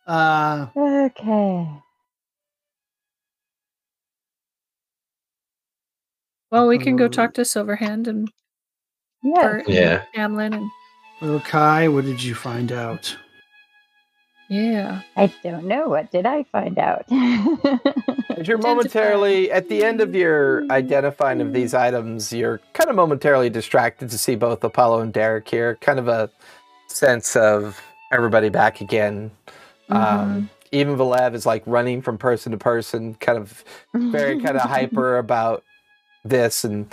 [0.05, 1.69] uh, Okay.
[6.51, 8.27] Well, we can go talk to Silverhand and
[9.23, 9.43] Yes.
[9.45, 10.03] Vert and Yeah.
[10.13, 10.69] Hamlin and
[11.21, 13.15] well, Kai, what did you find out?
[14.49, 15.01] Yeah.
[15.15, 15.89] I don't know.
[15.89, 17.05] What did I find out?
[18.37, 22.95] As you're momentarily at the end of your identifying of these items, you're kind of
[22.95, 25.75] momentarily distracted to see both Apollo and Derek here.
[25.81, 26.29] Kind of a
[26.87, 29.31] sense of everybody back again.
[29.89, 33.63] Um, even Valev is like running from person to person, kind of
[33.93, 35.63] very kind of hyper about
[36.29, 36.87] this and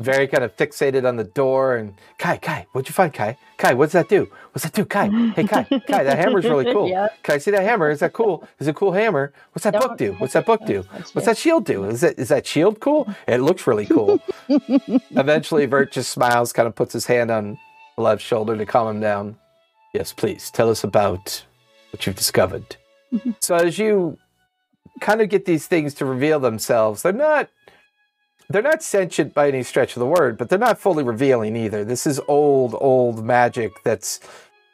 [0.00, 1.76] very kind of fixated on the door.
[1.76, 3.36] And Kai, Kai, what'd you find, Kai?
[3.58, 4.28] Kai, what's that do?
[4.52, 5.08] What's that do, Kai?
[5.34, 6.88] Hey, Kai, Kai, that hammer's really cool.
[6.92, 7.08] Yeah.
[7.22, 7.90] Can I see that hammer?
[7.90, 8.46] Is that cool?
[8.58, 9.32] Is it a cool hammer?
[9.52, 10.12] What's that book do?
[10.14, 10.82] What's that book do?
[11.12, 11.84] What's that shield do?
[11.84, 13.08] Is that is that shield cool?
[13.26, 14.20] It looks really cool.
[14.48, 17.58] Eventually, Vert just smiles, kind of puts his hand on
[17.96, 19.36] Lev's shoulder to calm him down.
[19.94, 21.44] Yes, please tell us about
[21.90, 22.76] what you've discovered.
[23.40, 24.18] so as you
[25.00, 27.48] kind of get these things to reveal themselves, they're not
[28.52, 31.84] they're not sentient by any stretch of the word, but they're not fully revealing either.
[31.84, 34.20] This is old, old magic that's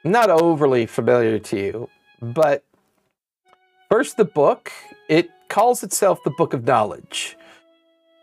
[0.05, 1.89] not overly familiar to you.
[2.21, 2.65] But
[3.91, 4.73] first, the book,
[5.09, 7.37] it calls itself the Book of Knowledge.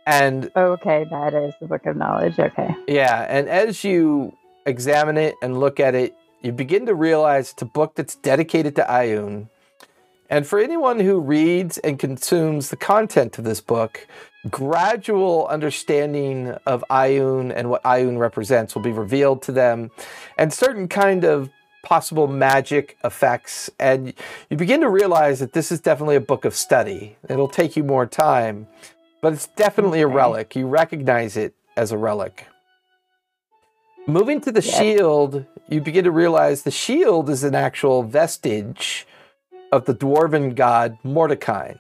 [0.06, 2.38] And Okay, that is the book of knowledge.
[2.38, 2.76] Okay.
[2.88, 4.38] yeah, and as you
[4.68, 8.76] examine it and look at it, you begin to realize it's a book that's dedicated
[8.76, 9.50] to Ioun.
[10.30, 14.08] And for anyone who reads and consumes the content of this book,
[14.50, 19.92] gradual understanding of Ioun and what Ioun represents will be revealed to them,
[20.38, 21.50] and certain kind of
[21.84, 23.70] possible magic effects.
[23.80, 24.14] And
[24.50, 27.16] you begin to realize that this is definitely a book of study.
[27.30, 28.68] It'll take you more time,
[29.22, 30.56] but it's definitely a relic.
[30.56, 32.48] You recognize it as a relic.
[34.08, 34.78] Moving to the Yes.
[34.78, 39.08] shield, you begin to realize the shield is an actual vestige
[39.72, 41.74] of the dwarven god Mordecai.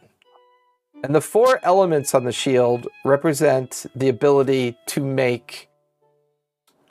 [1.04, 5.70] And the four elements on the shield represent the ability to make,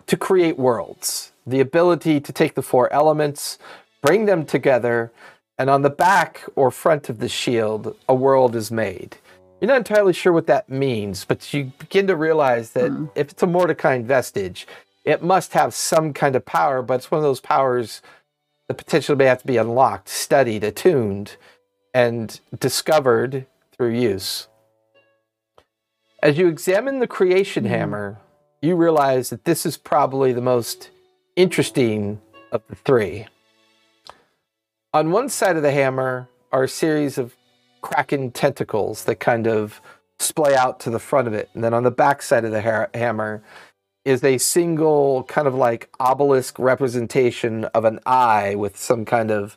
[0.07, 3.59] to create worlds, the ability to take the four elements,
[4.03, 5.11] bring them together,
[5.59, 9.17] and on the back or front of the shield, a world is made.
[9.61, 13.07] You're not entirely sure what that means, but you begin to realize that Hmm.
[13.15, 14.67] if it's a Mordecai vestige,
[15.05, 18.03] it must have some kind of power, but it's one of those powers
[18.69, 21.37] that potential may have to be unlocked, studied, attuned,
[21.93, 23.47] and discovered
[23.77, 24.49] through use.
[26.23, 27.71] As you examine the creation Hmm.
[27.71, 28.19] hammer,
[28.63, 30.91] you realize that this is probably the most
[31.37, 32.21] interesting
[32.51, 33.27] of the three.
[34.95, 37.37] On one side of the hammer are a series of
[37.83, 39.83] kraken tentacles that kind of
[40.19, 41.51] splay out to the front of it.
[41.53, 43.43] And then on the back side of the ha- hammer
[44.05, 49.57] is a single kind of like obelisk representation of an eye with some kind of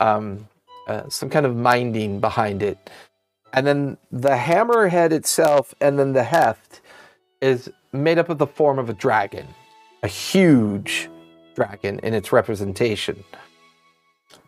[0.00, 0.48] um,
[0.88, 2.90] uh, some kind of minding behind it.
[3.52, 6.80] And then the hammerhead itself and then the heft
[7.40, 9.46] is made up of the form of a dragon,
[10.02, 11.10] a huge
[11.54, 13.22] dragon in its representation.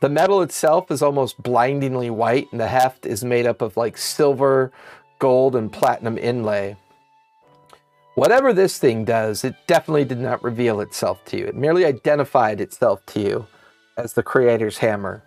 [0.00, 3.96] The metal itself is almost blindingly white, and the heft is made up of like
[3.96, 4.72] silver,
[5.18, 6.76] gold, and platinum inlay.
[8.14, 11.46] Whatever this thing does, it definitely did not reveal itself to you.
[11.46, 13.46] It merely identified itself to you
[13.96, 15.22] as the creator's hammer.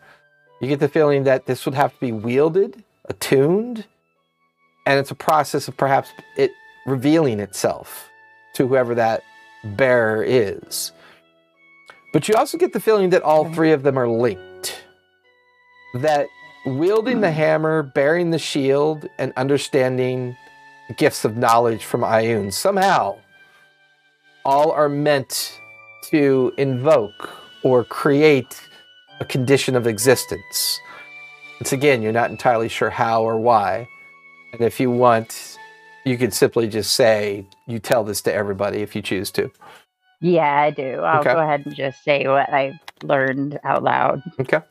[0.62, 3.86] You get the feeling that this would have to be wielded, attuned,
[4.86, 6.52] and it's a process of perhaps it
[6.86, 8.10] revealing itself
[8.56, 9.22] to whoever that
[9.64, 10.94] bearer is.
[12.14, 13.54] But you also get the feeling that all mm-hmm.
[13.54, 14.82] three of them are linked.
[15.94, 16.28] That
[16.66, 17.36] wielding the mm-hmm.
[17.36, 20.38] hammer, bearing the shield, and understanding
[20.96, 23.18] gifts of knowledge from Ioun somehow
[24.46, 25.60] all are meant
[26.12, 27.30] to invoke
[27.64, 28.62] or create
[29.20, 30.80] a condition of existence.
[31.60, 33.88] Once again, you're not entirely sure how or why.
[34.54, 35.58] And if you want,
[36.06, 39.52] you could simply just say, you tell this to everybody if you choose to.
[40.22, 41.02] Yeah, I do.
[41.02, 41.34] I'll Okay.
[41.34, 44.24] go ahead and just say what I learned out loud.
[44.40, 44.62] Okay.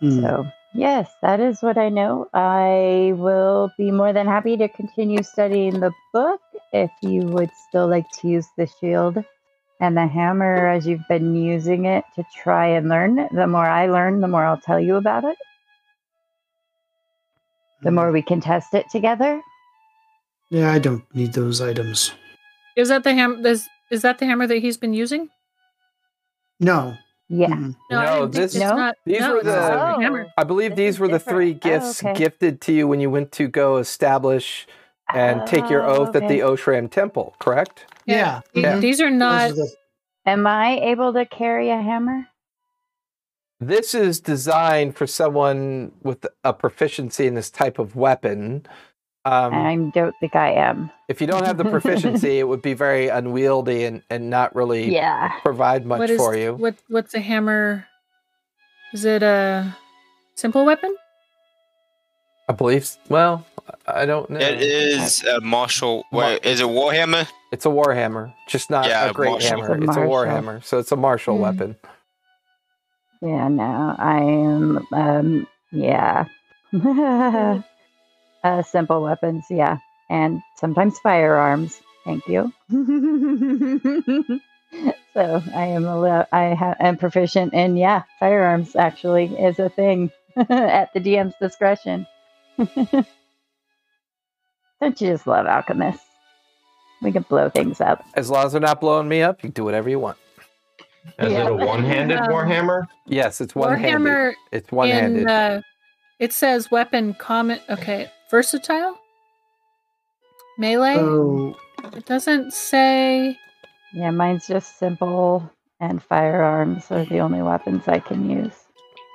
[0.00, 0.20] Hmm.
[0.20, 2.28] So, yes, that is what I know.
[2.32, 6.40] I will be more than happy to continue studying the book
[6.72, 9.22] if you would still like to use the shield
[9.80, 13.28] and the hammer as you've been using it to try and learn.
[13.32, 15.36] The more I learn, the more I'll tell you about it.
[17.82, 17.94] The mm.
[17.94, 19.40] more we can test it together.
[20.50, 22.12] Yeah, I don't need those items.
[22.76, 23.44] Is that the ham?
[23.44, 25.28] Is, is that the hammer that he's been using?
[26.60, 26.96] No.
[27.34, 27.46] Yeah.
[27.48, 27.70] Mm-hmm.
[27.90, 28.76] No, No, this- No?
[28.76, 28.96] not.
[29.06, 30.08] These no, were the- the.
[30.24, 30.24] Oh.
[30.36, 31.82] I believe This these is were the three different.
[31.82, 32.12] Oh, gifts okay.
[32.14, 34.66] gifted to you when you went to go establish
[35.14, 36.62] and take your Oh, oath at the okay.
[36.62, 37.86] Oshram Temple, correct?
[38.06, 38.42] Yeah.
[38.52, 38.78] Th- Yeah.
[38.78, 39.48] These are not.
[39.50, 42.26] Those are the- Am I able to carry a hammer?
[43.60, 48.66] This is designed for someone with a proficiency in this type of weapon.
[49.24, 50.90] Um, I don't think I am.
[51.08, 54.92] if you don't have the proficiency, it would be very unwieldy and, and not really
[54.92, 55.30] Yeah.
[55.42, 56.54] provide much what is for you.
[56.54, 56.74] what?
[56.88, 57.86] What's a hammer?
[58.92, 59.76] Is it a
[60.34, 60.96] simple weapon?
[62.48, 62.90] I believe.
[63.08, 63.46] Well,
[63.86, 64.40] I don't know.
[64.40, 66.04] It is a martial.
[66.10, 67.28] Wait, is it Warhammer?
[67.52, 69.62] It's a warhammer, just not Yeah, a great martial.
[69.62, 69.74] hammer.
[69.76, 71.42] It's It's a a warhammer, so it's a martial Hmm.
[71.42, 71.76] weapon.
[73.20, 74.86] Yeah, no, I am.
[74.92, 76.24] Um, yeah.
[78.44, 79.78] uh, simple weapons, yeah,
[80.10, 81.80] and sometimes firearms.
[82.04, 82.52] Thank you.
[85.14, 89.68] so I am a li- I ha- am proficient in yeah, firearms actually is a
[89.68, 92.06] thing at the DM's discretion.
[92.58, 93.06] Don't
[95.00, 96.04] you just love alchemists?
[97.02, 98.04] We can blow things up.
[98.14, 100.16] As long as they're not blowing me up, you can do whatever you want.
[101.18, 101.34] Is Yeah.
[101.46, 102.86] it a one-handed Um, warhammer?
[103.06, 104.00] Yes, it's one-handed.
[104.00, 105.22] Warhammer It's one-handed.
[105.22, 105.62] in uh,
[106.18, 107.60] it says weapon common.
[107.70, 108.98] Okay, versatile.
[110.58, 110.96] Melee.
[110.98, 111.54] Oh,
[111.94, 113.38] It doesn't say.
[113.94, 115.48] Yeah, mine's just simple,
[115.80, 118.54] and firearms are the only weapons I can use.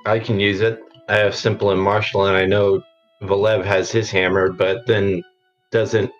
[0.05, 0.79] I can use it.
[1.09, 2.81] I have simple and martial, and I know
[3.23, 5.23] Valev has his hammer, but then
[5.71, 6.11] doesn't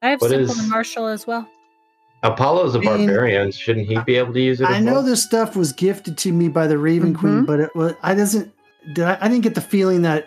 [0.00, 1.46] I have What simple is- and martial as well.
[2.22, 3.50] Apollo's a I mean, barbarian?
[3.50, 4.68] Shouldn't he be able to use it?
[4.68, 5.02] I know well?
[5.02, 7.46] this stuff was gifted to me by the Raven Queen, Mhm.
[7.46, 8.52] but it was I doesn't
[8.94, 10.26] did I, I didn't get the feeling that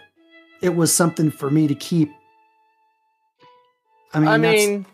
[0.66, 2.12] it was something for me to keep.
[4.14, 4.86] I mean, I mean,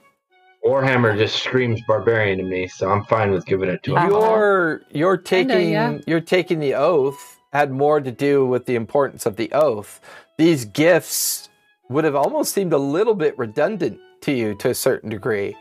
[0.66, 3.98] Warhammer just screams barbarian to me, so I'm fine with giving it to him.
[3.98, 4.10] Uh-huh.
[4.10, 5.98] your your Kinda, taking yeah.
[6.08, 10.00] your taking the oath had more to do with the importance of the oath.
[10.38, 11.50] These gifts
[11.90, 15.56] would have almost seemed a little bit redundant to you to a certain degree.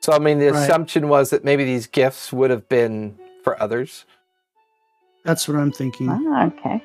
[0.00, 0.62] So I mean, the Right.
[0.62, 4.04] assumption was that maybe these gifts would have been for others.
[5.24, 6.08] that's what I'm thinking.
[6.08, 6.80] Ah, okay.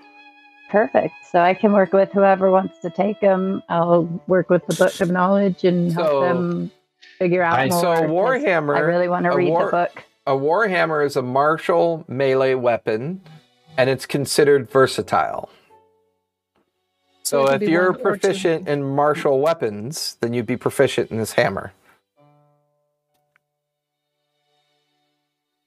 [0.72, 1.14] Perfect.
[1.30, 3.62] So I can work with whoever wants to take them.
[3.68, 6.72] I'll work with the Book of Knowledge and help them
[7.20, 7.82] figure out I- more.
[7.82, 10.04] So 'cause Warhammer, I really want to a read war- the book.
[10.26, 13.20] a warhammer is a martial melee weapon,
[13.78, 15.50] and it's considered versatile.
[17.24, 18.02] So So if you're one or two.
[18.04, 21.74] proficient in martial weapons, then you'd be proficient in this hammer.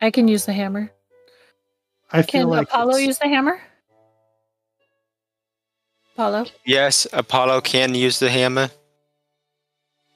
[0.01, 0.91] I can use the hammer.
[2.11, 3.61] I feel Can like Apollo use the hammer?
[6.15, 6.47] Apollo.
[6.65, 8.71] Yes, Apollo can use the hammer.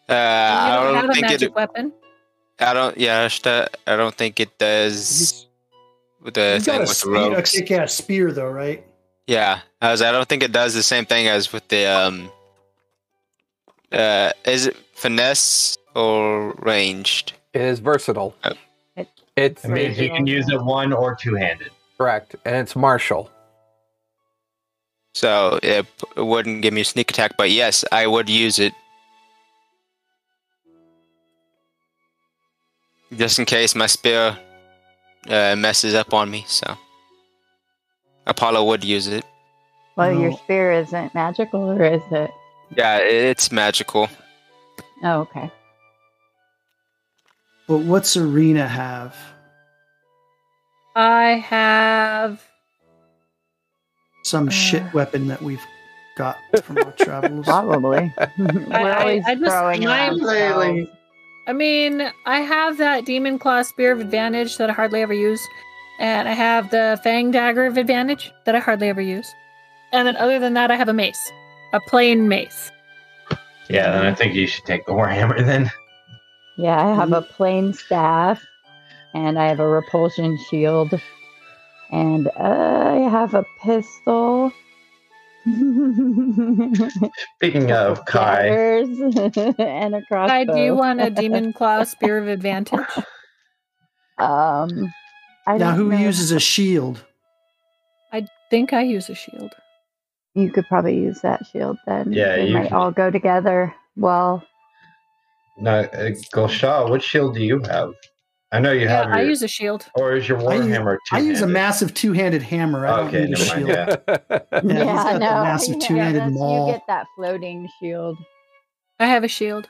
[0.09, 1.55] Uh, you I don't don't have a think magic it.
[1.55, 1.93] weapon.
[2.61, 2.97] I don't.
[2.97, 3.29] Yeah,
[3.87, 5.47] I don't think it does.
[6.23, 8.85] With the He's thing got a, with the spear, a kick-ass spear, though, right?
[9.27, 10.03] Yeah, I was.
[10.03, 12.31] I don't think it does the same thing as with the um.
[13.93, 17.33] Uh, is it finesse or ranged?
[17.55, 18.35] It is versatile.
[18.45, 18.55] Uh,
[19.37, 21.71] It's It means you can use it one or two handed.
[21.97, 23.31] correct, and it's martial.
[25.19, 25.85] So it,
[26.17, 28.73] it wouldn't give me a sneak attack, but yes, I would use it.
[33.17, 34.39] Just in case my spear
[35.29, 36.79] uh, messes up on me, so
[38.29, 39.25] Apollo would use it.
[39.97, 42.31] Well, your spear isn't magical, or is it?
[42.77, 44.09] Yeah, it's magical.
[45.03, 45.51] Oh, okay.
[47.67, 49.17] But what's Arena have?
[50.95, 52.48] I have.
[54.29, 54.53] Some Uh.
[54.53, 55.65] shit weapon that we've
[56.17, 57.45] got from our travels.
[57.47, 58.13] Probably.
[58.39, 60.89] We're I- always I just- throwing my- around.
[61.47, 65.41] I mean, I have that Demon Claw Spear of Advantage that I hardly ever use.
[65.99, 69.27] And I have the Fang Dagger of Advantage that I hardly ever use.
[69.93, 71.33] And then, other than that, I have a mace.
[71.73, 72.71] A plain mace.
[73.71, 75.71] Yeah, then I think you should take the warhammer then.
[76.59, 78.43] Yeah, I have a plain staff,
[79.15, 81.01] and I have a repulsion shield,
[81.91, 84.53] and I have a pistol.
[87.37, 90.33] Speaking of Kai, Daggers, and a crossbow.
[90.35, 92.81] I do want a Demon Claw Spear of Advantage.
[94.19, 94.93] Um,
[95.47, 95.99] I now, don't who know.
[95.99, 97.05] uses a shield?
[98.13, 99.53] I think I use a shield.
[100.35, 102.13] You could probably use that shield then.
[102.13, 103.75] Yeah, they you might can- all go together.
[103.97, 104.45] Well,
[105.57, 107.93] no, uh, Gulshaw, what shield do you have?
[108.51, 109.87] I know you Yeah, have I use a shield.
[109.95, 111.17] or is your I use- warhammer two?
[111.17, 112.87] I use a massive two-handed hammer.
[112.87, 113.67] I don't need a never mind.
[113.67, 113.69] shield.
[113.69, 113.97] Yeah,
[114.53, 116.67] Yeah, he's got the massive two-handed that's- maul.
[116.69, 118.17] You get that floating shield,
[118.99, 119.69] I have a shield.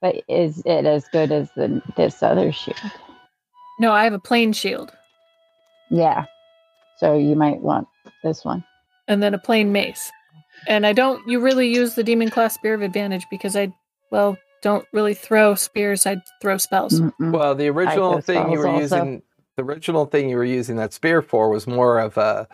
[0.00, 2.78] but is it as good as the this other shield?
[3.78, 4.92] No, I have a plain shield.
[5.90, 6.24] Yeah.
[6.98, 7.86] So you might want
[8.22, 8.64] this one.
[9.08, 10.10] And then a plain mace.
[10.66, 13.72] And I don't you really use the Demon Claw Spear of Advantage because I,
[14.10, 17.00] well, don't really throw spears, I'd throw spells.
[17.00, 17.32] Mm-mm.
[17.32, 18.80] Well, the original thing you were also.
[18.80, 19.22] using,
[19.56, 22.46] the original thing you were using that spear for was more of a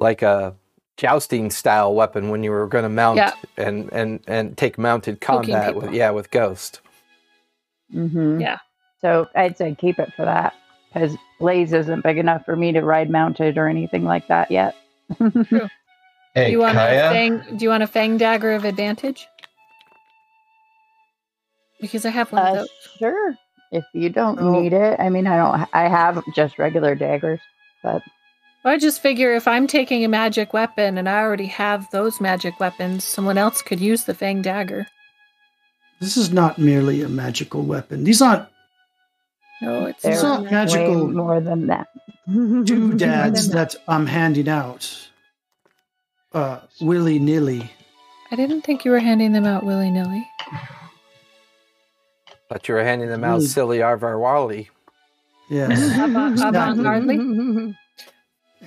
[0.00, 0.54] like a
[0.96, 3.32] jousting style weapon when you were going to mount Yeah.
[3.56, 6.80] and and and take mounted combat with yeah with ghost.
[7.94, 8.40] Mm-hmm.
[8.40, 8.58] Yeah.
[9.00, 10.54] So I'd say keep it for that
[10.92, 14.76] because Blaze isn't big enough for me to ride mounted or anything like that yet.
[15.18, 19.26] hey do you want a Kaya, fang do you want a fang dagger of advantage?
[21.82, 22.68] Because I have one of Uh, those.
[22.98, 23.34] sure.
[23.72, 24.52] If you don't Oh.
[24.58, 25.68] need it, I mean, I don't.
[25.74, 27.40] I have just regular daggers,
[27.82, 28.00] but
[28.64, 32.58] I just figure if I'm taking a magic weapon and I already have those magic
[32.60, 34.86] weapons, someone else could use the fang dagger.
[36.00, 38.04] This is not merely a magical weapon.
[38.04, 38.46] These aren't
[39.60, 40.52] No, it's It's they're not not.
[40.52, 41.86] magical way more than that.
[42.28, 45.08] doodads that I'm handing out
[46.32, 47.70] uh, willy nilly.
[48.30, 50.26] I didn't think you were handing them out willy nilly.
[52.52, 53.46] But you were handing them out Really?
[53.46, 54.68] silly Arvar Wally.
[55.48, 56.84] Yes, Avant- Exactly.
[56.84, 57.74] avant-garde?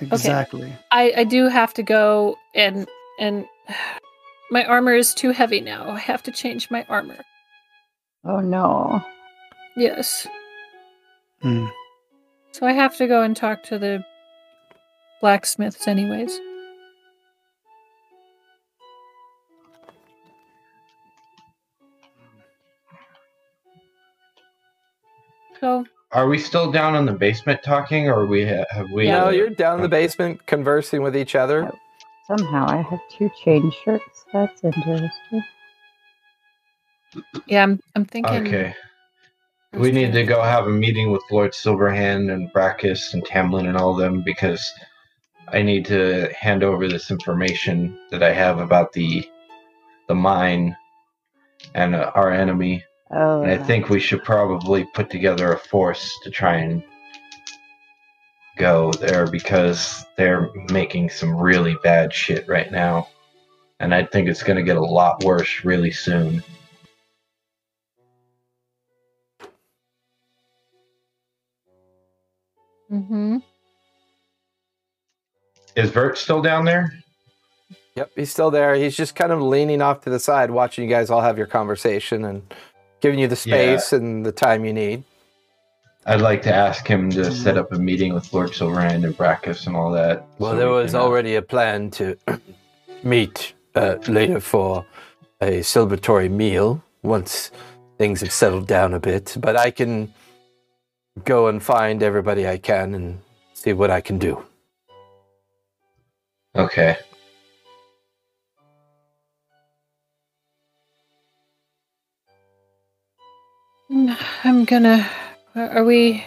[0.00, 0.72] exactly.
[0.90, 2.88] I, I do have to go and
[3.20, 3.46] and
[4.50, 5.88] my armor is too heavy now.
[5.90, 7.18] I have to change my armor.
[8.24, 9.00] oh no.
[9.76, 10.26] Yes.
[11.42, 11.66] Hmm.
[12.52, 14.04] So I have to go and talk to the
[15.20, 16.40] blacksmiths anyways.
[25.60, 29.06] So are we still down in the basement talking, or we ha- have we?
[29.06, 29.24] Yeah.
[29.24, 31.70] No, you're down in the basement conversing with each other.
[32.26, 34.24] Somehow I have two chain shirts.
[34.32, 35.44] That's interesting.
[37.46, 38.74] yeah, I'm I'm thinking Okay.
[39.74, 43.76] We need to go have a meeting with Lord Silverhand and Brackus and Tamlin and
[43.76, 44.72] all of them because
[45.48, 49.28] I need to hand over this information that I have about the
[50.08, 50.76] the mine
[51.74, 52.84] and uh, our enemy.
[53.10, 53.64] Oh, And I yeah.
[53.64, 56.82] think we should probably put together a force to try and
[58.58, 63.08] go there because they're making some really bad shit right now.
[63.80, 66.42] And I think it's going to get a lot worse really soon.
[72.90, 73.38] Mm-hmm.
[75.76, 76.94] Is Vert still down there?
[77.96, 78.74] Yep, he's still there.
[78.74, 81.46] He's just kind of leaning off to the side, watching you guys all have your
[81.46, 82.42] conversation and
[83.00, 83.76] giving you the Yeah.
[83.78, 85.04] space and the time you need.
[86.06, 89.66] I'd like to ask him to set up a meeting with Lord Silverhand and Brackus
[89.66, 90.24] and all that.
[90.38, 92.16] Well, so there we was can, uh, already a plan to
[93.02, 94.86] meet uh, later for
[95.40, 97.50] a celebratory meal once
[97.98, 100.12] things have settled down a bit, but I can
[101.24, 103.18] go and find everybody I can and
[103.54, 104.44] see what I can do.
[106.54, 106.96] Okay.
[113.90, 115.08] I'm gonna.
[115.54, 116.24] Uh, are we?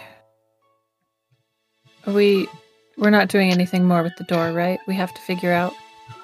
[2.06, 2.48] Are we?
[2.96, 4.78] We're not doing anything more with the door, right?
[4.86, 5.74] We have to figure out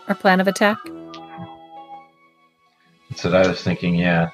[0.08, 0.78] our plan of attack.
[3.10, 4.30] That's what I was thinking, yeah.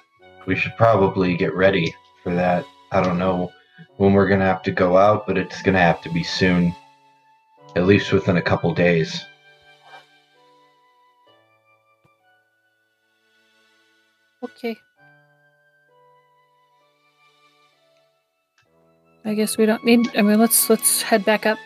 [0.47, 2.65] We should probably get ready for that.
[2.91, 3.53] I don't know
[3.97, 6.74] when we're gonna have to go out, but it's gonna have to be soon.
[7.74, 9.24] At least within a couple days.
[14.43, 14.77] Okay.
[19.24, 20.11] I guess we don't need.
[20.16, 21.59] I mean, let's let's head back up.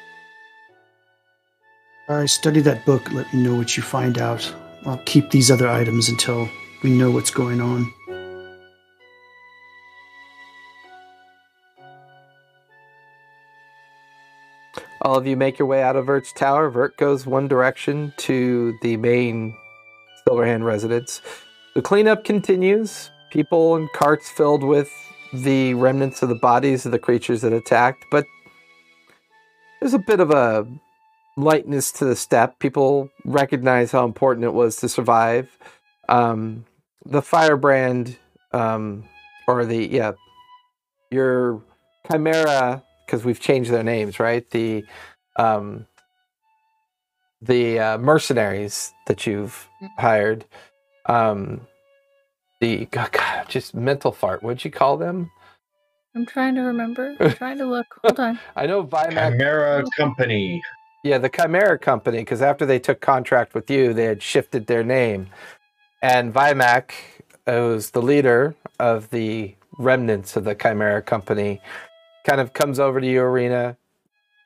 [2.09, 3.11] All right, study that book.
[3.13, 4.53] Let me know what you find out.
[4.85, 6.49] I'll keep these other items until
[6.83, 7.93] we know what's going on.
[15.03, 16.69] All of you make your way out of Vert's tower.
[16.69, 19.57] Vert goes one direction to the main
[20.27, 21.23] Silverhand residence.
[21.75, 23.11] The cleanup continues.
[23.31, 24.91] People and carts filled with
[25.43, 28.25] the remnants of the bodies of the creatures that attacked, but
[29.81, 30.67] there's a bit of a
[31.37, 32.59] lightness to the step.
[32.59, 35.49] People recognize how important it was to survive.
[36.09, 36.65] Um,
[37.05, 38.17] the firebrand,
[38.53, 39.05] um,
[39.47, 40.13] or the yeah,
[41.11, 41.63] your
[42.11, 44.49] chimera, because we've changed their names, right?
[44.51, 44.85] The
[45.37, 45.87] um,
[47.43, 49.69] the uh, mercenaries that you've
[49.99, 50.45] hired.
[51.07, 51.67] Um,
[52.61, 54.43] the God, God, just mental fart.
[54.43, 55.31] What'd you call them?
[56.15, 57.15] I'm trying to remember.
[57.21, 57.87] I'm trying to look.
[58.03, 58.39] Hold on.
[58.57, 59.33] I know Vimac.
[59.33, 60.63] Chimera Company.
[61.05, 64.83] Yeah, the Chimera Company, because after they took contract with you, they had shifted their
[64.83, 65.29] name.
[66.03, 66.93] And Vimac,
[67.47, 71.61] uh, was the leader of the remnants of the Chimera Company,
[72.27, 73.77] kind of comes over to your Arena,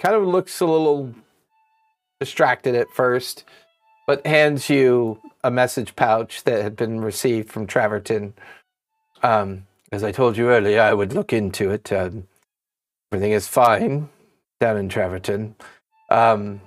[0.01, 1.15] kind of looks a little
[2.19, 3.45] distracted at first,
[4.07, 8.35] but hands you a message pouch that had been received from Traverton.
[9.23, 11.93] Um, as I told you earlier, I would look into it.
[11.93, 12.29] Um,
[13.12, 14.09] everything is fine
[14.61, 15.55] down in Traverton.
[16.11, 16.61] Um,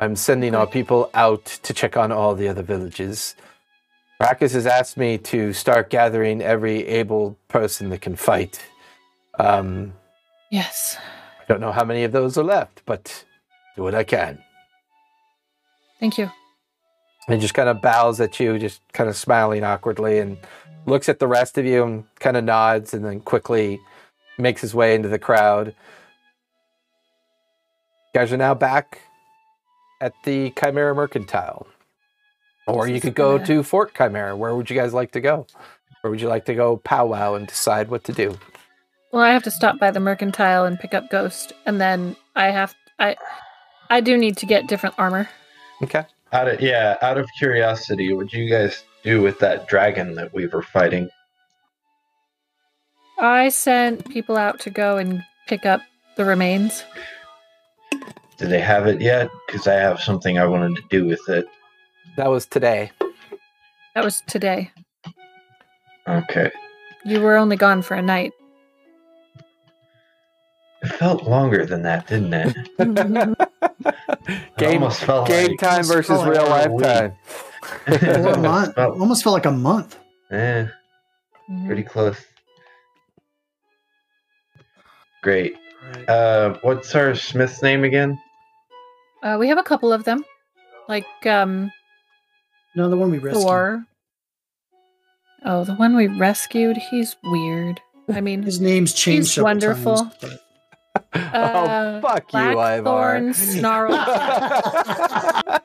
[0.00, 3.36] I'm sending our people out to check on all the other villages.
[4.20, 8.60] Brackus has asked me to start gathering every able person that can fight.
[9.38, 9.94] Um,
[10.50, 10.96] Yes.
[11.40, 13.24] I don't know how many of those are left, but
[13.76, 14.42] do what I can.
[16.00, 16.30] Thank you.
[17.28, 20.36] And just kind of bows at you, just kind of smiling awkwardly, and
[20.86, 23.80] looks at the rest of you and kind of nods, and then quickly
[24.38, 25.68] makes his way into the crowd.
[28.12, 29.00] You guys are now back
[30.00, 31.66] at the Chimera Mercantile.
[32.66, 34.36] Or you could go to Fort Chimera.
[34.36, 35.46] Where would you guys like to go?
[36.02, 38.38] Or would you like to go powwow and decide what to do?
[39.12, 42.50] Well, I have to stop by the mercantile and pick up Ghost, and then I
[42.50, 43.16] have I
[43.88, 45.28] I do need to get different armor.
[45.82, 46.04] Okay.
[46.34, 50.34] Out of yeah, out of curiosity, what do you guys do with that dragon that
[50.34, 51.08] we were fighting?
[53.20, 55.80] I sent people out to go and pick up
[56.16, 56.82] the remains.
[58.36, 59.30] Do they have it yet?
[59.46, 61.46] Because I have something I wanted to do with it.
[62.16, 62.90] That was today.
[63.94, 64.72] That was today.
[66.08, 66.50] Okay.
[67.04, 68.32] You were only gone for a night.
[70.84, 72.56] It felt longer than that, didn't it?
[74.26, 78.16] It game almost felt game like, time versus felt like real a life time.
[78.26, 78.74] Or month.
[78.74, 79.98] Felt- Almost felt like a month.
[80.30, 80.66] eh,
[81.50, 81.66] Mhm.
[81.66, 82.16] pretty close.
[85.22, 85.56] Great.
[86.08, 88.18] Uh, what's our Smith's name again?
[89.22, 90.24] Uh, we have a couple of them,
[90.88, 91.70] like um
[92.74, 93.42] No, the one we rescued.
[93.44, 93.84] Thor.
[95.44, 96.76] Oh, the one we rescued.
[96.78, 97.80] He's weird.
[98.12, 99.26] I mean, His name's changed.
[99.28, 99.96] He's several wonderful.
[99.96, 100.40] times, but-
[101.12, 102.82] Uh, oh fuck you, Ivar.
[102.82, 103.92] Blackthorn Snarl.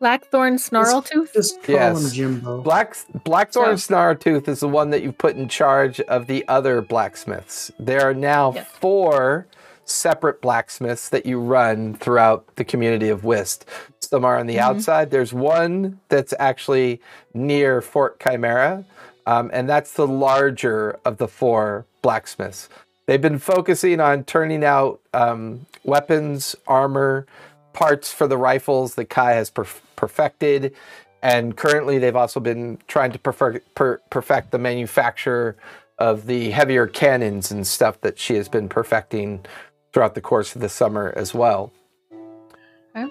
[0.00, 1.32] Blackthorn Snarltooth.
[1.32, 2.04] Just call Yes.
[2.04, 2.60] him Jimbo.
[2.62, 6.82] Black Blackthorn So- Snarltooth is the one that you've put in charge of the other
[6.82, 7.70] blacksmiths.
[7.78, 8.66] There are now Yes.
[8.78, 9.46] four
[9.86, 13.64] separate blacksmiths that you run throughout the community of Whist.
[14.00, 14.60] Some are on the Mhm.
[14.62, 15.10] outside.
[15.10, 17.00] There's one that's actually
[17.32, 18.84] near Fort Chimera,
[19.26, 22.68] um, and that's the larger of the four blacksmiths.
[23.06, 27.26] They've been focusing on turning out um, weapons, armor,
[27.72, 30.74] parts for the rifles that Kai has perf- perfected.
[31.22, 35.56] And currently, they've also been trying to perfect, per- perfect the manufacture
[35.98, 39.44] of the heavier cannons and stuff that she has been perfecting
[39.92, 41.72] throughout the course of the summer as well.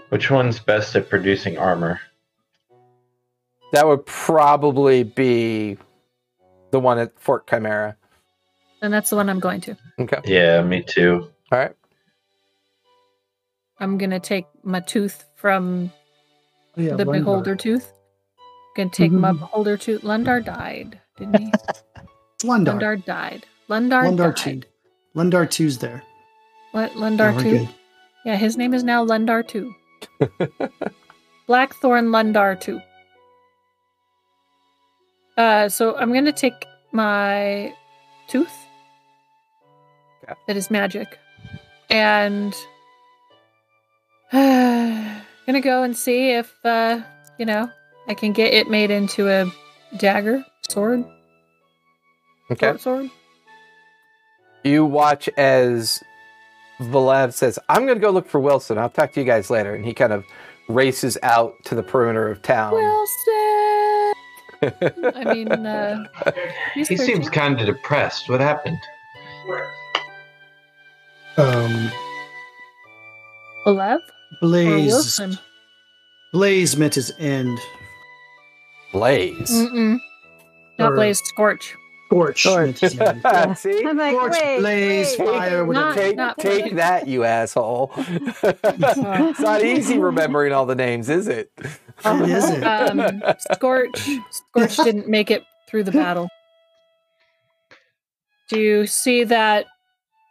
[0.09, 1.99] Which one's best at producing armor?
[3.71, 5.77] That would probably be
[6.71, 7.95] The one at Fort Chimera.
[8.81, 9.77] And that's the one I'm going to.
[9.99, 10.19] Okay.
[10.25, 11.29] Yeah, me too.
[11.51, 11.75] All right.
[13.79, 15.91] I'm gonna take my tooth from
[16.77, 17.11] Oh, yeah, the Lundar.
[17.13, 17.91] beholder tooth.
[18.75, 19.39] Gonna take my Mhm.
[19.39, 20.01] beholder tooth.
[20.01, 21.53] Lundar died, didn't he?
[22.35, 22.79] It's Lundar.
[22.79, 23.45] Lundar died.
[23.69, 24.51] Lundar, Lundar two.
[24.55, 24.65] died.
[25.15, 26.03] Lundar two's there.
[26.73, 27.51] What Yeah, Lundar we're two?
[27.59, 27.69] good.
[28.25, 29.73] Yeah, his name is now Lundar two.
[31.47, 32.81] Blackthorn Lundar two.
[35.37, 37.73] Uh, so I'm gonna take my
[38.27, 38.64] tooth.
[40.29, 40.39] Okay.
[40.47, 41.19] That is magic,
[41.89, 42.53] and
[44.31, 47.01] I'm gonna go and see if uh,
[47.37, 47.69] you know
[48.07, 49.45] I can get it made into a
[49.97, 51.05] dagger, sword,
[52.51, 52.67] Okay.
[52.67, 53.09] short sword.
[54.63, 56.03] You watch as
[56.79, 58.77] Valev says, I'm going to go look for Wilson.
[58.79, 59.75] I'll talk to you guys later.
[59.75, 60.25] And he kind of
[60.67, 62.73] races out to the perimeter of town.
[62.73, 64.13] Wilson.
[65.15, 66.05] I mean, uh,
[66.73, 68.27] He seems kind of depressed.
[68.27, 68.79] What happened?
[71.37, 71.91] Um,
[73.65, 74.01] Olev or
[74.41, 74.87] Blaze.
[74.91, 75.37] Wilson.
[76.33, 77.57] Blaze met his end.
[78.93, 79.51] Blaze.
[79.51, 79.99] Mm-mm.
[80.79, 81.75] Not Or- Blaze, Scorch.
[82.07, 82.41] Scorch.
[82.43, 82.81] Scorch.
[83.23, 83.57] met.
[83.57, 83.83] See?
[83.85, 85.27] I'm like, Scorch, wait, blaze, wait.
[85.27, 85.85] fire, whatever.
[85.87, 86.75] Not- take not take Blaze.
[86.75, 87.91] that, you asshole.
[87.97, 91.51] it's not easy remembering all the names, is it?
[91.57, 92.63] It isn't.
[92.63, 93.21] Um,
[93.51, 94.07] Scorch.
[94.31, 96.29] Scorch didn't make it through the battle.
[98.49, 99.65] Do you see that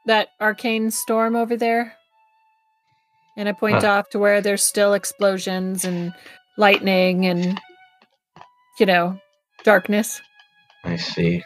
[0.07, 1.95] that arcane storm over there?
[3.37, 3.89] And I point Huh.
[3.91, 6.15] off to where there's still explosions and
[6.57, 7.61] lightning and
[8.79, 9.19] you know
[9.65, 10.21] darkness.
[10.85, 11.43] I see.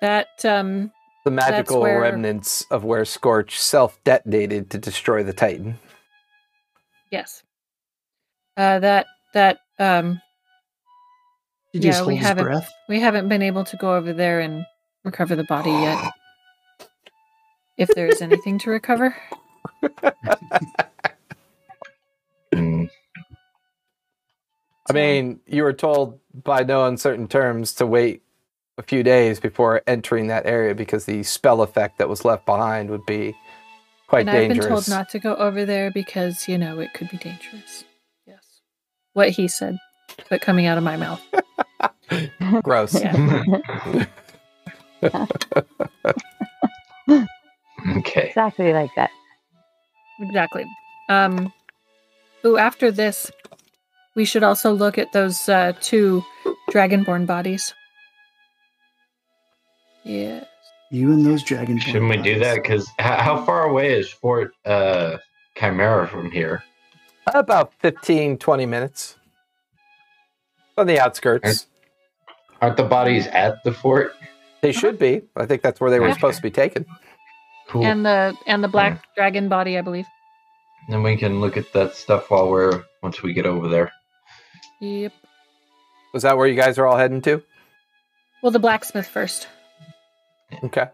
[0.00, 0.92] That um
[1.24, 5.78] the magical where- remnants of where Scorch self detonated to destroy the Titan.
[7.10, 7.42] yes.
[8.56, 10.20] Uh that that um
[11.72, 12.70] Did he Yeah, just we hold his haven't- breath?
[12.88, 14.64] We haven't been able to go over there and
[15.04, 16.12] recover the body yet.
[17.80, 19.16] If there is anything to recover.
[22.52, 22.84] Hmm.
[24.88, 28.22] I mean, you were told by no uncertain terms to wait
[28.76, 32.90] a few days before entering that area because the spell effect that was left behind
[32.90, 33.34] would be
[34.08, 37.08] quite and I've been told not to go over there because, you know, it could
[37.08, 37.84] be dangerous.
[38.26, 38.60] Yes.
[39.14, 39.78] What he said,
[40.28, 41.22] but coming out of my mouth.
[42.62, 42.94] Gross.
[47.90, 47.98] Yeah.
[47.98, 48.28] okay.
[48.28, 49.10] exactly like that.
[50.20, 50.64] Exactly.
[51.08, 51.52] Um
[52.44, 53.30] ooh, after this,
[54.14, 56.24] we should also look at those uh two
[56.70, 57.74] dragonborn bodies.
[60.04, 60.44] Yeah.
[60.90, 61.78] You and those dragon.
[61.78, 62.56] Shouldn't we do that?
[62.56, 65.18] Because how, how far away is Fort uh,
[65.56, 66.64] Chimera from here?
[67.28, 69.16] About 15, 20 minutes.
[70.76, 71.68] On the outskirts.
[72.60, 74.14] Aren't the bodies at the fort?
[74.62, 75.22] They should be.
[75.36, 76.86] I think that's where they were supposed to be taken.
[77.70, 77.84] Cool.
[77.86, 80.06] And the and the black dragon body, I believe.
[80.88, 83.92] then we can look at that stuff while we're once we get over there.
[84.80, 85.12] Yep.
[86.12, 87.42] Was that where you guys are all heading to?
[88.42, 89.46] Well, the blacksmith first.
[90.64, 90.86] Okay.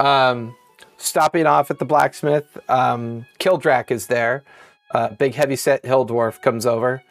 [0.00, 0.56] Um,
[0.96, 4.42] stopping off at the blacksmith, um, Kildrak is there.
[4.90, 7.02] Uh, big heavy-set hill dwarf comes over.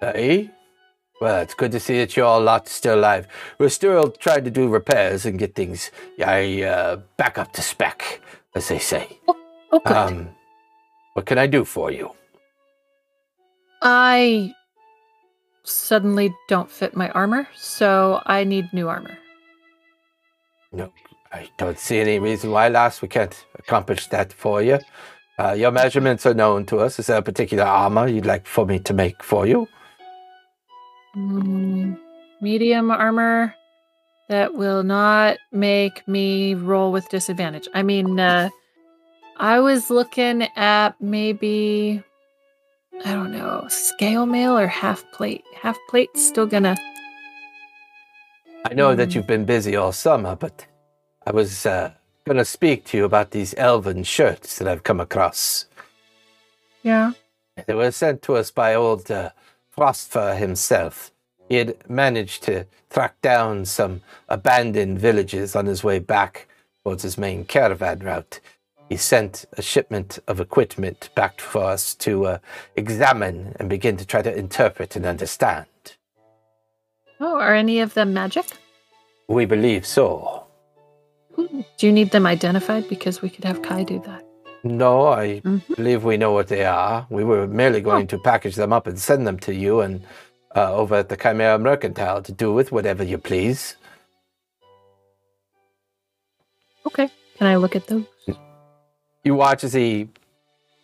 [0.00, 0.50] Hey,
[1.20, 3.28] well, it's good to see that you all lot still alive.
[3.58, 5.90] We're still trying to do repairs and get things
[6.24, 8.20] I, uh, back up to spec,
[8.54, 9.18] as they say.
[9.72, 9.96] Oh, good.
[9.96, 10.30] Um,
[11.14, 12.10] what can I do for you?
[13.82, 14.54] I
[15.62, 19.16] suddenly don't fit my armor, so I need new armor.
[20.72, 20.92] No,
[21.32, 24.78] I don't see any reason why, lass, we can't accomplish that for you.
[25.38, 26.98] Uh, your measurements are known to us.
[26.98, 29.68] Is there a particular armor you'd like for me to make for you?
[31.16, 31.98] Mm,
[32.40, 33.54] medium armor
[34.28, 37.68] that will not make me roll with disadvantage.
[37.74, 38.48] I mean, uh,
[39.38, 42.02] I was looking at maybe,
[43.04, 45.42] I don't know, scale mail or half plate.
[45.60, 46.76] Half plate's still gonna.
[48.64, 49.18] I know that Hmm.
[49.18, 50.66] you've been busy all summer, but
[51.26, 51.92] I was uh,
[52.26, 55.66] to speak to you about these elven shirts that I've come across.
[56.84, 57.12] Yeah.
[57.66, 59.30] They were sent to us by old uh,
[59.80, 61.10] Frostfur himself.
[61.48, 66.48] He had managed to track down some abandoned villages on his way back
[66.84, 68.40] towards his main caravan route.
[68.90, 72.38] He sent a shipment of equipment back for us to uh,
[72.76, 75.66] examine and begin to try to interpret and understand.
[77.18, 78.44] Oh, are any of them magic?
[79.28, 80.44] We believe so.
[81.36, 82.86] Do you need them identified?
[82.86, 84.29] Because we could have Kai do that.
[84.62, 85.76] No, I Mhm.
[85.76, 87.06] believe we know what they are.
[87.10, 90.02] We were merely going to package them up and send them to you and
[90.56, 93.76] uh, over at the Chimera Mercantile to do with whatever you please.
[96.86, 97.08] Okay.
[97.38, 98.04] Can I look at those?
[99.24, 100.08] You watch as he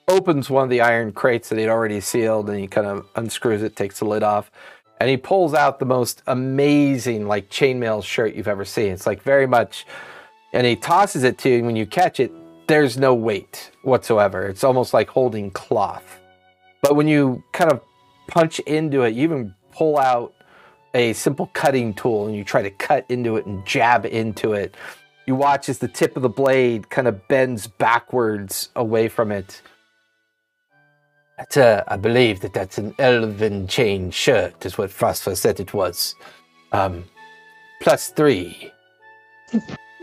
[0.09, 3.63] opens one of the iron crates that he'd already sealed and he kind of unscrews
[3.63, 4.51] it, takes the lid off,
[5.01, 8.93] and he pulls out the most amazing, like chainmail shirt you've ever seen.
[8.93, 9.85] It's like very much,
[10.53, 11.57] and he tosses it to you.
[11.57, 12.31] And when you catch it,
[12.67, 14.47] there's no weight whatsoever.
[14.47, 16.21] It's almost like holding cloth.
[16.83, 17.81] But when you kind of
[18.29, 20.35] punch into it, you even pull out
[20.95, 24.75] a simple cutting tool and you try to cut into it and jab into it.
[25.27, 29.61] You watch as the tip of the blade kind of bends backwards away from it.
[31.37, 35.75] That's a, I believe that that's an elven chain shirt, is what Frostfur said it
[35.75, 36.15] was.
[36.73, 37.05] Um,
[37.83, 38.73] plus three.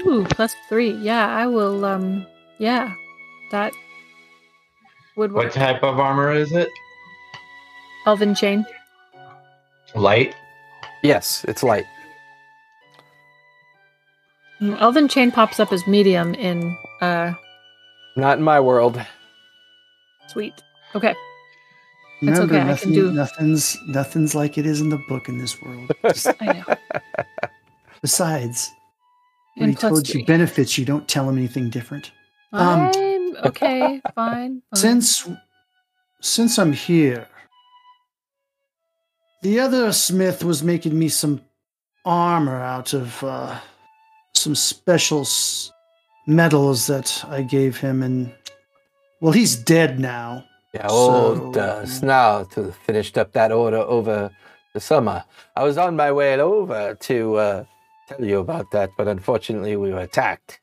[0.06, 0.92] Ooh, plus three.
[0.92, 1.86] Yeah, I will.
[1.86, 2.28] Um,
[2.60, 2.94] yeah,
[3.52, 3.74] that
[5.16, 5.46] would work.
[5.46, 6.70] What type of armor is it?
[8.06, 8.66] Elven chain.
[9.96, 10.36] Light.
[11.04, 11.86] Yes, it's light.
[14.62, 17.34] Mm, Elven chain pops up as medium in uh
[18.16, 19.04] Not in my world.
[20.28, 20.54] sweet.
[20.96, 21.16] Okay.
[22.22, 25.38] That's Remember, okay, I can do- nothing's nothing's like it is in the book in
[25.40, 25.92] this world.
[26.06, 26.76] Just- I know.
[28.02, 28.72] besides,
[29.56, 30.22] when he And plus told three.
[30.22, 32.12] you benefits, you don't tell him anything different.
[32.54, 34.02] Um, I'm okay.
[34.16, 34.62] Fine.
[34.70, 34.76] fine.
[34.76, 35.28] Since
[36.22, 37.28] since I'm here,
[39.42, 41.42] the other smith was making me some
[42.06, 43.60] armor out of uh,
[44.36, 45.72] some special s-
[46.28, 48.32] metals that I gave him, and
[49.20, 50.46] well, he's dead now.
[50.74, 51.86] Yeah, old So, uh, yeah.
[51.86, 54.32] Snarl to finished up that order over
[54.74, 55.24] the summer.
[55.56, 57.66] I was on my way over to uh,
[58.08, 60.60] tell you about that, but unfortunately we were attacked.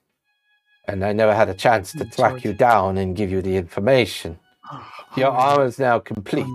[0.87, 4.39] And I never had a chance to track you down and give you the information.
[5.17, 6.47] Your armor is now complete.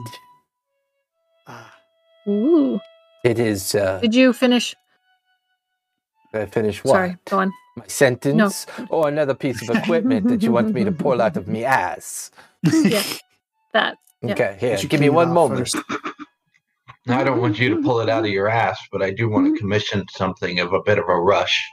[1.48, 1.74] Ah,
[2.28, 2.80] Ooh.
[3.24, 3.76] It is.
[3.76, 4.76] Uh, Did you finish?
[6.34, 6.92] I finish what?
[6.92, 7.18] Sorry.
[7.26, 7.52] Go on.
[7.78, 11.48] My sentence or another piece of equipment that you want me to pull out of
[11.48, 12.32] me ass?
[12.64, 13.04] Yeah.
[13.74, 13.98] That.
[14.22, 14.32] Yeah.
[14.32, 15.60] Okay, here, but you give me one off moment.
[15.60, 15.78] first.
[17.08, 19.54] I don't want you to pull it out of your ass, but I do want
[19.54, 21.70] to commission something of a bit of a rush.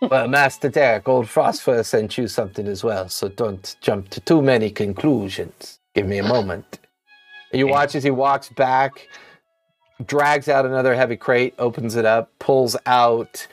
[0.00, 4.42] Well, Master Derek, old Frostfur sent you something as well, so don't jump to too
[4.42, 5.78] many conclusions.
[5.94, 6.78] Give me a moment.
[7.52, 9.08] You watch as he walks back,
[10.04, 13.46] drags out another heavy crate, opens it up, pulls out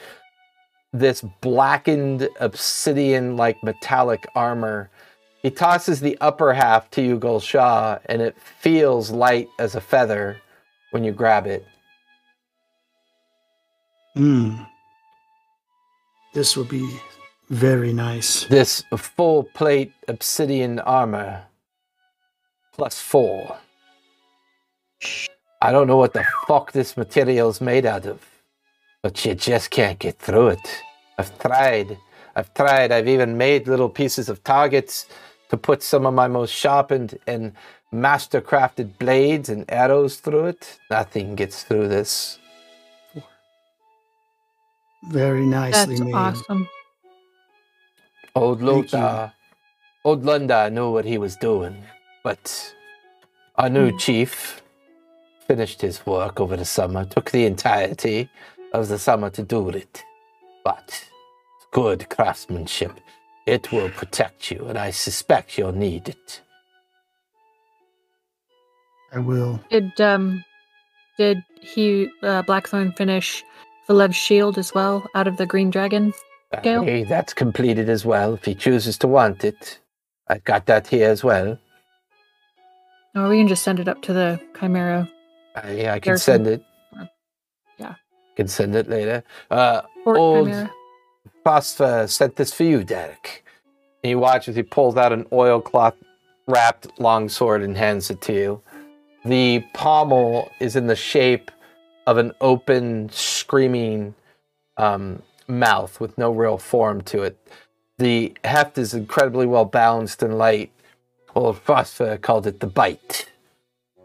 [0.94, 4.90] this blackened obsidian like metallic armor.
[5.42, 10.38] He tosses the upper half to you, Gulshaw, and it feels light as a feather
[10.92, 11.66] when you grab it.
[14.16, 14.64] Hmm.
[16.34, 16.90] This will be
[17.49, 18.45] very nice.
[18.45, 21.44] this full plate obsidian armor
[22.72, 23.58] plus four.
[25.62, 28.26] I don't know what the fuck this material's made out of,
[29.03, 30.82] but you just can't get through it.
[31.18, 31.98] I've tried.
[32.36, 32.94] I've tried.
[32.94, 35.08] I've even made little pieces of targets
[35.49, 37.52] to put some of my most sharpened and
[37.91, 40.80] master crafted blades and arrows through it.
[40.90, 42.40] Nothing gets through this.
[45.03, 46.14] Very nicely That's made.
[46.14, 46.69] awesome.
[48.36, 48.99] Old Thank you.
[48.99, 49.34] Luther,
[50.06, 51.84] old Lundar knew what he was doing,
[52.23, 52.76] but
[53.57, 54.61] our new chief
[55.48, 58.30] finished his work over the summer, took the entirety
[58.73, 60.03] of the summer to do it.
[60.64, 61.10] But
[61.72, 62.99] good craftsmanship.
[63.48, 66.41] It will protect you, and I suspect you'll need it.
[69.14, 69.60] I will.
[69.69, 70.44] Did um,
[71.18, 73.44] did he uh, Blackthorn finish
[73.91, 76.13] Valev's shield as well out of the Green Dragon?
[76.53, 79.80] Okay, that's completed as well, if he chooses to want it.
[80.30, 81.59] I've got that here as well.
[83.13, 85.09] Or we can just send it up to the Chimera
[85.55, 85.59] I,
[85.89, 86.45] I can Garrison.
[86.45, 86.63] send it.
[87.77, 87.95] Yeah.
[88.38, 89.23] Can send it later.
[89.49, 90.72] Uh, Fort Old- Chimera.
[91.45, 93.43] Frostfur sent this for you, Derek.
[94.03, 95.95] And you watch as he pulls out an oilcloth
[96.47, 98.61] wrapped longsword and hands it to you.
[99.26, 101.51] The pommel is in the shape
[102.07, 104.15] of an open, screaming
[104.78, 107.38] um, mouth with no real form to it.
[107.98, 110.72] The heft is incredibly well balanced and light.
[111.36, 113.30] Old Frostfur called it the bite.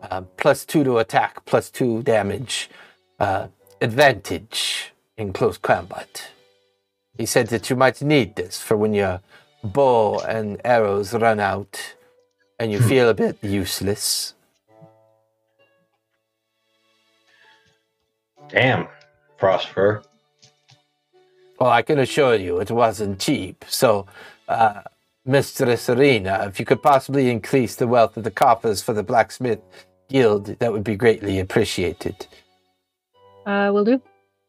[0.03, 2.69] Uh, plus two to attack, plus two damage.
[3.19, 3.49] Uh,
[3.81, 6.29] advantage in close combat.
[7.17, 9.21] He said that you might need this for when your
[9.65, 11.95] bow and arrows run out
[12.59, 14.35] and you feel a bit useless.
[18.49, 18.89] Damn,
[19.39, 20.03] Prosper.
[21.59, 23.65] Well, I can assure you it wasn't cheap.
[23.69, 24.07] So,
[24.49, 24.83] uh,
[25.25, 29.61] Mistress Arena, if you could possibly increase the wealth of the coffers for the blacksmith
[30.09, 32.27] guild, that would be greatly appreciated.
[33.45, 34.01] Uh, will do.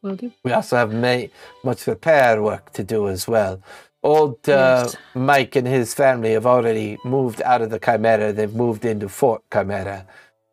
[0.02, 0.30] Will do.
[0.44, 1.26] We also have ma-
[1.64, 3.60] much repair work to do as well.
[4.04, 4.96] Old uh, Yes.
[5.14, 8.32] Mike and his family have already moved out of the Chimera.
[8.32, 10.06] They've moved into Fort Chimera.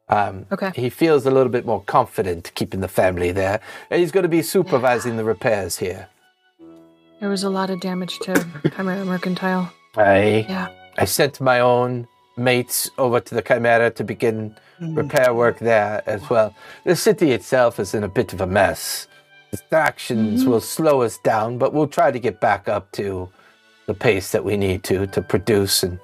[0.10, 0.72] Um, Okay.
[0.76, 3.60] He feels a little bit more confident keeping the family there.
[3.90, 6.08] And he's going to be supervising the repairs here.
[7.20, 8.46] There was a lot of damage to
[8.76, 9.72] Chimera Mercantile.
[9.96, 10.68] I, Yeah.
[10.98, 12.08] I sent my own
[12.38, 16.54] mates over to the Chimera to begin repair work there as well.
[16.84, 19.08] The city itself is in a bit of a mess.
[19.52, 23.30] Distractions will slow us down, but we'll try to get back up to
[23.88, 25.98] the pace that we need to to produce and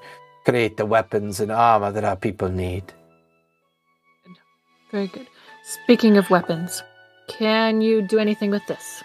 [0.45, 2.84] create the weapons and armor that our people need.
[4.91, 5.27] Very good.
[5.63, 6.84] Speaking of weapons,
[7.27, 9.03] can you do anything with this?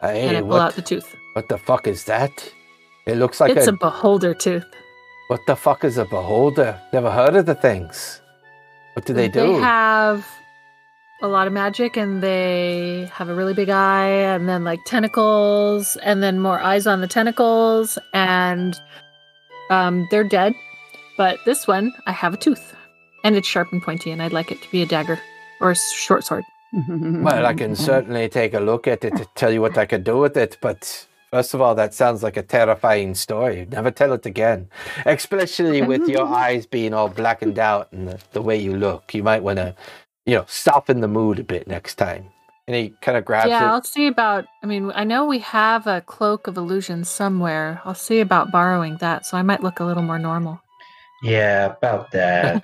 [0.00, 1.14] Hey, Can I pull what, out the tooth?
[1.32, 2.52] what the fuck is that?
[3.06, 4.66] It looks like it's a, a beholder tooth.
[5.28, 6.80] what the fuck is a beholder?
[6.92, 8.20] Never heard of the things.
[8.94, 9.40] What do they do?
[9.40, 10.26] They have
[11.22, 15.96] a lot of magic and they have a really big eye and then like tentacles
[15.96, 18.78] and then more eyes on the tentacles and
[19.70, 20.54] um, they're dead.
[21.16, 22.74] But this one, I have a tooth
[23.24, 25.18] and it's sharp and pointy and I'd like it to be a dagger
[25.60, 26.44] or a short sword.
[26.88, 30.02] Well, I can certainly take a look at it to tell you what I could
[30.02, 33.66] do with it, but first of all, that sounds like a terrifying story.
[33.70, 34.68] Never tell it again.
[35.06, 39.14] Especially with your eyes being all blackened out and the, the way you look.
[39.14, 39.76] You might want to,
[40.26, 42.26] you know, soften the mood a bit next time.
[42.66, 43.72] And he kind of grabs yeah, it.
[43.72, 44.46] I'll see about.
[44.62, 47.82] I mean, I know we have a cloak of illusion somewhere.
[47.84, 50.60] I'll see about borrowing that, so I might look a little more normal.
[51.22, 52.60] Yeah, about that.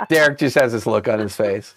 [0.08, 1.74] Derek just has this look on his face.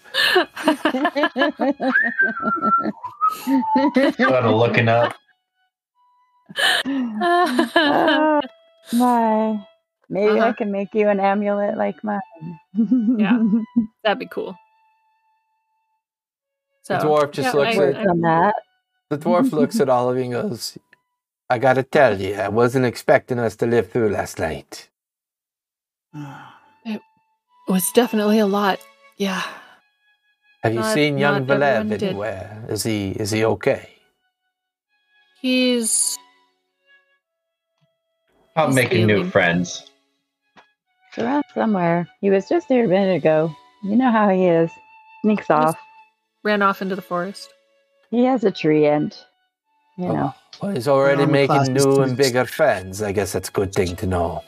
[4.16, 5.14] Sort of looking up.
[6.86, 8.40] oh
[8.92, 9.66] my.
[10.10, 10.52] Maybe I Uh-huh.
[10.52, 12.20] can make you an amulet like mine.
[12.74, 13.38] Yeah.
[14.04, 14.54] That'd be cool.
[16.82, 18.54] So, The dwarf just yeah, looks I- at- I- on that.
[19.10, 20.76] The dwarf looks at all of you and goes,
[21.50, 24.88] I gotta tell you, I wasn't expecting us to live through last night.
[26.86, 27.00] It
[27.68, 28.78] was definitely a lot.
[29.16, 29.42] Yeah.
[30.62, 32.02] Have you Not- seen young not everyone Valev did.
[32.02, 32.64] anywhere?
[32.68, 33.90] Is he is he okay?
[35.40, 36.16] He's
[38.56, 39.90] I'm He's making new friends.
[41.08, 42.08] It's around somewhere.
[42.20, 43.54] He was just there a minute ago.
[43.82, 44.70] You know how he is.
[45.22, 45.76] Sneaks off.
[46.42, 47.52] ran off into the forest.
[48.10, 49.24] He has a treant.
[49.96, 50.34] You know.
[50.34, 53.02] Oh, well, he's already making class new and bigger friends.
[53.02, 54.42] I guess that's a good thing to know.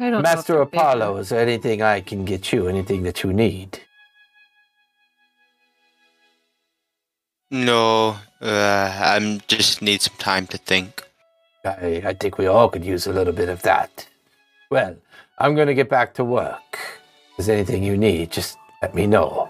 [0.00, 0.62] I don't Master they're.
[0.62, 2.66] Apollo, is there anything I can get you?
[2.68, 3.80] Anything that you need?
[7.50, 11.02] No, uh, I'm just need some time to think.
[11.64, 14.08] I, I think we all could use a little bit of that.
[14.70, 14.96] Well,
[15.38, 16.78] I'm going to get back to work.
[17.38, 19.48] If there's anything you need, just let me know.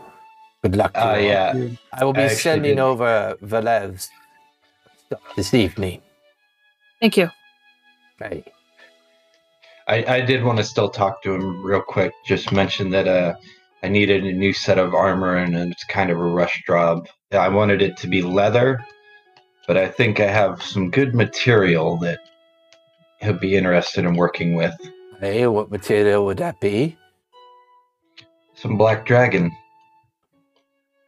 [0.62, 1.56] Good luck to Oh, you all.
[1.56, 1.68] yeah.
[1.92, 4.21] I will be I sending did- over Valev's stuff
[5.36, 6.00] this evening.
[7.00, 7.30] Thank you.
[8.20, 8.46] Right.
[9.88, 12.12] I, I did want to still talk to him real quick.
[12.24, 13.34] Just mention that uh,
[13.82, 17.08] I needed a new set of armor, and it's kind of a rush job.
[17.32, 18.84] I wanted it to be leather,
[19.66, 22.20] but I think I have some good material that
[23.20, 24.74] he'll be interested in working with.
[25.18, 26.96] Hey, what material would that be?
[28.54, 29.50] Some black dragon.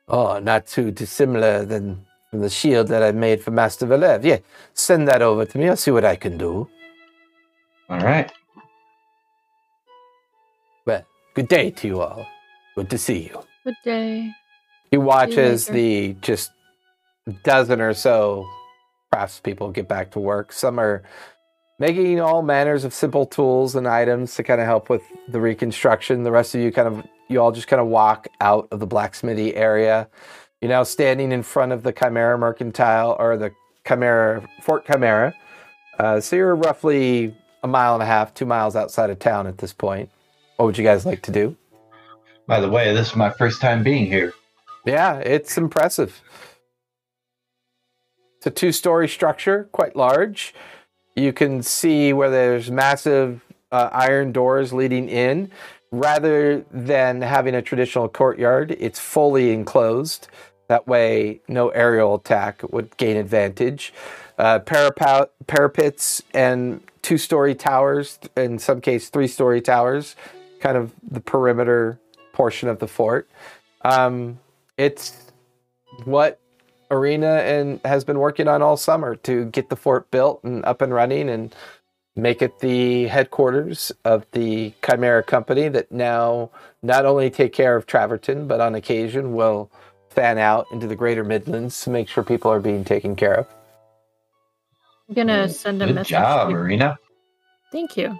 [0.08, 2.04] Oh, not too dissimilar than
[2.34, 4.24] from the shield that I made for Master Valev.
[4.24, 4.38] Yeah,
[4.72, 5.68] send that over to me.
[5.68, 6.68] I'll see what I can do.
[7.88, 8.32] All right.
[10.84, 12.26] Well, good day to you all.
[12.74, 13.40] Good to see you.
[13.62, 14.32] Good day.
[14.90, 16.50] He watches the just
[17.44, 18.48] dozen or so
[19.14, 20.50] craftspeople get back to work.
[20.50, 21.04] Some are
[21.78, 26.24] making all manners of simple tools and items to kind of help with the reconstruction.
[26.24, 28.88] The rest of you kind of, you all just kind of walk out of the
[28.88, 30.08] blacksmithy area.
[30.64, 33.52] You're now standing in front of the Chimera Mercantile or the
[33.86, 35.34] Chimera, Fort Chimera.
[35.98, 39.58] Uh, so you're roughly a mile and a half, two miles outside of town at
[39.58, 40.08] this point.
[40.56, 41.54] What would you guys like to do?
[42.46, 44.32] By the way, this is my first time being here.
[44.86, 46.22] Yeah, it's impressive.
[48.38, 50.54] It's a two story structure, quite large.
[51.14, 55.50] You can see where there's massive uh, iron doors leading in.
[55.92, 60.26] Rather than having a traditional courtyard, it's fully enclosed.
[60.68, 63.92] That way, no aerial attack would gain advantage.
[64.38, 70.16] Uh, parapet, parapets and two story towers, in some case, three story towers,
[70.60, 71.98] kind of the perimeter
[72.32, 73.28] portion of the fort.
[73.82, 74.40] Um,
[74.76, 75.30] it's
[76.04, 76.40] what
[76.90, 80.80] Arena and has been working on all summer to get the fort built and up
[80.80, 81.54] and running and
[82.16, 86.50] make it the headquarters of the Chimera Company that now
[86.82, 89.70] not only take care of Traverton, but on occasion will
[90.14, 93.46] fan out into the greater Midlands to make sure people are being taken care of.
[95.08, 96.10] I'm gonna send a Good message.
[96.10, 96.98] job, to- Marina.
[97.72, 98.08] Thank you.
[98.08, 98.18] I'm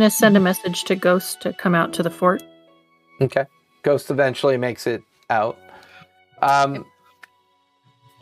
[0.00, 2.42] gonna send a message to Ghost to come out to the fort.
[3.20, 3.44] Okay.
[3.82, 5.58] Ghost eventually makes it out.
[6.40, 6.86] Um,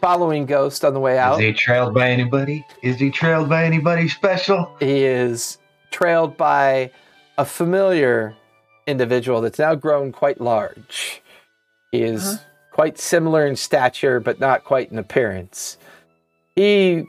[0.01, 2.65] following Ghost on the way out, Is he trailed by anybody?
[2.83, 4.75] Is he trailed by anybody special?
[4.81, 5.59] he is
[5.91, 6.91] trailed by
[7.37, 8.35] a familiar
[8.87, 11.23] individual that's now grown quite large.
[11.93, 12.45] He is Uh-huh.
[12.79, 15.79] Quite similar in stature, but not quite in appearance.
[16.55, 17.03] He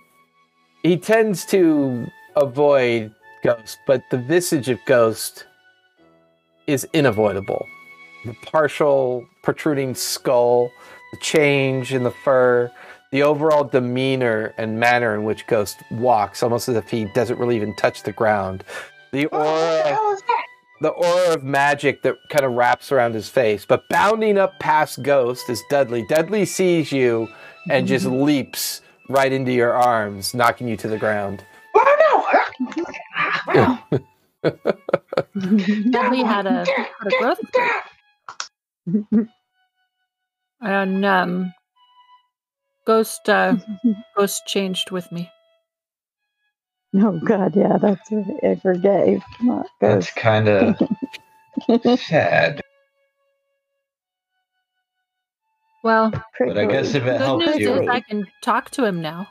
[0.81, 3.13] he tends to avoid
[3.43, 5.45] ghosts, but the visage of Ghost
[6.65, 7.63] is unavoidable.
[8.25, 10.71] The partial protruding skull,
[11.11, 12.71] the change in the fur,
[13.11, 17.55] the overall demeanor and manner in which Ghost walks, almost as if he doesn't really
[17.55, 18.63] even touch the ground.
[19.11, 20.17] The aura,
[20.81, 23.65] the aura of magic that kind of wraps around his face.
[23.65, 26.05] But bounding up past Ghost is Dudley.
[26.07, 27.27] Dudley sees you
[27.69, 31.43] and just leaps right into your arms, knocking you to the ground.
[35.91, 37.83] Dudley had a, had a growth spurt.
[40.61, 41.53] and um,
[42.85, 43.55] Ghost uh,
[44.17, 45.29] Ghost changed with me.
[46.95, 48.43] Oh God, yeah, that's right.
[48.43, 49.21] I forgave.
[49.41, 50.77] Not That's kind of
[51.99, 52.61] sad.
[55.83, 58.83] Well, But I guess if it good helps news you, is I can talk to
[58.85, 59.29] him now,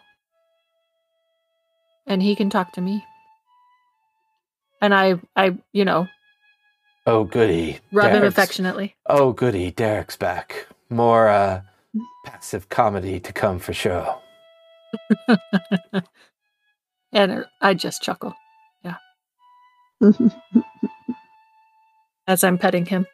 [2.07, 3.05] and he can talk to me.
[4.81, 6.07] And I, I, you know,
[7.07, 7.79] Oh, goody.
[7.93, 8.95] rub him affectionately.
[9.07, 9.71] Oh, goody.
[9.71, 10.67] Derek's back.
[10.91, 11.63] More uh,
[12.25, 14.21] passive comedy to come for sure.
[17.13, 18.35] And I just chuckle
[18.85, 18.97] Yeah.
[22.27, 23.07] as I'm petting him.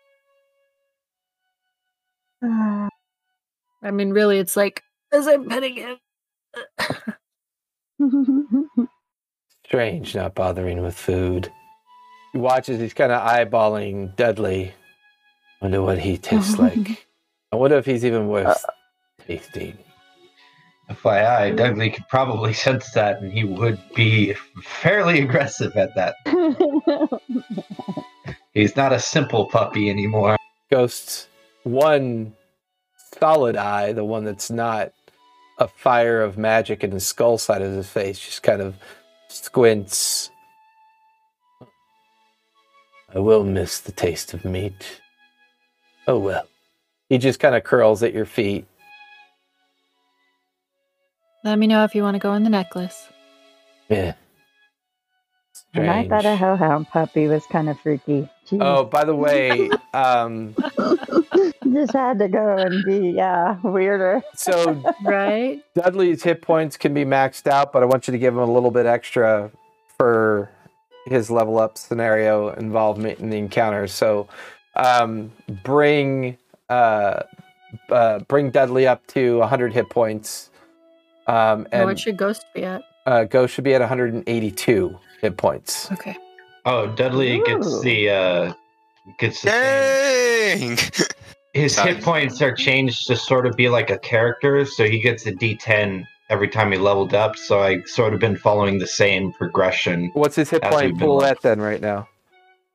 [2.43, 5.97] I mean, really, it's like as I'm petting him.
[9.67, 11.51] Strange not bothering with food.
[12.33, 14.75] He watches, he's kind of eyeballing Dudley.
[15.63, 17.07] Wonder what he tastes like.
[17.53, 18.55] I wonder if he's even worth uh,
[19.27, 19.79] tasting.
[20.91, 26.17] FYI, Dudley could probably sense that, and he would be fairly aggressive at that.
[28.53, 30.37] He's not a simple puppy anymore.
[30.71, 31.29] Ghost's
[31.65, 32.35] one
[33.19, 34.93] solid eye, the one that's not
[35.59, 38.77] a fire of magic in the skull side of his face, just kind of
[39.29, 40.31] squints.
[43.15, 45.01] I will miss the taste of meat.
[46.07, 46.47] Oh well.
[47.09, 48.67] He just kind of curls at your feet.
[51.45, 53.09] Let me know if you want to go in the necklace.
[53.89, 54.15] Yeah.
[55.75, 56.39] and I thought a Strange.
[56.41, 58.29] hellhound puppy was kind of freaky.
[58.49, 58.59] Jeez.
[58.63, 60.55] Oh, by the way, um,
[61.73, 64.23] just had to go and be yeah weirder.
[64.35, 65.63] so Right?
[65.75, 68.51] Dudley's hit points can be maxed out, but I want you to give him a
[68.53, 69.51] little bit extra
[69.99, 70.51] for
[71.07, 73.87] his level up scenario involvement in the encounter.
[73.87, 74.29] So
[74.77, 75.31] um,
[75.63, 76.39] bring
[76.71, 77.23] uh,
[77.91, 80.51] uh, bring Dudley up to 100 hit points,
[81.27, 82.83] um, And and what should Ghost be at?
[83.07, 85.91] uh, Ghost should be at 182 hit points.
[85.93, 86.17] Okay.
[86.65, 88.53] Oh, Dudley gets the uh
[89.19, 90.77] gets the same.
[90.77, 90.79] Dang!
[91.53, 95.25] His hit points are changed to sort of be like a character, so he gets
[95.27, 97.37] a D10 every time he leveled up.
[97.37, 100.11] So I sort of been following the same progression.
[100.15, 102.09] What's his hit point pool at then right now?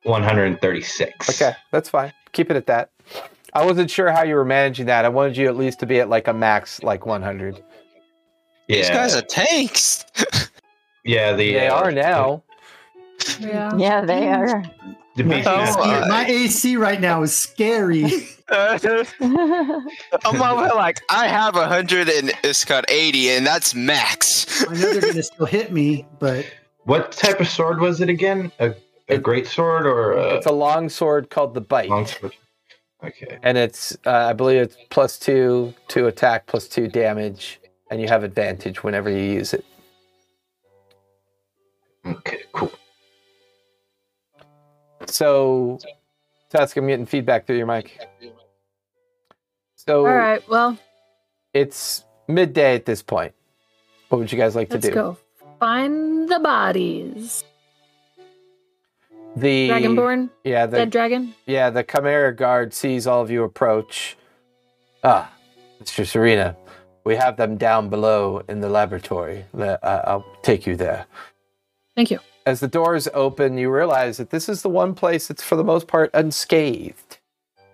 [0.04, 1.28] 136.
[1.28, 2.12] Okay, that's fine.
[2.32, 2.90] Keep it at that.
[3.52, 5.04] I wasn't sure how you were managing that.
[5.04, 7.62] I wanted you at least to be at like a max, like 100.
[8.70, 8.76] Yeah.
[8.82, 10.04] These guys are tanks.
[11.04, 11.32] yeah.
[11.32, 12.42] The They uh, are now.
[13.40, 13.76] Yeah.
[13.76, 14.62] Yeah, they are.
[15.16, 18.04] The My, basic- Oh, AC, uh, my AC right now is scary.
[18.50, 24.64] I'm over like I have a hundred and it's got eighty, and that's max.
[24.68, 26.46] I know they're going to still hit me, but
[26.84, 28.50] what type of sword was it again?
[28.58, 28.74] A, a
[29.08, 31.88] It- great sword or a It's a long sword called the Bite.
[31.90, 32.32] long sword?
[33.04, 33.38] Okay.
[33.42, 37.59] and it's uh, I believe it's plus two to attack, plus two damage,
[37.90, 39.64] and you have advantage whenever you use it.
[42.06, 42.42] Okay.
[42.52, 42.72] Cool.
[45.06, 45.78] So,
[46.50, 47.98] Tusk, I'm getting feedback through your mic.
[49.76, 50.46] So All right.
[50.48, 50.78] Well,
[51.52, 53.34] it's midday at this point.
[54.08, 54.88] What would you guys like to do?
[54.88, 55.18] let's go
[55.58, 57.44] find the bodies.
[59.36, 61.34] The Dragonborn, yeah, the dead dragon.
[61.46, 64.16] yeah, the Chimera guard sees all of you approach.
[65.04, 65.32] Ah,
[65.80, 66.04] Mr.
[66.04, 66.56] Serena,
[67.10, 69.44] we have them down below in the laboratory.
[69.58, 71.06] Uh, I'll take you there.
[71.96, 72.20] Thank you.
[72.46, 75.64] As the doors open, you realize that this is the one place that's for the
[75.64, 77.18] most part unscathed.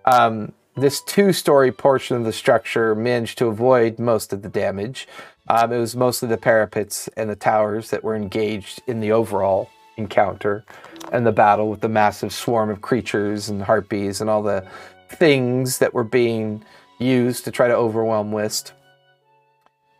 [0.05, 5.07] Um, this two story portion of the structure managed to avoid most of the damage.
[5.49, 9.69] Um, it was mostly the parapets and the towers that were engaged in the overall
[9.97, 10.65] encounter
[11.11, 14.65] and the battle with the massive swarm of creatures and harpies and all the
[15.09, 16.65] things that were being
[16.97, 18.73] used to try to overwhelm Whist.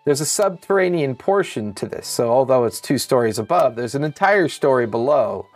[0.07, 4.47] There's a subterranean portion to this, so although it's two stories above, there's an entire
[4.47, 5.47] story below.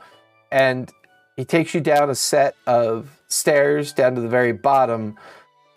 [0.52, 0.91] And
[1.38, 5.15] he takes you down a set of stairs down to the very bottom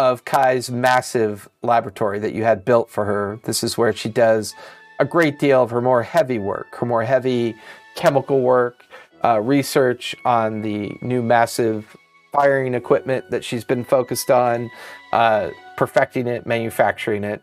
[0.01, 3.39] of Kai's massive laboratory that you had built for her.
[3.45, 4.57] This is where she does
[4.99, 7.55] a great deal of her more heavy work, her more heavy
[7.95, 8.85] chemical work,
[9.25, 11.97] uh, research on the new massive
[12.33, 14.69] firing equipment that she's been focused on,
[15.13, 17.41] uh, perfecting it, manufacturing it.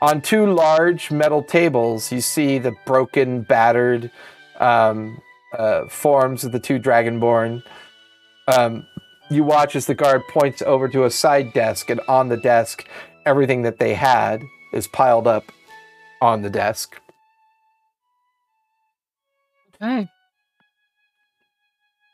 [0.00, 4.10] On two large metal tables, you see the broken, battered
[4.60, 5.20] um,
[5.56, 7.62] uh, forms of the two Dragonborn.
[8.46, 8.86] Um,
[9.30, 12.88] you watch as the guard points over to a side desk, and on the desk,
[13.26, 14.42] everything that they had
[14.72, 15.50] is piled up
[16.22, 17.00] on the desk.
[19.74, 20.08] Okay.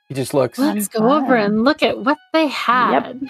[0.09, 3.21] He just looks, Let's go over and look at what they had.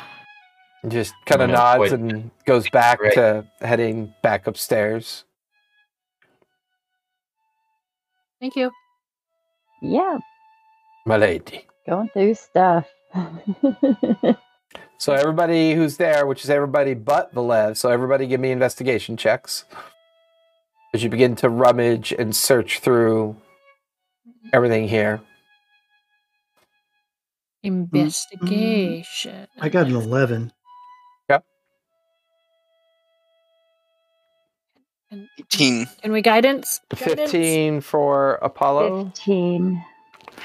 [0.84, 1.92] And just kind of nods, wait.
[1.92, 3.14] and goes back Right.
[3.14, 5.24] to heading back upstairs.
[8.38, 8.70] Thank you.
[9.80, 10.18] Yeah,
[11.06, 11.66] My lady.
[11.88, 12.86] going through stuff.
[14.98, 19.64] So everybody who's there, which is everybody but Valev, so everybody give me investigation checks.
[20.94, 23.36] As you begin to rummage and search through
[24.52, 25.20] everything here.
[27.64, 29.46] Investigation.
[29.60, 29.96] I got an
[35.10, 35.28] 11.
[35.38, 35.86] 18.
[36.02, 36.80] Can we guidance?
[36.90, 37.30] Guidance?
[37.30, 39.06] 15 for Apollo.
[39.06, 39.84] 15.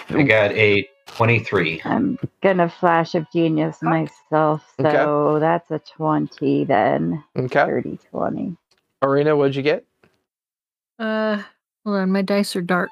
[0.09, 1.81] I got a 23.
[1.85, 5.39] I'm gonna flash of genius myself, so Okay.
[5.39, 7.23] that's a 20 then.
[7.37, 7.65] Okay.
[7.65, 8.55] 30 20.
[9.01, 9.85] Arena, what'd you get?
[10.99, 11.41] Uh,
[11.85, 12.11] hold on.
[12.11, 12.89] My dice are dark.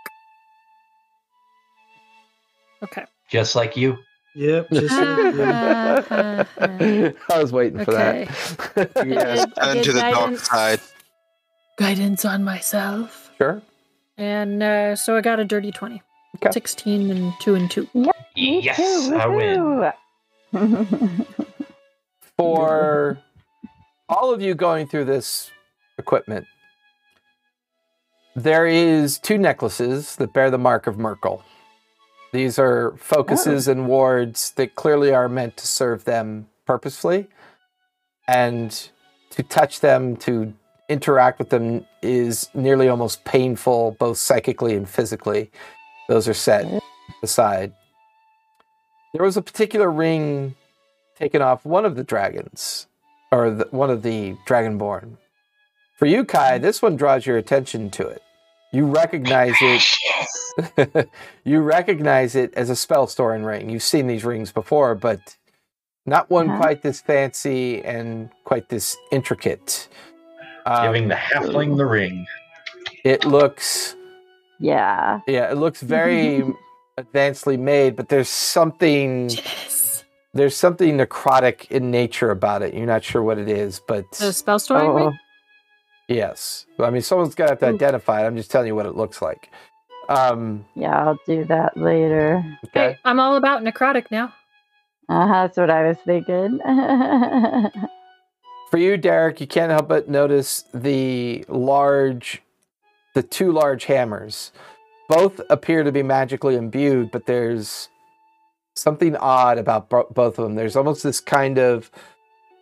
[2.83, 3.05] Okay.
[3.29, 3.97] Just like you.
[4.35, 4.69] Yep.
[4.71, 6.43] Just, yeah.
[7.29, 8.25] I was waiting for Okay.
[8.75, 8.91] that.
[9.05, 10.79] Yes, did- turn to the dark side.
[11.77, 13.31] Guidance on myself.
[13.37, 13.61] sure.
[14.17, 16.01] And uh, so I got a dirty 20.
[16.37, 16.51] Okay.
[16.51, 17.87] 16 and 2 and 2.
[17.93, 19.91] Me Yes, too, I win.
[22.37, 23.17] For
[24.09, 25.49] all of you going through this
[25.97, 26.45] equipment,
[28.35, 31.41] there is two necklaces that bear the mark of Myrkul.
[32.33, 37.27] These are focuses and wards that clearly are meant to serve them purposefully.
[38.27, 38.71] And
[39.31, 40.53] to touch them, to
[40.89, 45.51] interact with them, is nearly almost painful, both psychically and physically.
[46.07, 46.65] Those are set
[47.21, 47.73] aside.
[49.13, 50.55] There was a particular ring
[51.17, 52.87] taken off one of the dragons,
[53.31, 55.17] or the, one of the dragonborn.
[55.97, 58.21] For you, Kai, this one draws your attention to it.
[58.71, 61.09] You recognize it.
[61.43, 63.69] you recognize it as a spell storing ring.
[63.69, 65.37] You've seen these rings before, but
[66.05, 66.61] not one Uh-huh.
[66.61, 69.87] quite this fancy and quite this intricate.
[70.67, 72.25] Um, Giving the halfling the ring.
[73.03, 73.95] it looks
[74.59, 75.19] yeah.
[75.27, 76.43] yeah, it looks very
[76.97, 80.03] advancedly made, but there's something Yes.
[80.33, 82.73] there's something necrotic in nature about it.
[82.73, 85.19] You're not sure what it is, but The spell story Oh, ring?
[86.07, 86.65] yes.
[86.79, 87.75] I mean, someone's gonna have to Ooh.
[87.75, 88.27] identify it.
[88.27, 89.49] I'm just telling you what it looks like.
[90.09, 92.43] Um, yeah, I'll do that later.
[92.67, 92.91] okay.
[92.93, 94.33] Hey, I'm all about necrotic now.
[95.09, 96.59] Uh, that's what I was thinking.
[98.69, 102.41] For you, Derek, you can't help but notice the large,
[103.13, 104.51] the two large hammers.
[105.07, 107.87] Both appear to be magically imbued, but there's
[108.75, 110.55] something odd about bo- both of them.
[110.55, 111.89] There's almost this kind of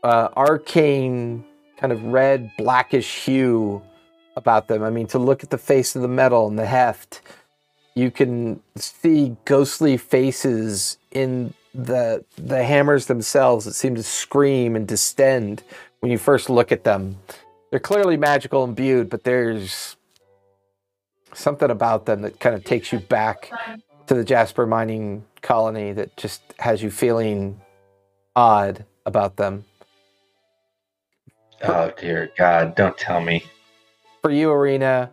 [0.03, 1.43] uh, arcane,
[1.77, 3.81] kind of red, blackish hue
[4.35, 4.83] about them.
[4.83, 7.21] I mean, to look at the face of the metal and the heft,
[7.95, 14.87] you can see ghostly faces in the the hammers themselves that seem to scream and
[14.87, 15.63] distend
[16.05, 17.17] when you first look at them.
[17.71, 19.97] They're clearly magical imbued, but there's
[21.33, 23.51] something about them that kind of takes you back
[24.05, 27.59] to the Jasper mining colony that just has you feeling
[28.35, 29.65] odd about them.
[31.63, 32.75] Oh dear God!
[32.75, 33.43] Don't tell me.
[34.21, 35.09] For you, Arena,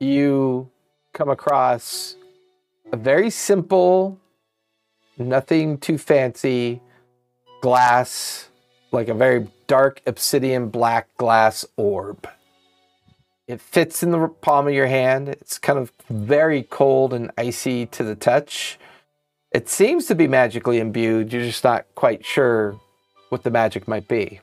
[0.00, 0.70] you
[1.12, 2.16] come across
[2.94, 4.18] a very simple,
[5.18, 6.80] nothing too fancy
[7.60, 8.48] glass,
[8.90, 12.28] like a very dark obsidian black glass orb.
[13.46, 15.28] It fits in the palm of your hand.
[15.28, 18.78] It's kind of very cold and icy to the touch.
[19.52, 21.32] It seems to be magically imbued.
[21.32, 22.80] You're just not quite sure
[23.28, 24.40] what the magic might be.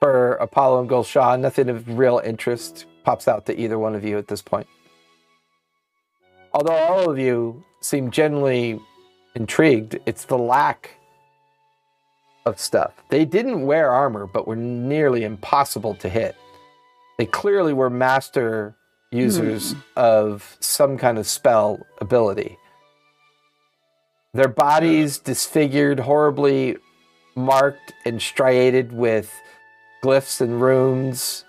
[0.00, 4.18] For Apollo and Gulshan, nothing of real interest pops out to either one of you
[4.18, 4.66] at this point.
[6.52, 8.80] Although all of you seem genuinely
[9.36, 10.98] intrigued, it's the lack
[12.46, 12.92] of stuff.
[13.10, 16.36] They didn't wear armor, but were nearly impossible to hit.
[17.18, 18.74] They clearly were master
[19.12, 19.18] hmm.
[19.18, 22.58] users of some kind of spell ability.
[24.34, 26.76] Their bodies disfigured, horribly
[27.34, 29.32] marked and striated with
[30.02, 31.44] glyphs and runes.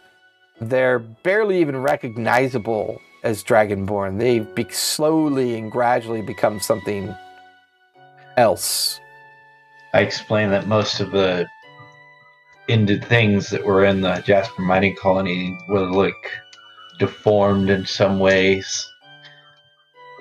[0.59, 4.19] They're barely even recognizable as Dragonborn.
[4.19, 7.13] They be- slowly and gradually become something
[8.37, 8.99] else.
[9.93, 11.47] I explained that most of the
[12.69, 16.31] ended things that were in the Jasper mining colony were like
[16.99, 18.85] deformed in some ways,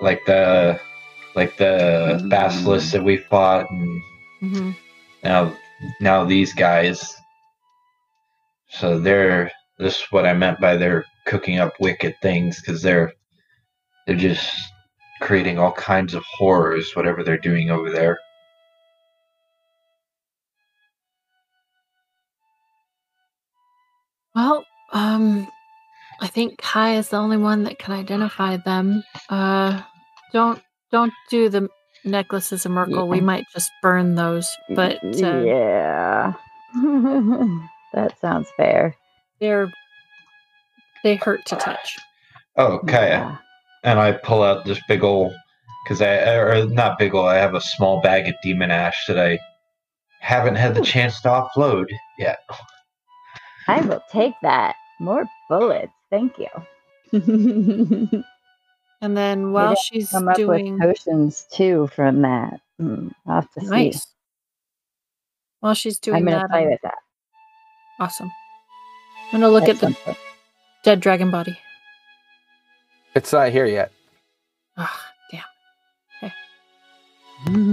[0.01, 0.79] like the
[1.35, 2.29] like the Mm.
[2.29, 4.01] basilisk that we fought, and
[4.39, 4.71] hmm
[5.23, 5.55] now
[6.01, 7.13] now these guys.
[8.69, 13.13] So they're this is what I meant by they're cooking up wicked things because they're
[14.05, 14.49] they're just
[15.21, 18.17] creating all kinds of horrors, whatever they're doing over there.
[24.35, 24.63] Well,
[24.93, 25.47] um,
[26.21, 29.03] I think Kai is the only one that can identify them.
[29.29, 29.81] Uh,
[30.31, 30.61] don't
[30.91, 31.69] don't do the
[32.05, 33.07] necklaces of Myrkul.
[33.07, 36.33] We might just burn those, but uh, yeah.
[37.93, 38.95] that sounds fair.
[39.39, 39.71] they're
[41.03, 41.97] they hurt to touch.
[42.57, 43.07] Oh, Kaya.
[43.07, 43.37] Yeah.
[43.83, 45.33] And I pull out this big ol'
[45.83, 49.19] because I or not big ol' I have a small bag of demon ash that
[49.19, 49.39] I
[50.19, 51.85] haven't had the chance to offload
[52.17, 52.39] yet.
[53.67, 54.75] I will take that.
[54.99, 55.91] More bullets.
[56.09, 58.23] Thank you.
[59.01, 62.59] And then while she's Come up doing with potions too from that.
[62.79, 63.93] Hmm, I'll have to see.
[65.59, 66.97] while she's doing I'm gonna that, play um, with that.
[67.99, 68.31] awesome.
[69.31, 70.17] I'm gonna look at the some point.
[70.83, 71.57] dead dragon body.
[73.17, 73.91] It's not here yet.
[74.77, 75.41] Ah, damn.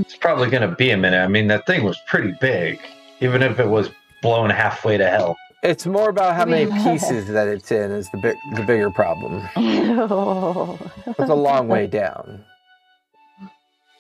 [0.01, 1.23] It's probably gonna be a minute.
[1.23, 2.81] I mean, that thing was pretty big,
[3.21, 3.91] even if it was
[4.23, 5.37] blown halfway to hell.
[5.63, 9.47] It's more about how many pieces that it's in is the big, the bigger problem.
[9.57, 10.79] Ew.
[11.19, 12.43] It's a long way down.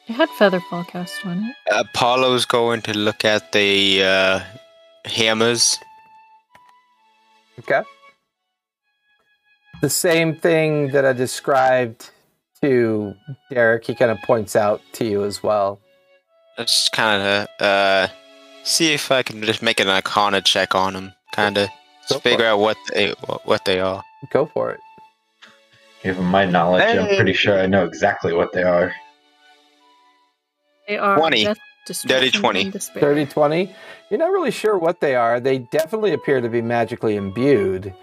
[0.08, 1.56] It had featherfall cast on it.
[1.70, 4.40] Apollo's going to look at the uh,
[5.04, 5.78] hammers.
[7.58, 7.82] Okay.
[9.80, 12.10] The same thing that I described
[12.62, 13.14] to
[13.51, 15.80] Derek, he kind of points out to you as well.
[16.56, 18.09] Let's kind of uh,
[18.62, 21.12] see if I can just make an Arcana check on them.
[21.32, 21.68] Kind of
[22.22, 24.02] figure out what they what, what they are.
[24.30, 24.80] Go for it.
[26.02, 28.94] Given my knowledge, I'm pretty sure I know exactly what they are.
[30.86, 31.44] They are 20.
[31.44, 32.70] death, destruction, 20.
[32.70, 33.74] 30 20.
[34.10, 35.40] You're not really sure what they are.
[35.40, 37.94] They definitely appear to be magically imbued.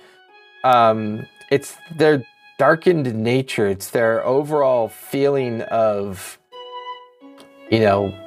[0.64, 2.23] Um, it's their
[2.57, 6.40] darkened nature, it's their overall feeling of,
[7.69, 8.18] you know,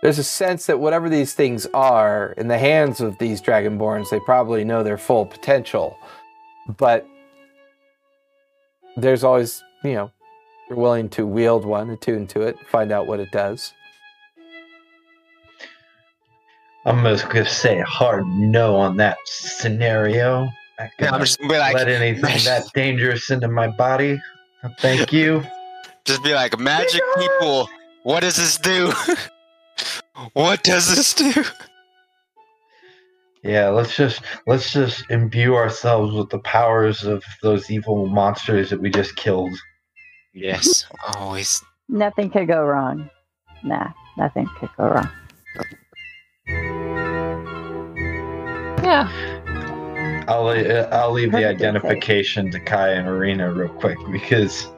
[0.00, 4.20] there's a sense that whatever these things are in the hands of these dragonborns, they
[4.20, 5.98] probably know their full potential.
[6.76, 7.04] But
[8.96, 10.12] there's always, you know,
[10.68, 13.72] you're willing to wield one, attune to it, find out what it does.
[16.84, 20.48] I'm just gonna say hard no on that scenario.
[20.78, 24.20] I Yeah, I'm just gonna be like, let anything that dangerous into my body.
[24.80, 25.44] Thank you.
[26.04, 27.68] just be like, magic people.
[28.04, 28.92] What does this do?
[30.32, 31.44] what does this do?
[33.42, 38.80] Yeah, let's just let's just imbue ourselves with the powers of those evil monsters that
[38.80, 39.56] we just killed.
[40.34, 41.62] Yes, always.
[41.88, 43.08] Nothing could go wrong.
[43.64, 45.10] Nah, nothing could go wrong.
[48.82, 49.37] Yeah.
[50.28, 54.68] I'll uh, I'll leave the identification to Kai and Arena real quick because,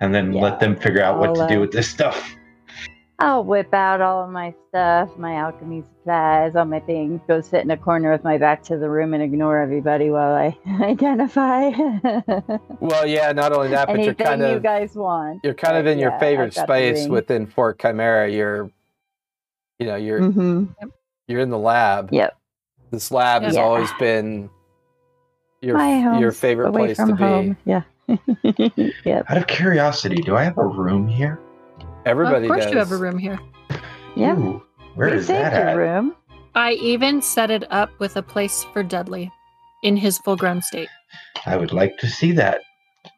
[0.00, 2.34] and then Yeah, let them figure out what I'll, to do uh, with this stuff.
[3.18, 7.62] I'll whip out all of my stuff, my alchemy supplies, all my things, go sit
[7.64, 11.70] in a corner with my back to the room and ignore everybody while I identify
[12.80, 15.40] Well, yeah, not only that, but you're anything kind you of guys want.
[15.44, 18.30] you're kind of But in your favorite I've got the space within Fort Chimera.
[18.30, 18.70] You're,
[19.78, 20.64] you know, you're Mm-hmm.
[21.28, 22.10] you're in the lab.
[22.12, 22.36] Yep.
[22.90, 24.50] This lab has always been
[25.60, 26.20] your my home.
[26.20, 27.56] your favorite away place from to be.
[27.64, 27.82] Yeah.
[29.04, 29.24] yep.
[29.30, 31.38] Out of curiosity, do I have a room here?
[32.06, 32.72] Everybody of course does.
[32.72, 33.38] you have a room here.
[34.16, 34.36] Yeah.
[34.38, 34.62] Ooh,
[34.94, 35.76] where we is saved that at?
[35.76, 36.16] room.
[36.54, 39.30] I even set it up with a place for Dudley
[39.84, 40.88] in his full grown state.
[41.46, 42.62] I would like to see that.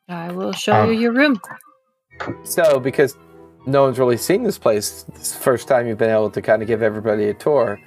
[0.09, 1.41] I will show Um, you your room.
[2.45, 3.17] So, because
[3.67, 6.61] no one's really seen this place, it's the first time you've been able to kind
[6.61, 7.81] of give everybody a tour.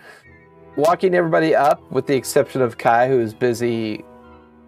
[0.78, 4.04] Walking everybody up, with the exception of Kai, who's busy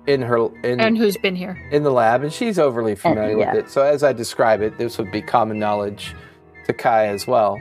[0.07, 1.57] in her in And who's been here?
[1.71, 3.53] in the lab, and she's overly familiar yeah.
[3.53, 3.69] with it.
[3.69, 6.15] So, as I describe it, this would be common knowledge
[6.65, 7.59] to Kai as well.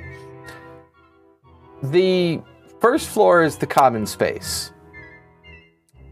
[1.82, 2.40] The
[2.80, 4.72] first floor is the common space.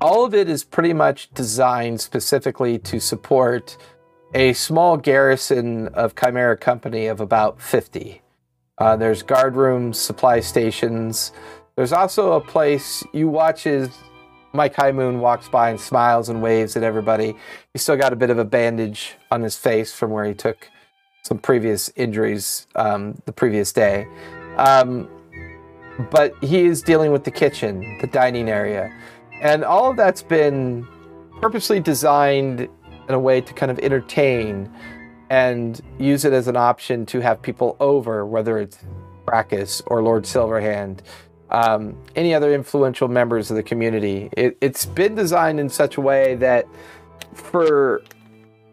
[0.01, 3.79] All of it is pretty much designed specifically to support
[4.35, 8.21] a small garrison of Chimera Company of about 50.
[8.77, 11.33] Uh, there's guard rooms, supply stations.
[11.77, 13.89] There's also a place you watch as
[14.55, 17.35] Mike High Moon walks by and smiles and waves at everybody.
[17.73, 20.71] He's still got a bit of a bandage on his face from where he took
[21.25, 24.07] some previous injuries um, the previous day.
[24.57, 25.09] Um,
[26.11, 28.97] but he is dealing with the kitchen, the dining area.
[29.41, 30.87] And all of that's been
[31.41, 34.73] purposely designed in a way to kind of entertain
[35.31, 38.79] and use it as an option to have people over, whether it's
[39.27, 41.01] Brackus or Lord Silverhand,
[41.55, 44.29] um, any other influential members of the community.
[44.33, 46.67] It, it's been designed in such a way that
[47.33, 48.03] for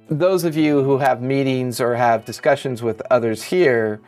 [0.10, 4.02] those of you who have meetings or have discussions with others here,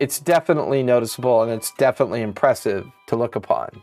[0.00, 3.82] it's definitely noticeable and it's definitely impressive to look upon.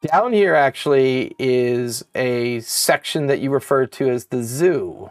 [0.00, 5.10] Down here actually is a section that you refer to as the zoo.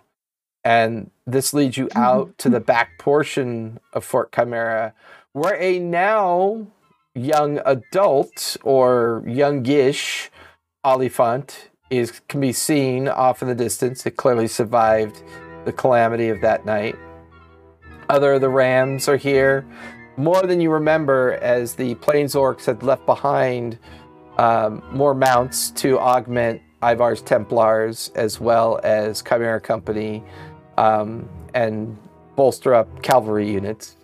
[0.64, 4.93] And this leads you out to the back portion of Fort Chimera,
[5.33, 6.67] where a now
[7.15, 10.30] young adult or youngish
[10.83, 14.06] Oliphant is can be seen off in the distance.
[14.06, 15.23] It clearly survived
[15.65, 16.95] the calamity of that night.
[18.09, 19.65] Other of the rams are here,
[20.17, 23.77] more than you remember, as the Plains Orcs had left behind
[24.38, 30.23] um, more mounts to augment Ivar's Templars as well as Chimera Company
[30.77, 31.98] um, and
[32.35, 33.98] bolster up cavalry units.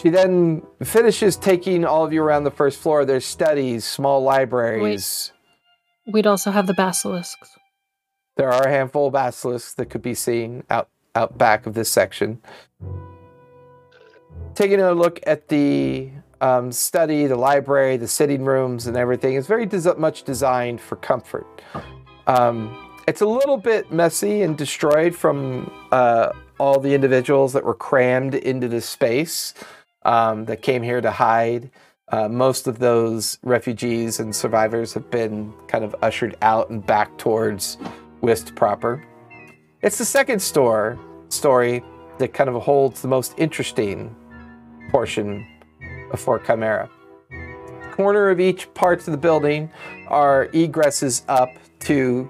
[0.00, 3.04] She then finishes taking all of you around the first floor.
[3.04, 5.32] There's studies, small libraries.
[6.10, 7.58] We'd also have the basilisks.
[8.36, 11.90] There are a handful of basilisks that could be seen out out back of this
[11.90, 12.40] section.
[14.54, 19.48] Taking a look at the um, study, the library, the sitting rooms, and everything, it's
[19.48, 21.46] very des- much designed for comfort.
[22.26, 27.74] Um, it's a little bit messy and destroyed from uh, all the individuals that were
[27.74, 29.52] crammed into this space
[30.10, 31.70] um, that came here to hide.
[32.08, 37.16] Uh, most of those refugees and survivors have been kind of ushered out and back
[37.16, 37.78] towards
[38.20, 39.02] Whist proper.
[39.82, 40.98] It's the second store
[41.28, 41.84] story
[42.18, 44.14] that kind of holds the most interesting
[44.90, 45.46] portion
[46.12, 46.90] of Fort Chimera.
[47.92, 49.70] Corner of each parts of the building
[50.08, 52.28] are egresses up to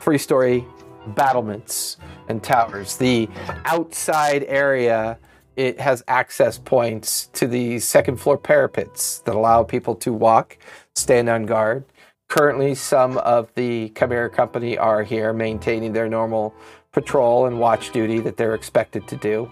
[0.00, 0.64] three-story
[1.08, 1.98] battlements
[2.28, 2.96] and towers.
[2.96, 3.28] The
[3.66, 5.18] outside area
[5.58, 10.56] it has access points to the second floor parapets that allow people to walk,
[10.94, 11.84] stand on guard.
[12.28, 16.54] Currently, some of the Chimera Company are here maintaining their normal
[16.92, 19.50] patrol and watch duty that they're expected to do.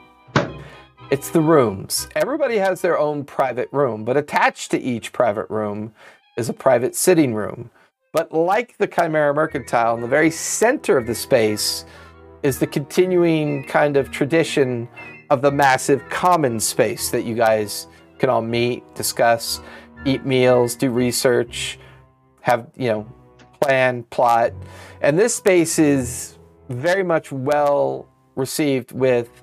[1.10, 2.09] It's the rooms.
[2.15, 5.93] Everybody has their own private room, but attached to each private room
[6.36, 7.68] is a private sitting room.
[8.12, 11.85] But like the Chimera Mercantile, in the very center of the space
[12.44, 14.89] is the continuing kind of tradition
[15.30, 17.86] of the massive common space that you guys
[18.18, 19.60] can all meet, discuss,
[20.05, 21.78] eat meals, do research,
[22.40, 23.06] have, you know,
[23.60, 24.52] plan, plot.
[25.00, 26.38] And this space is
[26.68, 29.42] very much well received with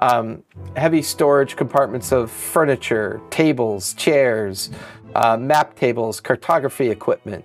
[0.00, 0.42] um,
[0.76, 4.70] heavy storage compartments of furniture, tables, chairs,
[5.14, 7.44] uh, map tables, cartography equipment,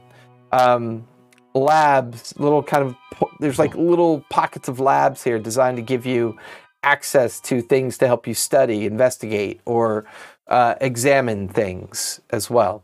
[0.51, 1.08] um,
[1.53, 2.95] labs, little kind of,
[3.40, 6.38] there's like little pockets of labs here designed to give you
[6.83, 10.06] access to things to help you study, investigate, or
[10.48, 12.83] uh, examine things as well.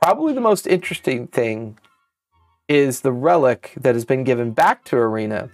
[0.00, 1.78] Probably the most interesting thing
[2.68, 5.50] is the relic that has been given back to Arena.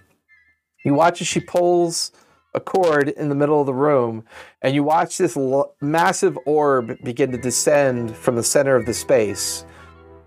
[0.83, 2.11] You watch as she pulls
[2.53, 4.25] a cord in the middle of the room,
[4.61, 8.93] and you watch this l- massive orb begin to descend from the center of the
[8.93, 9.65] space.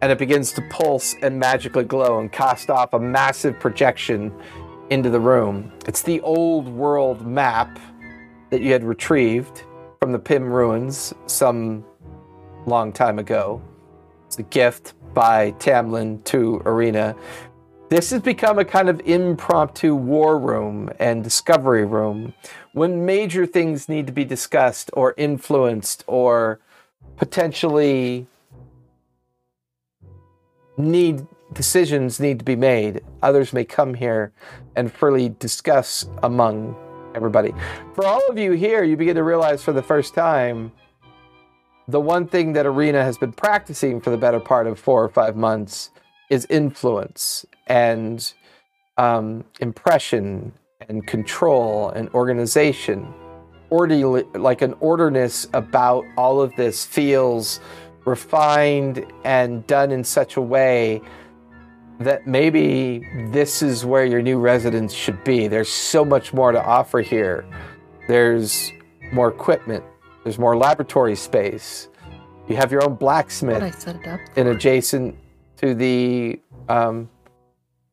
[0.00, 4.32] And it begins to pulse and magically glow and cast off a massive projection
[4.91, 5.73] into the room.
[5.87, 7.79] It's the old world map
[8.51, 9.65] that you had retrieved
[10.01, 11.85] from the Pym ruins some
[12.67, 13.63] long time ago.
[14.27, 17.17] It's a gift by Tamlin to Arena.
[17.89, 22.35] This has become a kind of impromptu war room and discovery room
[22.73, 26.61] when major things need to be discussed or influenced or
[27.17, 28.27] potentially
[30.77, 33.02] need decisions need to be made.
[33.23, 34.33] Others may come here
[34.76, 36.76] and freely discuss among
[37.15, 37.55] everybody.
[37.94, 40.73] For all of you here, you begin to realize for the first time
[41.86, 45.08] the one thing that Arena has been practicing for the better part of four or
[45.08, 45.91] five months
[46.31, 48.33] is influence and
[48.97, 50.52] um, impression
[50.89, 53.12] and control and organization.
[53.70, 57.60] Orderly, like an orderness about all of this feels
[58.05, 61.00] refined and done in such a way
[62.00, 65.48] that maybe this is where your new residence should be.
[65.48, 67.44] There's so much more to offer here.
[68.08, 68.73] There's
[69.12, 69.84] more equipment,
[70.24, 71.89] there's more laboratory space.
[72.48, 74.20] You have your own But I blacksmith set it up.
[74.36, 75.16] and adjacent
[75.58, 77.08] to the um,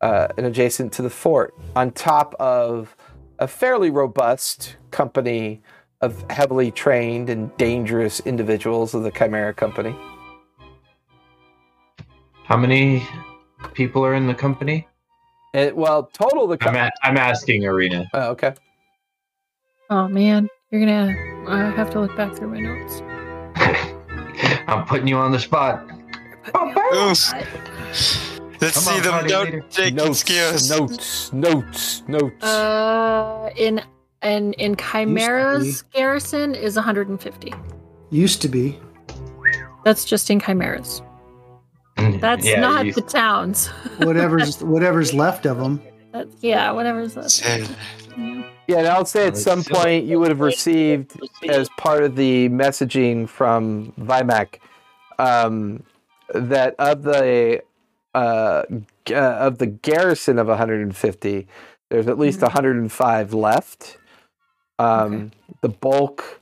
[0.02, 2.96] uh, and adjacent to the fort, on top of
[3.40, 5.62] a fairly robust company
[6.02, 9.96] of heavily trained and dangerous individuals of the Chimera Company.
[12.46, 13.08] How many
[13.74, 14.88] people are in the company?
[15.54, 18.08] And, well, total the I'm, co- a- I'm asking Arena.
[18.14, 18.54] oh, okay.
[19.90, 21.14] Oh man, you're gonna.
[21.50, 23.02] I have to look back through my notes.
[24.68, 25.84] I'm putting you on the spot.
[26.96, 27.34] Oof.
[28.62, 29.66] Let's Come see on, them party note leader.
[29.70, 30.70] taking Notes, skills.
[30.70, 32.44] notes, notes, notes.
[32.46, 33.82] Uh, in
[34.24, 37.54] in in Chimera's garrison is 150.
[38.12, 38.80] Used to be.
[39.84, 41.02] That's just in Chimeras.
[41.98, 43.68] That's Yeah, not you- the towns.
[44.00, 45.82] Whatever's whatever's left of them.
[46.12, 47.32] That's, yeah, whatever's left.
[47.32, 47.76] Save.
[48.68, 52.50] Yeah, and I'll say at some point you would have received, as part of the
[52.50, 54.56] messaging from Vimac,
[55.20, 55.84] um,
[56.34, 57.62] that of the
[58.14, 58.64] uh,
[59.10, 61.48] uh, of the garrison of 150,
[61.90, 62.44] there's at least Mhm.
[62.44, 63.98] 105 left.
[64.80, 65.30] Um, Okay.
[65.62, 66.40] The bulk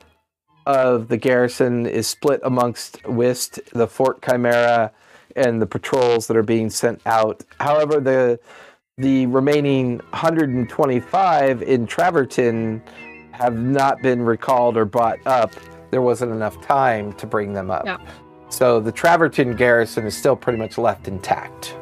[0.66, 4.92] of the garrison is split amongst Whist, the Fort Chimera,
[5.36, 7.44] and the patrols that are being sent out.
[7.60, 8.40] However, the
[8.98, 12.82] the remaining 125 in Traverton
[13.32, 15.54] have not been recalled or bought up.
[15.92, 17.86] There wasn't enough time to bring them up.
[17.86, 17.98] Yeah.
[18.50, 21.78] So the Traverton garrison is still pretty much left intact.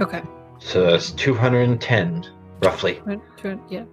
[0.00, 0.22] Okay.
[0.58, 2.26] So that's 210,
[2.62, 3.00] roughly.
[3.04, 3.84] Right, right, Yeah.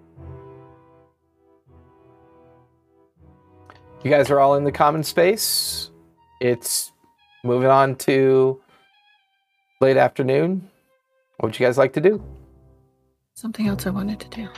[4.03, 5.91] You guys are all in the common space.
[6.39, 6.91] It's
[7.43, 8.61] moving on to
[9.81, 10.69] late afternoon.
[11.37, 12.23] What would you guys like to do?
[13.33, 14.49] Something else I wanted to do.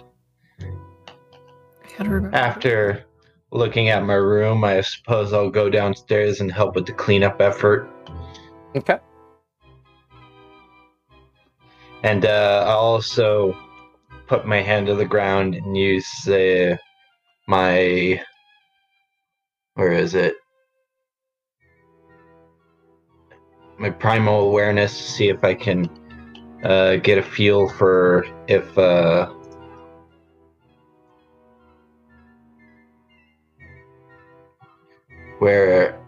[0.61, 2.35] I gotta remember.
[2.35, 3.05] After
[3.51, 7.89] looking at my room, I suppose I'll go downstairs and help with the cleanup effort.
[8.75, 8.97] Okay.
[12.03, 13.55] And uh, I'll also
[14.27, 16.77] put my hand to the ground and use uh,
[17.47, 18.23] my.
[19.75, 20.35] Where is it?
[23.81, 25.89] My primal awareness to see if I can
[26.63, 28.77] uh, get a feel for if.
[28.77, 29.33] Uh,
[35.39, 35.99] where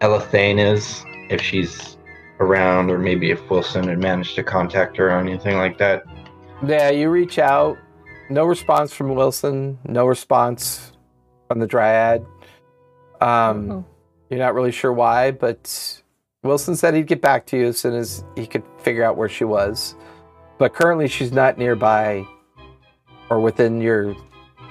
[0.00, 1.98] Elathane is, if she's
[2.40, 6.04] around, or maybe if Wilson had managed to contact her or anything like that.
[6.66, 7.76] Yeah, you reach out.
[8.30, 9.78] No response from Wilson.
[9.84, 10.92] No response
[11.46, 12.24] from the Dryad.
[13.20, 13.84] Um, Oh.
[14.30, 16.02] You're not really sure why, but
[16.48, 19.28] Wilson said he'd get back to you as soon as he could figure out where
[19.28, 19.94] she was.
[20.58, 22.26] But currently, she's not nearby
[23.30, 24.16] or within your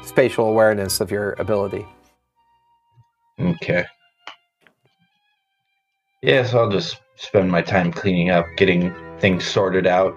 [0.04, 1.86] spatial awareness of your ability.
[3.40, 3.86] Okay.
[6.24, 10.16] Yeah, so I'll just spend my time cleaning up, getting things sorted out.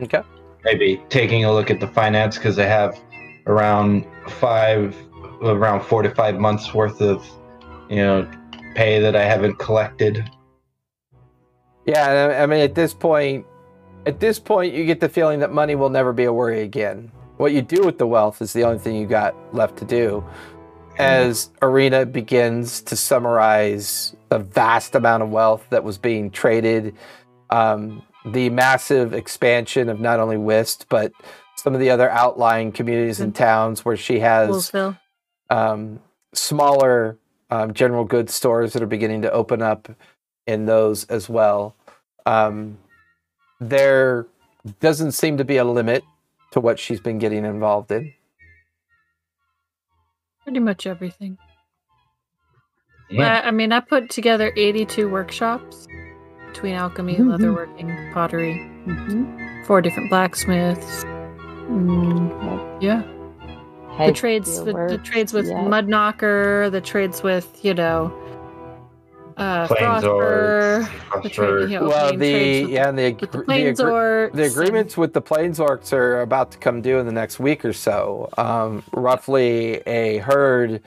[0.00, 0.22] Okay.
[0.64, 2.98] Maybe taking a look at the finance because I have
[3.46, 4.96] around five,
[5.42, 7.22] around four to five months worth of,
[7.90, 8.28] you know,
[8.74, 10.24] pay that I haven't collected.
[11.86, 13.46] Yeah, I mean, at this point,
[14.06, 17.10] at this point, you get the feeling that money will never be a worry again.
[17.36, 20.24] What you do with the wealth is the only thing you got left to do.
[20.96, 26.94] As Arena begins to summarize the vast amount of wealth that was being traded,
[27.50, 31.12] um, the massive expansion of not only Whist but
[31.56, 34.48] some of the other outlying communities and towns where she has
[35.50, 36.00] um,
[36.32, 37.18] smaller
[37.50, 39.88] um, general goods stores that are beginning to open up
[40.46, 41.74] in those as well.
[42.26, 42.78] Um,
[43.60, 44.26] there
[44.80, 46.04] doesn't seem to be a limit
[46.52, 48.12] to what she's been getting involved in.
[50.42, 51.38] Pretty much everything.
[53.10, 53.40] Yeah.
[53.44, 55.86] I, I mean, I put together 82 workshops
[56.48, 57.36] between alchemy, Mhm.
[57.36, 58.54] leatherworking, pottery,
[58.86, 59.66] Mhm.
[59.66, 61.04] four different blacksmiths.
[61.04, 63.02] Mm, yeah,
[64.06, 65.62] the trades, the, the trades with yeah.
[65.66, 68.12] mud knocker, the trades with you know
[69.36, 73.32] uh, Plains Frostburg, or the trade, you know, well, the with yeah, and the with
[73.32, 76.98] the the, agre- the and- agreements with the plains orcs are about to come due
[76.98, 78.28] in the next week or so.
[78.38, 80.82] Um, roughly a herd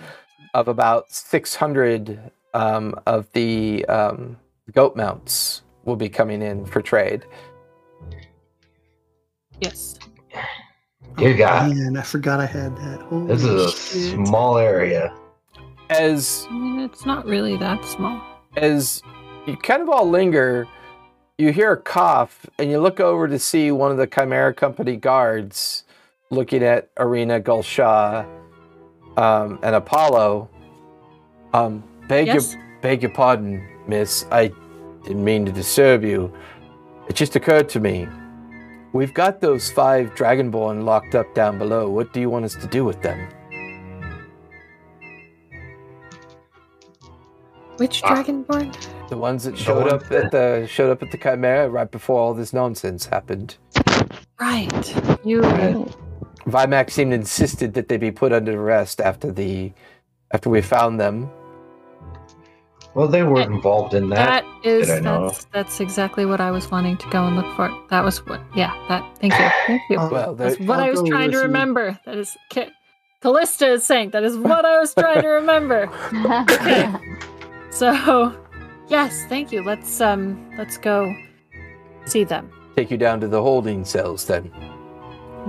[0.53, 2.19] of about six hundred
[2.53, 4.37] um, of the um,
[4.71, 7.25] goat mounts will be coming in for trade.
[9.61, 9.97] Yes.
[11.17, 13.01] You got- Man, I forgot I had that.
[13.01, 13.71] Holy This is a
[14.15, 14.27] shit.
[14.27, 15.11] small area.
[15.89, 18.21] As I mean, it's not really that small.
[18.57, 19.01] As
[19.45, 20.67] you kind of all linger,
[21.37, 24.95] you hear a cough, and you look over to see one of the Chimera Company
[24.95, 25.83] guards
[26.29, 28.25] looking at Arena Gulshaw
[29.15, 30.49] um, and Apollo.
[31.53, 32.53] Um, beg Yes?
[32.53, 34.25] your beg your pardon, Miss.
[34.31, 34.51] I
[35.03, 36.33] didn't mean to disturb you.
[37.07, 38.07] It just occurred to me.
[38.93, 41.89] We've got those five Dragonborn locked up down below.
[41.89, 43.29] What do you want us to do with them?
[47.77, 48.15] Which Ah.
[48.15, 48.75] Dragonborn?
[49.09, 52.19] The ones that showed ones up at the showed up at the Chimera right before
[52.19, 53.57] all this nonsense happened.
[54.39, 55.25] Right.
[55.25, 55.41] You.
[55.41, 55.95] Right.
[56.45, 59.71] Vimax seemed insisted that they be put under arrest after the
[60.31, 61.29] after we found them.
[62.93, 64.43] Well, they were involved in that.
[64.43, 65.27] That is Did I know?
[65.27, 67.69] that's that's exactly what I was wanting to go and look for.
[67.89, 68.41] That was what.
[68.55, 68.73] Yeah.
[68.89, 69.03] That.
[69.19, 69.49] Thank you.
[69.67, 69.99] Thank you.
[69.99, 71.99] Uh, Well, That's what I'll I was go trying to remember.
[72.05, 72.35] That is.
[72.51, 72.71] Ca-
[73.21, 75.89] Callista is saying that is what I was trying to remember.
[77.77, 78.35] So,
[78.87, 79.63] yes, thank you.
[79.63, 81.13] Let's um, let's go
[82.05, 82.49] see them.
[82.75, 84.51] take you down to the holding cells then.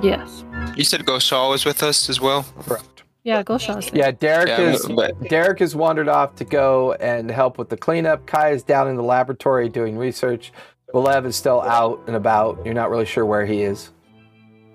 [0.02, 0.44] Yes.
[0.76, 2.44] You said Goshaw was with us as well.
[2.60, 3.02] Correct.
[3.24, 4.04] Yeah, Gulshaw's there.
[4.06, 7.76] Yeah, Derek Yeah, is but- Derek has wandered off to go and help with the
[7.76, 8.26] cleanup.
[8.26, 10.52] Kai is down in the laboratory doing research.
[10.94, 12.58] Valev is still out and about.
[12.64, 13.90] You're not really sure where he is.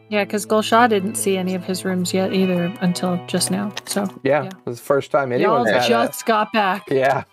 [0.09, 3.73] Yeah, because Gulshaw didn't see any of his rooms yet either until just now.
[3.85, 4.49] So Yeah, Yeah.
[4.67, 6.83] it's the first time y'all anyone's had just got back.
[6.91, 7.23] Yeah,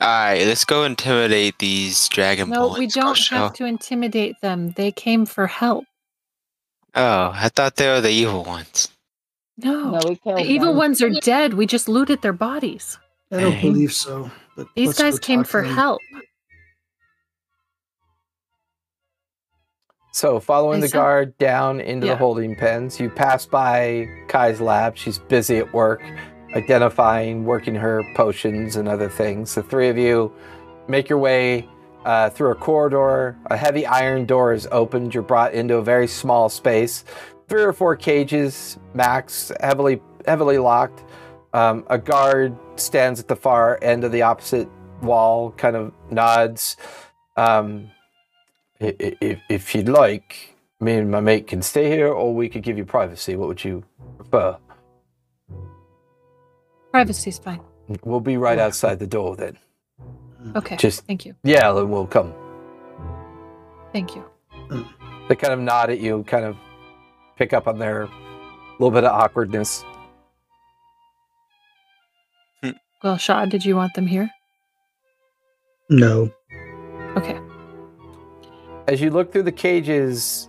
[0.00, 3.30] All right, let's go intimidate these dragon No, we don't oh, Goshaw.
[3.36, 4.70] have to intimidate them.
[4.72, 5.84] They came for help.
[6.94, 8.88] Oh, I thought they were the evil ones.
[9.58, 10.76] No, no, we killed the evil them.
[10.78, 11.52] ones are dead.
[11.54, 12.98] We just looted their bodies.
[13.30, 13.60] I don't Dang.
[13.72, 14.30] believe so.
[14.56, 16.00] But These guys came for help.
[20.12, 22.14] So, following I the saw- guard down into Yeah.
[22.14, 24.96] the holding pens, you pass by Kai's lab.
[24.96, 26.02] She's busy at work,
[26.54, 29.54] identifying, working her potions and other things.
[29.54, 30.32] The three of you
[30.88, 31.68] make your way
[32.04, 33.36] uh, through a corridor.
[33.46, 35.14] A heavy iron door is opened.
[35.14, 37.04] You're brought into a very small space.
[37.48, 41.04] Three or four cages, max, heavily heavily locked.
[41.52, 44.68] Um, a guard stands at the far end of the opposite
[45.02, 46.76] wall, kind of nods.
[47.36, 47.90] Um,
[48.80, 52.78] If, if you'd like, me and my mate can stay here, or we could give
[52.78, 53.36] you privacy.
[53.36, 53.84] What would you
[54.16, 54.56] prefer?
[56.92, 57.60] Privacy's fine.
[58.04, 59.58] We'll be right outside the door then.
[60.56, 60.76] Okay.
[60.76, 61.34] Just Thank you.
[61.42, 62.32] yeah, then we'll come.
[63.92, 64.24] Thank you.
[65.28, 66.56] They kind of nod at you, kind of
[67.36, 68.08] pick up on their
[68.78, 69.84] little bit of awkwardness.
[73.02, 74.30] Well, Shaw, did you want them here?
[75.88, 76.30] No.
[77.16, 77.38] Okay.
[78.88, 80.48] As you look through the cages,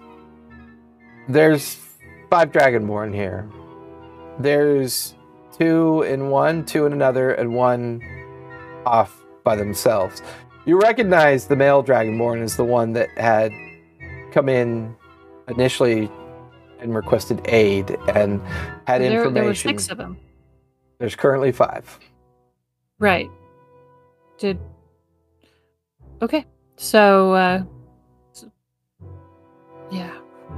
[1.30, 1.80] there's
[2.30, 3.50] five Dragonborn here.
[4.40, 5.16] There's
[5.58, 8.02] two in one, two in another, and one
[8.86, 10.22] off by themselves.
[10.66, 13.52] You recognize the male Dragonborn as the one that had
[14.32, 14.96] come in
[15.48, 16.10] initially
[16.80, 18.42] and requested aid and
[18.88, 19.34] had there, information.
[19.34, 20.18] there were six of them.
[21.00, 22.00] There's currently five.
[23.00, 23.30] Right.
[24.38, 24.60] Did.
[26.22, 26.46] Okay.
[26.78, 27.64] So, uh.
[28.32, 28.46] s-
[29.92, 30.12] Yeah.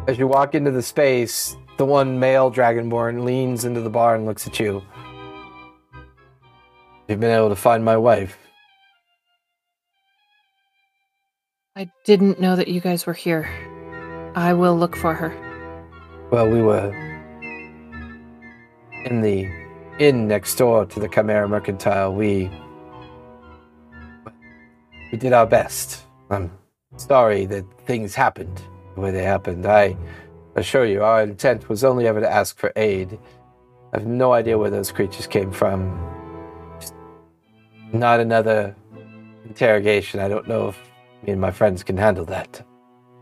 [0.07, 4.26] As you walk into the space, the one male Dragonborn leans into the bar and
[4.26, 4.84] looks at you.
[7.08, 8.38] You've been able to find my wife.
[11.76, 13.50] I didn't know that you guys were here.
[14.35, 15.35] I will look for her.
[16.32, 16.92] Well, we were
[19.06, 19.50] in the
[20.00, 22.14] inn next door to the Chimera Mercantile.
[22.14, 22.50] We
[25.11, 26.06] we did our best.
[26.30, 26.52] I'm
[26.98, 28.61] sorry that things happened
[28.95, 29.66] the way they happened.
[29.66, 29.98] I
[30.56, 33.17] assure you, our intent was only ever to ask for aid.
[33.93, 35.99] I have no idea where those creatures came from.
[36.80, 36.93] Just
[37.91, 38.75] not another
[39.45, 40.19] interrogation.
[40.19, 40.77] I don't know if
[41.23, 42.65] me and my friends can handle that.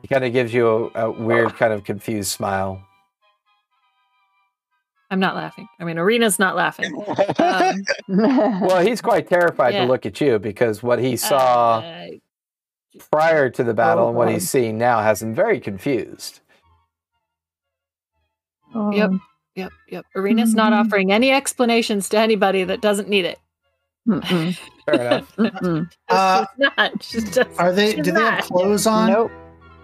[0.02, 2.82] He kind of gives you a, a weird, kind of confused smile.
[5.12, 5.68] I'm not laughing.
[5.80, 6.94] I mean, Arena's not laughing.
[7.38, 7.84] Um,
[8.62, 9.82] Well, he's quite terrified Yeah.
[9.82, 12.08] to look at you because what he saw uh,
[13.12, 14.34] prior to the battle Oh, and what God.
[14.36, 16.40] he's seeing now has him very confused.
[18.74, 19.12] Oh, Yep.
[19.56, 20.06] Yep, yep.
[20.16, 20.86] Arena's not Mhm.
[20.86, 23.38] offering any explanations to anybody that doesn't need it.
[24.08, 24.58] Mm-mm.
[24.86, 25.36] Fair enough.
[25.38, 25.92] Mm-mm.
[26.10, 27.00] Uh, not.
[27.00, 27.38] Just.
[27.60, 27.96] Are they?
[27.96, 29.12] she's Do they have clothes on?
[29.12, 29.32] Nope.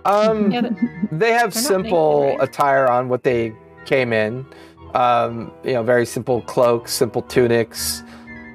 [0.06, 0.70] Um, Yeah,
[1.12, 2.48] they have simple naked, right?
[2.50, 3.54] attire on what they
[3.86, 4.46] came in.
[4.94, 8.04] Um, you know, very simple cloaks, simple tunics,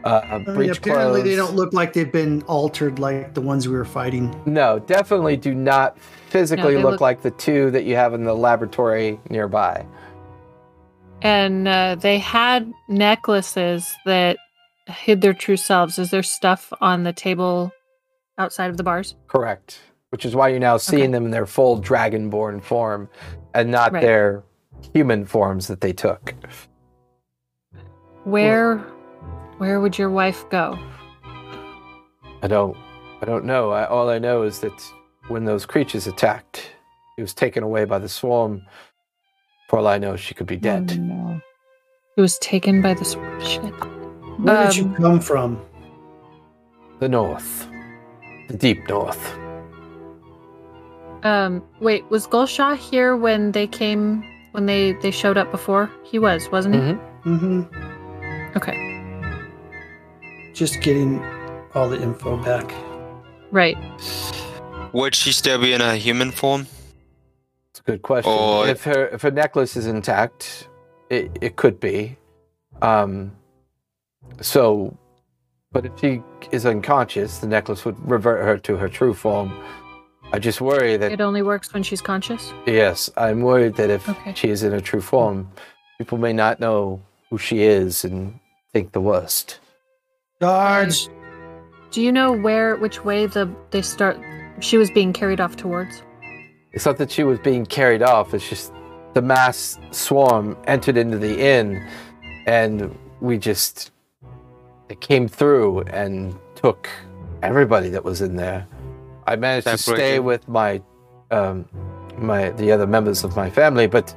[0.05, 3.69] uh, I mean, breech apparently, they don't look like they've been altered like the ones
[3.69, 4.35] we were fighting.
[4.47, 5.99] No, definitely do not
[6.31, 9.85] physically they look, look- like the two that you have in the laboratory nearby.
[11.23, 14.39] And uh, they had necklaces that
[14.89, 15.99] hid their true selves.
[15.99, 17.73] Is there stuff on the table
[18.39, 19.15] outside of the bars?
[19.29, 19.79] Correct.
[20.11, 21.13] Which is why you're now seeing Okay.
[21.13, 23.09] them in their full dragonborn form
[23.55, 24.01] and not Right.
[24.03, 24.43] their
[24.93, 26.35] human forms that they took.
[28.25, 28.79] Where,
[29.59, 30.79] where would your wife go?
[32.43, 32.77] I don't
[33.21, 33.71] I don't know.
[33.71, 34.83] I, all I know is that
[35.29, 36.73] when those creatures attacked,
[37.15, 38.63] he was taken away by the swarm.
[39.73, 40.93] For all I know, she could be dead.
[40.93, 41.41] Oh, no.
[42.19, 43.43] It was taken by the sword.
[43.43, 43.63] Shit.
[44.39, 45.59] Where did you Um, come from?
[47.01, 47.67] The north.
[48.49, 49.35] The deep north.
[51.23, 54.23] Um, wait, was Gulshaw here when they came?
[54.51, 55.89] When they they showed up before?
[56.05, 56.81] He was, wasn't he?
[56.83, 56.99] Mhm.
[57.25, 58.57] Mm-hmm.
[58.59, 58.77] Okay,
[60.53, 61.23] Just getting
[61.75, 62.71] all the info back.
[63.51, 63.79] right.
[64.93, 66.67] Would she still be in a human form?
[67.83, 68.33] It's a good question.
[68.33, 70.69] Or- if her if her necklace is intact,
[71.11, 72.17] it, it could be.
[72.81, 73.33] Um
[74.41, 74.97] so
[75.73, 79.53] but if she is unconscious, the necklace would revert her to her true form.
[80.33, 82.53] I just worry that It only works when she's conscious.
[82.67, 84.33] Yes, I'm worried that if Okay.
[84.35, 85.51] she is in her true form,
[85.99, 88.39] people may not know who she is and
[88.73, 89.59] think the worst.
[90.41, 91.09] Guards,
[91.91, 94.19] Do you know where, which way the they start?
[94.61, 96.03] She was being carried off towards.
[96.73, 98.73] It's not that she was being carried off, it's just
[99.15, 101.87] the mass swarm entered into the inn
[102.47, 103.91] and we just
[104.89, 106.89] it came through and took
[107.43, 108.67] everybody that was in there.
[109.27, 110.21] I managed to stay Separated.
[110.21, 110.83] with my
[111.31, 111.67] um
[112.17, 114.15] my the other members of my family, but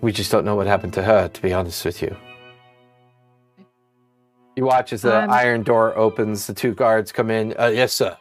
[0.00, 2.16] we just don't know what happened to her, to be honest with you.
[4.56, 7.54] You watch as the Um, iron door opens, the two guards come in.
[7.58, 8.16] Uh, yes, sir.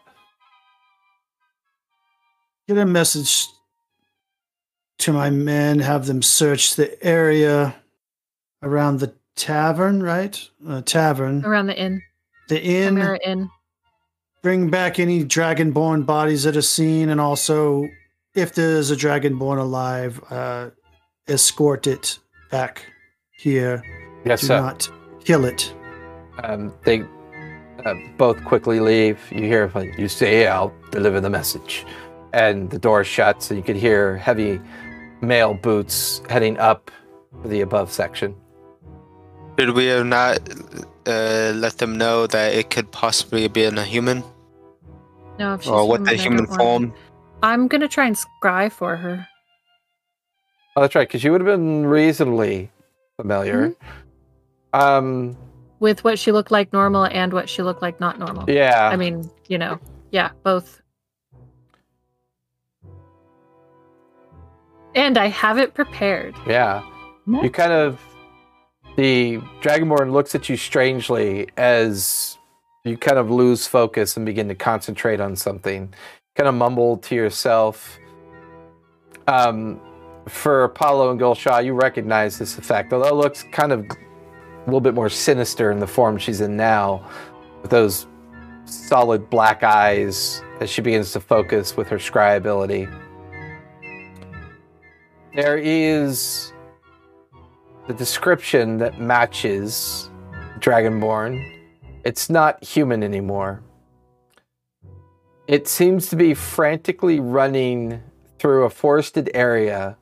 [2.70, 3.48] Get a message
[5.00, 5.80] to my men.
[5.80, 7.76] Have them search the area
[8.62, 10.40] around the tavern, right?
[10.68, 11.44] Uh, tavern.
[11.44, 12.02] Around the inn,
[12.48, 12.96] The inn.
[12.96, 13.50] Chimera Inn.
[14.42, 17.90] Bring back any dragonborn bodies that are seen, and also,
[18.36, 20.70] if there's a dragonborn alive, uh,
[21.28, 22.20] escort it
[22.52, 22.86] back
[23.32, 23.84] here.
[24.26, 24.62] Yes, Do sir.
[24.62, 24.90] not
[25.26, 25.74] kill it.
[26.44, 27.02] Um, they
[27.84, 29.20] uh, both quickly leave.
[29.30, 31.86] You hear, like, you say, I'll deliver the message.
[32.34, 34.62] And the door shuts, and you could hear heavy
[35.22, 36.92] male boots heading up
[37.44, 38.36] to the above section.
[39.58, 40.38] Did we have not
[41.08, 44.24] uh, let them know that it could possibly be in a human
[45.38, 46.94] No, if she's or what the human, I human don't want- form?
[47.42, 49.28] I'm gonna try and scry for her.
[50.76, 52.70] Oh, that's right, because you would have been reasonably
[53.18, 53.74] familiar.
[54.74, 55.36] Um,
[55.80, 58.46] with what she looked like normal and what she looked like not normal.
[58.50, 58.90] yeah.
[58.92, 59.80] I mean, you know,
[60.12, 60.82] yeah, both.
[64.96, 66.36] And I have it prepared.
[66.48, 66.84] yeah.
[67.26, 67.44] No.
[67.44, 68.00] You kind of.
[68.96, 72.38] The Dragonborn looks at you strangely as
[72.84, 75.94] you kind of lose focus and begin to concentrate on something.
[76.36, 77.98] Kind of mumble to yourself.
[79.28, 79.80] Um,
[80.28, 84.82] for Apollo and Gulshaw, you recognize this effect, although it looks kind of a little
[84.82, 87.08] bit more sinister in the form she's in now,
[87.62, 88.08] with those
[88.66, 92.88] solid black eyes as she begins to focus with her scry ability.
[95.36, 96.54] There is
[97.88, 100.10] the description that matches
[100.60, 101.60] Dragonborn.
[102.04, 103.62] It's not human anymore.
[105.48, 108.02] It seems to be frantically running
[108.40, 109.98] through a forested area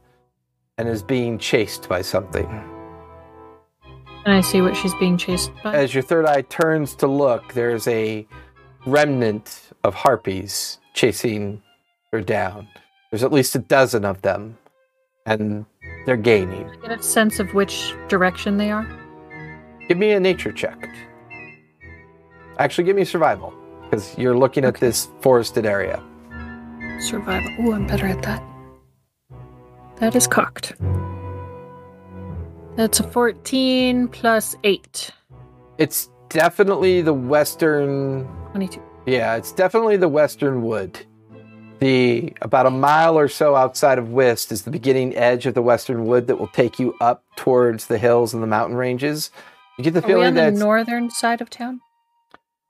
[0.77, 2.47] and is being chased by something.
[4.25, 5.73] And I see what she's being chased by.
[5.73, 8.27] As your third eye turns to look, there's a
[8.85, 11.61] remnant of harpies chasing
[12.11, 12.67] her down.
[13.09, 14.57] There's at least a dozen of them,
[15.27, 15.65] and
[16.05, 16.69] they're gaining.
[16.81, 18.87] Get a sense of which direction they are.
[19.87, 20.89] Give me a nature check.
[22.59, 24.87] Actually, give me survival, because you're looking at Okay.
[24.87, 26.01] this forested area.
[26.99, 27.51] Survival.
[27.59, 28.41] Oh, I'm better at that.
[29.97, 30.73] That is cocked.
[32.75, 35.11] That's a 14 plus 8.
[35.77, 38.81] It's definitely the western 22.
[39.05, 40.99] Yeah, it's definitely the western wood.
[41.79, 45.61] The about a mile or so outside of Whist is the beginning edge of the
[45.61, 49.29] western wood that will take you up towards the hills and the mountain ranges.
[49.77, 51.81] You get the feeling Are we on the northern side of town?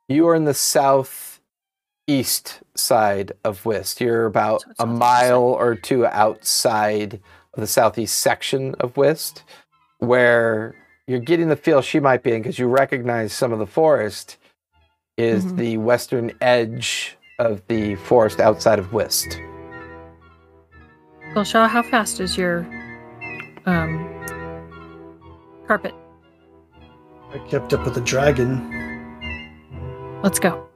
[0.10, 1.42] you are in the southeast
[2.76, 4.00] side of Whist.
[4.02, 7.16] You're about So a on the other mile or two outside
[7.53, 9.44] of the southeast section of Whist,
[10.00, 10.76] where
[11.08, 14.38] you're getting the feel she might be in because you recognize some of the forest
[15.18, 15.58] is Mhm.
[15.58, 19.40] the western edge of the forest outside of Whist.
[21.33, 22.59] Gulshaw, how fast is your
[23.66, 24.07] um
[25.67, 25.93] carpet?
[27.33, 28.74] I kept up with the dragon.
[30.24, 30.67] Let's go.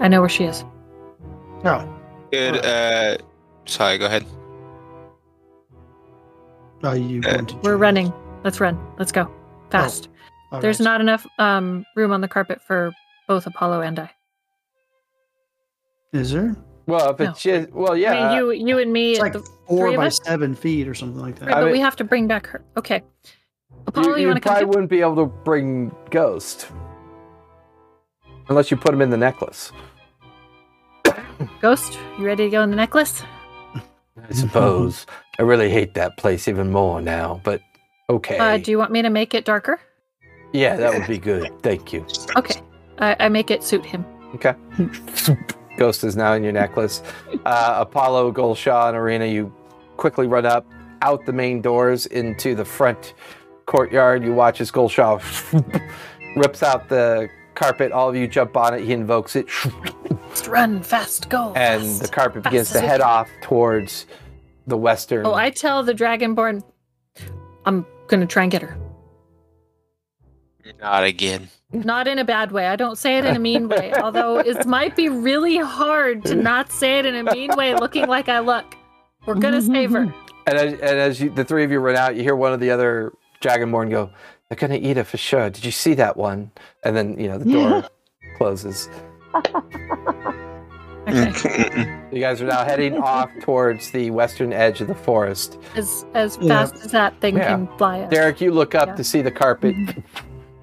[0.00, 0.64] I know where she is.
[1.64, 1.88] Oh,
[2.32, 2.64] Good.
[2.64, 3.18] Uh,
[3.66, 3.98] sorry.
[3.98, 4.24] Go ahead.
[6.82, 7.56] are you Uh, going to?
[7.58, 8.08] We're running.
[8.08, 8.14] us?
[8.44, 8.78] Let's run.
[8.98, 9.30] Let's go.
[9.70, 10.08] Fast.
[10.52, 10.84] All There's right.
[10.84, 12.92] not enough um room on the carpet for
[13.28, 14.10] both Apollo and I.
[16.12, 16.56] Is there?
[16.86, 17.30] Well, if No.
[17.30, 18.12] it's just, well, yeah.
[18.12, 21.20] I mean, you you and me It's like the four by seven feet or something
[21.20, 21.46] like that.
[21.48, 22.64] Right, I but mean- we have to bring back her.
[22.76, 23.02] Okay.
[23.88, 26.68] Apollo, you, you, you want to come probably wouldn't be able to bring Ghost
[28.48, 29.72] unless you put him in the necklace.
[31.60, 33.22] Ghost, you ready to go in the necklace?
[33.74, 35.06] I suppose.
[35.38, 37.60] I really hate that place even more now, but
[38.10, 38.38] okay.
[38.38, 39.80] Uh, do you want me to make it darker?
[40.52, 41.50] yeah, that would be good.
[41.62, 42.06] Thank you.
[42.36, 42.60] Okay.
[42.98, 44.04] I, I make it suit him.
[44.34, 44.54] Okay.
[45.76, 47.02] Ghost is now in your necklace.
[47.44, 49.54] Uh, Apollo, Golshaw, and Arena, you
[49.96, 50.66] quickly run up
[51.02, 53.14] out the main doors into the front
[53.66, 54.24] courtyard.
[54.24, 55.20] You watch as Golshaw
[56.36, 57.92] rips out the carpet.
[57.92, 58.84] All of you jump on it.
[58.84, 59.46] He invokes it.
[60.30, 61.52] Just run fast, go.
[61.54, 62.02] and fast.
[62.02, 64.06] the carpet begins to head off towards
[64.66, 65.24] the western.
[65.24, 66.62] Oh, I tell the Dragonborn,
[67.64, 68.76] I'm gonna try and get her.
[70.80, 71.48] Not again.
[71.72, 72.66] Not in a bad way.
[72.66, 73.92] I don't say it in a mean way.
[74.02, 78.06] Although it might be really hard to not say it in a mean way, looking
[78.06, 78.74] like I look.
[79.26, 80.02] We're gonna save her.
[80.46, 82.60] and as, and as you, the three of you run out, you hear one of
[82.60, 83.12] the other
[83.42, 84.10] Dragonborn go,
[84.48, 86.50] "They're gonna eat her for sure." Did you see that one?
[86.84, 87.84] And then you know the door
[88.38, 88.88] closes.
[91.08, 92.00] Okay.
[92.12, 95.58] You guys are now heading off towards the western edge of the forest.
[95.76, 96.48] As as Yeah.
[96.48, 97.48] fast as that thing Yeah.
[97.48, 98.00] can fly.
[98.00, 98.10] us.
[98.10, 98.94] Derek, you look up Yeah.
[98.96, 99.74] to see the carpet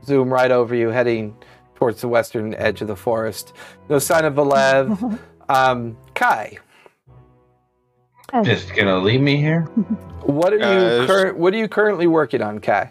[0.05, 1.35] zoom right over you, heading
[1.75, 3.53] towards the western edge of the forest.
[3.89, 5.19] No sign of Valev.
[5.49, 6.57] Um, Kai,
[8.43, 9.61] Just gonna leave me here?
[10.23, 11.37] what are you current?
[11.37, 12.89] What are you currently working on, Kai?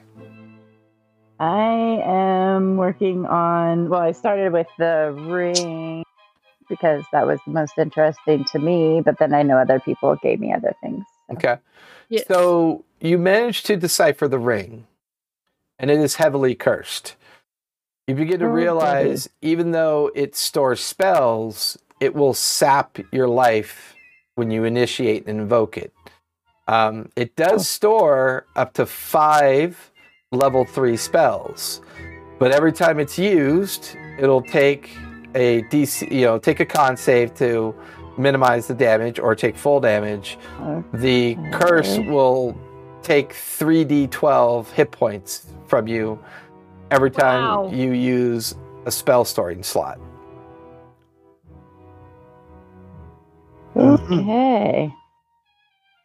[1.41, 3.89] I am working on.
[3.89, 6.05] Well, I started with the ring
[6.69, 10.39] because that was the most interesting to me, but then I know other people gave
[10.39, 11.05] me other things.
[11.29, 11.35] so.
[11.37, 11.57] Okay.
[12.11, 12.27] Yes.
[12.29, 14.87] So you managed to decipher the ring,
[15.83, 17.17] and it is heavily cursed.
[18.07, 23.95] You begin to realize, even though it stores spells, it will sap your life
[24.37, 25.93] when you initiate and invoke it.
[26.69, 29.91] Um, it does store up to five
[30.31, 31.81] level three spells,
[32.39, 34.97] but every time it's used, it'll take
[35.35, 37.75] a DC, you know, take a con save to
[38.17, 40.39] minimize the damage or take full damage.
[40.93, 42.57] The curse will
[43.03, 46.19] take 3d12 hit points from you
[46.91, 47.71] every time Wow.
[47.73, 49.99] you use a spell storing slot.
[53.75, 54.93] Okay.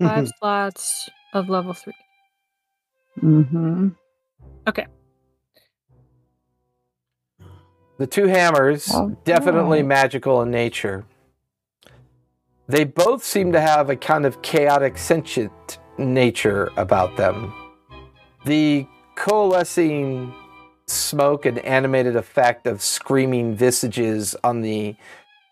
[0.01, 1.91] Five slots of level three.
[3.21, 3.89] Mm-hmm.
[4.69, 4.85] Okay.
[7.97, 11.03] The two hammers, Oh, definitely magical in nature.
[12.69, 17.53] They both seem to have a kind of chaotic, sentient nature about them.
[18.45, 18.87] The
[19.17, 20.31] coalescing
[20.85, 24.95] smoke and animated effect of screaming visages on the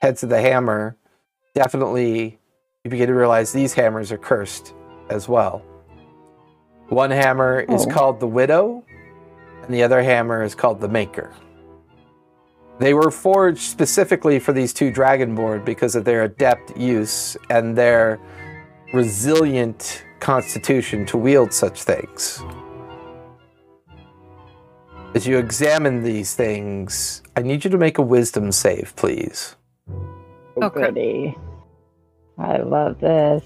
[0.01, 0.95] heads of the hammer
[1.55, 2.37] definitely
[2.83, 4.73] you begin to realize these hammers are cursed
[5.09, 5.63] as well.
[6.89, 7.89] One hammer is Oh.
[7.89, 8.83] called the Widow,
[9.63, 11.31] and the other hammer is called the Maker.
[12.77, 18.19] They were forged specifically for these two Dragonborn because of their adept use and their
[18.93, 22.43] resilient constitution to wield such things.
[25.15, 29.55] As you examine these things, I need you to make a wisdom save, please.
[30.61, 30.89] Oh, crap.
[30.89, 31.37] goody.
[32.37, 33.41] I love this.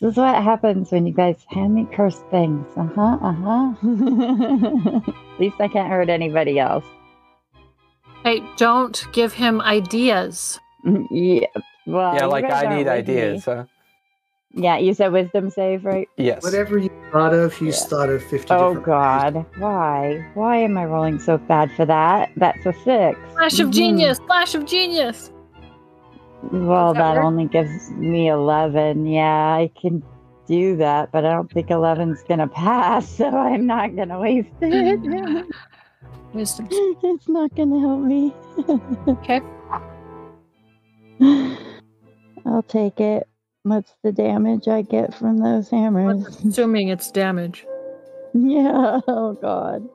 [0.00, 2.66] This is what happens when you guys hand me cursed things.
[2.76, 3.18] Uh huh.
[3.20, 5.00] Uh huh.
[5.34, 6.84] At least I can't hurt anybody else.
[8.24, 10.58] Hey, don't give him ideas.
[11.10, 11.46] Yeah.
[11.86, 13.52] Well, yeah, like I need ideas, me.
[13.52, 13.64] huh?
[14.52, 16.08] Yeah, you said wisdom save, right?
[16.16, 16.42] Yes.
[16.42, 17.86] Whatever you thought of, he's Yeah.
[17.88, 18.84] thought of 50 Oh different ways.
[18.86, 20.26] God, why?
[20.34, 22.30] Why am I rolling so bad for that?
[22.36, 23.18] That's a six.
[23.34, 23.72] Flash of Mhm.
[23.74, 24.18] genius!
[24.26, 25.32] Flash of genius!
[26.50, 29.06] Well, that that only gives me eleven.
[29.06, 30.02] Yeah, I can
[30.48, 35.00] do that, but I don't think 11's gonna pass, so I'm not gonna waste it.
[36.32, 36.66] Wisdom.
[36.70, 38.34] it's not gonna help me.
[39.06, 39.40] Okay.
[42.46, 43.28] I'll take it.
[43.62, 46.26] What's the damage I get from those hammers?
[46.44, 47.66] Assuming it's damage.
[48.34, 49.00] yeah.
[49.06, 49.88] Oh God.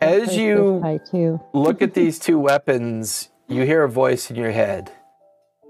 [0.00, 1.40] As you too.
[1.54, 4.90] look at these two weapons, you hear a voice in your head.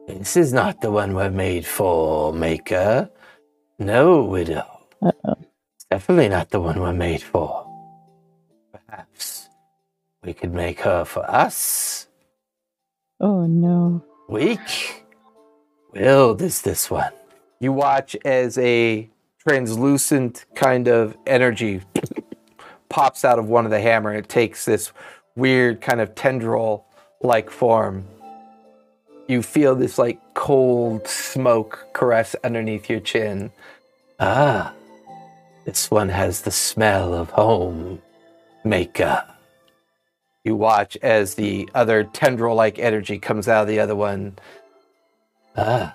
[0.08, 3.10] This is not the one we're made for, Maker.
[3.78, 4.66] No, Widow.
[5.00, 5.34] Uh-oh.
[5.76, 7.68] It's definitely not the one we're made for.
[8.72, 9.48] Perhaps
[10.24, 12.08] we could make her for us.
[13.20, 14.04] Oh no.
[14.28, 15.01] Weak
[15.92, 17.12] willed is this one.
[17.60, 21.82] You watch as a translucent kind of energy
[22.88, 24.12] pops out of one of the hammer.
[24.14, 24.92] It takes this
[25.36, 26.84] weird kind of tendril
[27.22, 28.06] like form.
[29.28, 33.50] You feel this like cold smoke caress underneath your chin.
[34.20, 34.74] Ah,
[35.64, 38.02] this one has the smell of home,
[38.64, 39.24] Maker.
[40.44, 44.36] You watch as the other tendril like energy comes out of the other one.
[45.56, 45.94] Ah,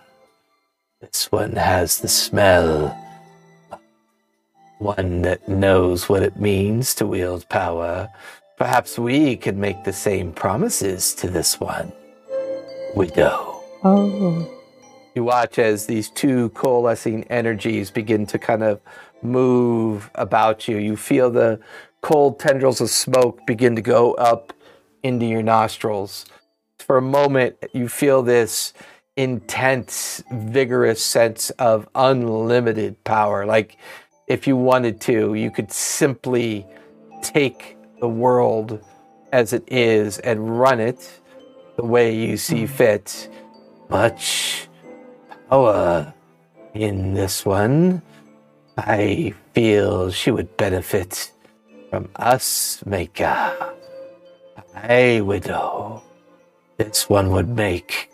[1.01, 2.95] this one has the smell.
[4.77, 8.09] One that knows what it means to wield power.
[8.57, 11.91] Perhaps we could make the same promises to this one.
[12.95, 13.63] Widow.
[13.83, 14.47] Oh.
[15.15, 18.79] You watch as these two coalescing energies begin to kind of
[19.23, 20.77] move about you.
[20.77, 21.59] You feel the
[22.01, 24.53] cold tendrils of smoke begin to go up
[25.01, 26.27] into your nostrils.
[26.77, 28.73] For a moment, you feel this
[29.17, 33.45] intense, vigorous sense of unlimited power.
[33.45, 33.77] Like
[34.27, 36.65] if you wanted to, you could simply
[37.21, 38.79] take the world
[39.33, 41.19] as it is and run it
[41.75, 42.73] the way you see hmm.
[42.73, 43.29] fit.
[43.89, 44.67] Much
[45.49, 46.13] power
[46.73, 48.01] in this one.
[48.77, 51.31] I feel she would benefit
[51.89, 53.73] from us, Maker.
[54.75, 56.03] Aye, widow.
[56.77, 58.11] This one would make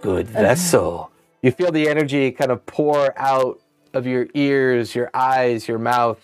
[0.00, 1.10] good vessel.
[1.42, 3.60] You feel the energy kind of pour out
[3.94, 6.20] of your ears, your eyes, your mouth,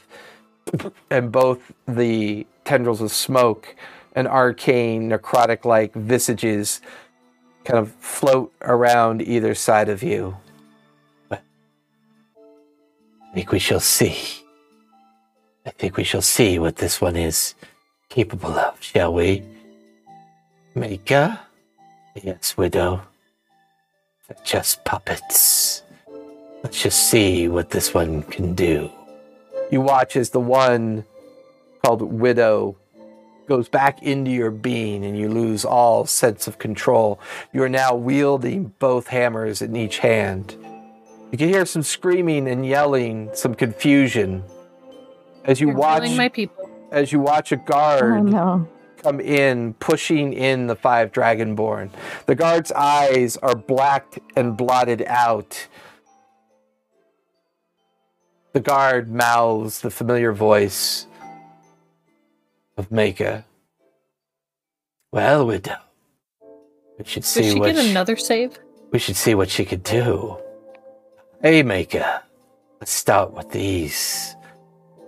[1.10, 3.74] and both the tendrils of smoke
[4.14, 6.80] and arcane, necrotic like visages
[7.64, 10.36] kind of float around either side of you.
[11.28, 11.42] But
[13.30, 14.16] I think we shall see.
[15.64, 17.54] I think we shall see what this one is
[18.08, 19.42] capable of, shall we?
[20.74, 21.38] Maker?
[22.14, 23.02] Yes, widow.
[24.32, 25.82] They're just puppets.
[26.62, 28.90] Let's just see what this one can do.
[29.70, 31.04] You watch as the one
[31.84, 32.76] called Widow
[33.46, 37.20] goes back into your being and you lose all sense of control.
[37.52, 40.56] You are now wielding both hammers in each hand.
[41.30, 44.44] You can hear some screaming and yelling, some confusion.
[45.44, 46.70] As you You're watch my people.
[46.90, 48.68] as you watch a Oh guard no.
[49.02, 51.90] Come in, pushing in the five dragonborn.
[52.26, 55.66] The guard's eyes are blacked and blotted out.
[58.52, 61.06] The guard mouths the familiar voice
[62.76, 63.44] of Maker.
[65.10, 65.76] Well, widow,
[66.98, 68.58] we should Did see she what get sh- another save?
[68.92, 70.36] we should see what she could do.
[71.42, 72.22] Hey, Maker,
[72.80, 74.36] let's start with these.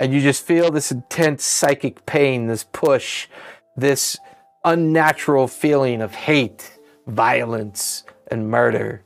[0.00, 3.28] And you just feel this intense psychic pain, this push,
[3.76, 4.18] this
[4.64, 9.04] unnatural feeling of hate, violence, and murder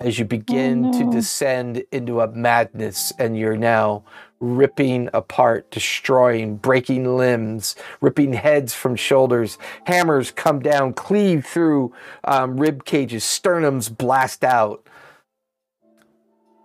[0.00, 1.12] as you begin to no.
[1.12, 4.04] descend into a madness and you're now
[4.40, 9.56] ripping apart, destroying, breaking limbs, ripping heads from shoulders.
[9.86, 14.86] Hammers come down, cleave through um, rib cages, sternums blast out.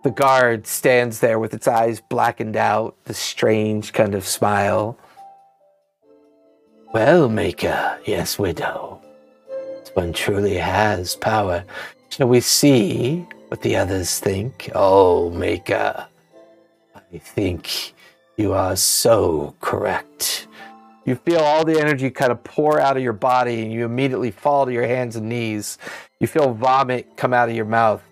[0.02, 4.98] The guard stands there with its eyes blackened out, the strange kind of smile.
[6.92, 9.00] Well, Maker, yes, widow.
[9.48, 11.64] This one truly has power.
[12.08, 14.68] Shall we see what the others think?
[14.74, 16.08] Oh, Maker,
[16.96, 17.94] I think
[18.36, 20.48] you are so correct.
[21.04, 24.32] You feel all the energy kind of pour out of your body, and you immediately
[24.32, 25.78] fall to your hands and knees.
[26.18, 28.02] You feel vomit come out of your mouth.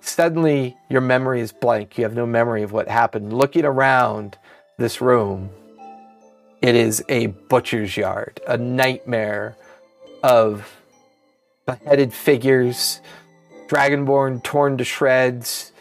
[0.00, 1.98] Suddenly, your memory is blank.
[1.98, 3.32] You have no memory of what happened.
[3.32, 4.38] Looking around
[4.78, 5.50] this room,
[6.60, 9.56] it is a butcher's yard, a nightmare
[10.22, 10.76] of
[11.66, 13.00] beheaded figures,
[13.68, 15.72] dragonborn torn to shreds,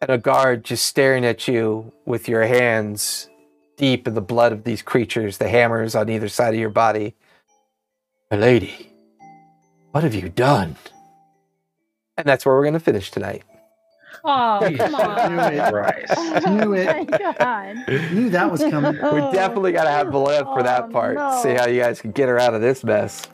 [0.00, 3.28] and a guard just staring at you with your hands
[3.76, 7.14] deep in the blood of these creatures, the hammers on either side of your body.
[8.30, 8.92] My lady,
[9.90, 10.76] what have you done?
[12.16, 13.42] And that's where we're going to finish tonight.
[14.24, 15.70] Oh, come Knew it.
[15.72, 16.46] Christ.
[16.46, 17.08] Knew it.
[17.22, 17.76] Oh god.
[18.12, 18.92] Knew that was coming.
[19.12, 21.16] We definitely got to have oh, Valev for that Oh, part.
[21.16, 21.40] no.
[21.42, 23.26] See how you guys can get her out of this mess.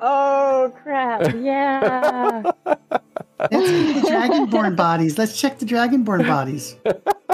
[0.00, 1.32] Oh crap.
[1.34, 2.42] Yeah.
[2.66, 5.16] Let's see the dragonborn bodies.
[5.18, 6.76] Let's check the dragonborn bodies.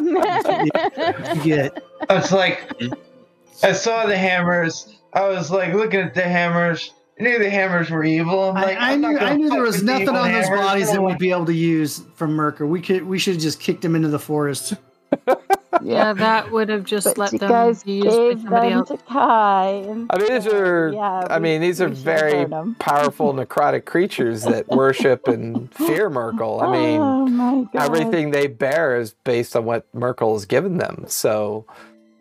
[0.00, 2.72] You get It's like
[3.62, 4.94] I saw the hammers.
[5.14, 6.92] I was like looking at the hammers.
[7.18, 8.50] I knew the hammers were evil.
[8.50, 10.46] I'm like, I I'm not knew I knew there was with the nothing on those
[10.46, 10.60] hammers.
[10.60, 12.68] bodies that we'd be able to use from Myrkul.
[12.68, 14.74] We could we should have just kicked him into the forest.
[15.82, 18.68] Yeah, that would have just but let you them guys be used by gave somebody
[18.70, 18.88] them else.
[18.88, 19.84] to Kai.
[20.10, 22.46] I mean, these are- yeah, I we- mean, these are very
[22.80, 26.62] powerful necrotic creatures that worship and fear Myrkul.
[26.62, 31.04] I mean, oh everything they bear is based on what Myrkul has given them.
[31.06, 31.64] So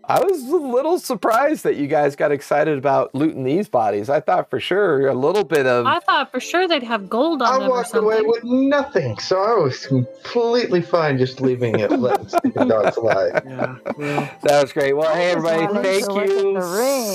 [0.09, 4.09] I was a little surprised that you guys got excited about looting these bodies.
[4.09, 7.41] I thought for sure a little bit of I thought for sure they'd have gold
[7.41, 11.79] on I them or walked away with nothing, so I was completely fine just leaving
[11.79, 13.41] it, letting stupid dogs lie.
[13.45, 13.75] Yeah.
[13.97, 14.93] Well, that was great.
[14.93, 16.61] Well, hey everybody, thank to look you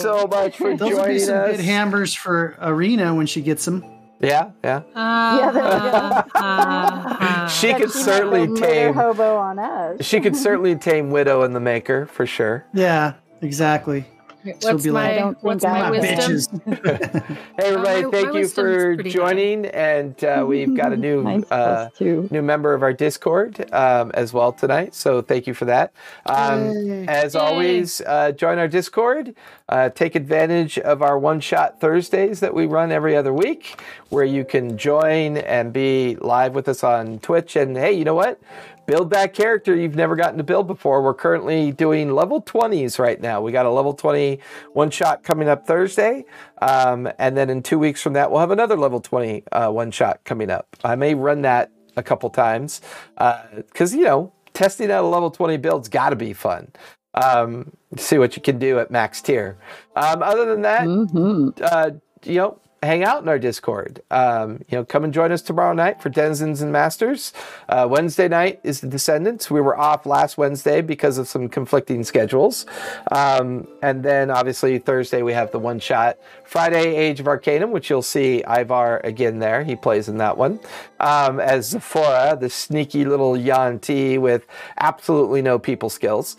[0.01, 1.57] so much for those would be some us.
[1.57, 3.83] good hammers for Arena when she gets them.
[4.23, 4.83] Yeah, yeah.
[4.95, 5.87] Yeah, there we go.
[5.87, 10.05] Uh, uh, She could she certainly tame- hobo on us.
[10.05, 12.65] She could certainly tame Widow in the Maker for sure.
[12.73, 14.07] Yeah, exactly.
[14.45, 16.63] She'll what's be my I what's my My wisdom?
[17.59, 19.15] Hey everybody, my- thank my you for pretty high.
[19.15, 24.11] joining, and uh, we've got a new uh, plus new member of our Discord um,
[24.15, 24.95] as well tonight.
[24.95, 25.93] So thank you for that.
[26.27, 27.07] Um, Yay.
[27.09, 27.41] as Yay.
[27.41, 29.35] always, uh, join our Discord.
[29.69, 33.81] Uh, take advantage of our one shot Thursdays that we run every other week,
[34.11, 37.57] where you can join and be live with us on Twitch.
[37.57, 38.41] And hey, you know what?
[38.87, 41.03] Build that character you've never gotten to build before.
[41.03, 43.41] We're currently doing level 20s right now.
[43.41, 44.41] We got a level 20
[44.73, 46.25] one shot coming up Thursday.
[46.61, 49.91] Um, and then in two weeks from that, we'll have another level 20 uh, one
[49.91, 50.77] shot coming up.
[50.85, 52.81] I may run that a couple times
[53.17, 56.73] because, you know, testing out a level 20 build's got to be fun.
[57.15, 59.59] Um, see what you can do at max tier.
[59.97, 61.61] Um, other than that, Mhm.
[61.63, 61.91] uh,
[62.25, 64.03] you know, hang out in our Discord.
[64.11, 67.33] Um, you know, come and join us tomorrow night for Denizens and Masters.
[67.69, 69.51] Uh, Wednesday night is the Descendants.
[69.51, 72.67] We were off last Wednesday because of some conflicting schedules.
[73.11, 76.19] Um, and then obviously Thursday we have the one shot.
[76.45, 79.63] Friday, Age of Arcanum, which you'll see Ivar again there.
[79.65, 80.61] He plays in that one.
[81.01, 84.47] Um, as Zephora, the sneaky little Yuan-ti with
[84.79, 86.37] absolutely no people skills.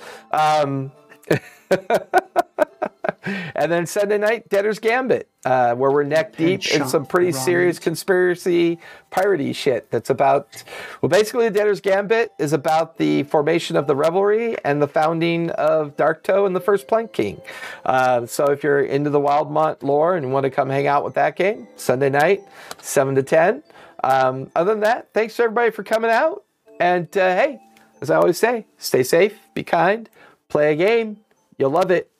[3.25, 7.45] And then Sunday night, Debtor's Gambit, uh, where we're neck deep in some pretty ramen.
[7.45, 8.79] serious conspiracy
[9.11, 9.89] piratey shit.
[9.91, 10.63] That's about,
[11.01, 15.95] well, basically, Debtor's Gambit is about the formation of the Revelry and the founding of
[15.95, 17.41] Darktoe and the First Plank King.
[17.85, 21.13] Uh, so if you're into the Wildemount lore and want to come hang out with
[21.13, 22.43] that game, Sunday night,
[22.81, 23.63] 7 to 10.
[24.03, 26.43] Um, other than that, thanks to everybody for coming out.
[26.79, 27.61] And uh, hey,
[28.01, 30.09] as I always say, stay safe, be kind,
[30.49, 31.17] play a game.
[31.57, 32.11] You'll love it.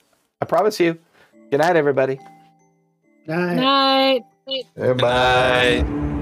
[0.44, 1.00] I promise you.
[1.52, 2.20] Good night, everybody.
[3.28, 3.56] Night.
[3.56, 4.66] night.
[4.76, 5.84] Goodbye.
[5.84, 6.13] Bye.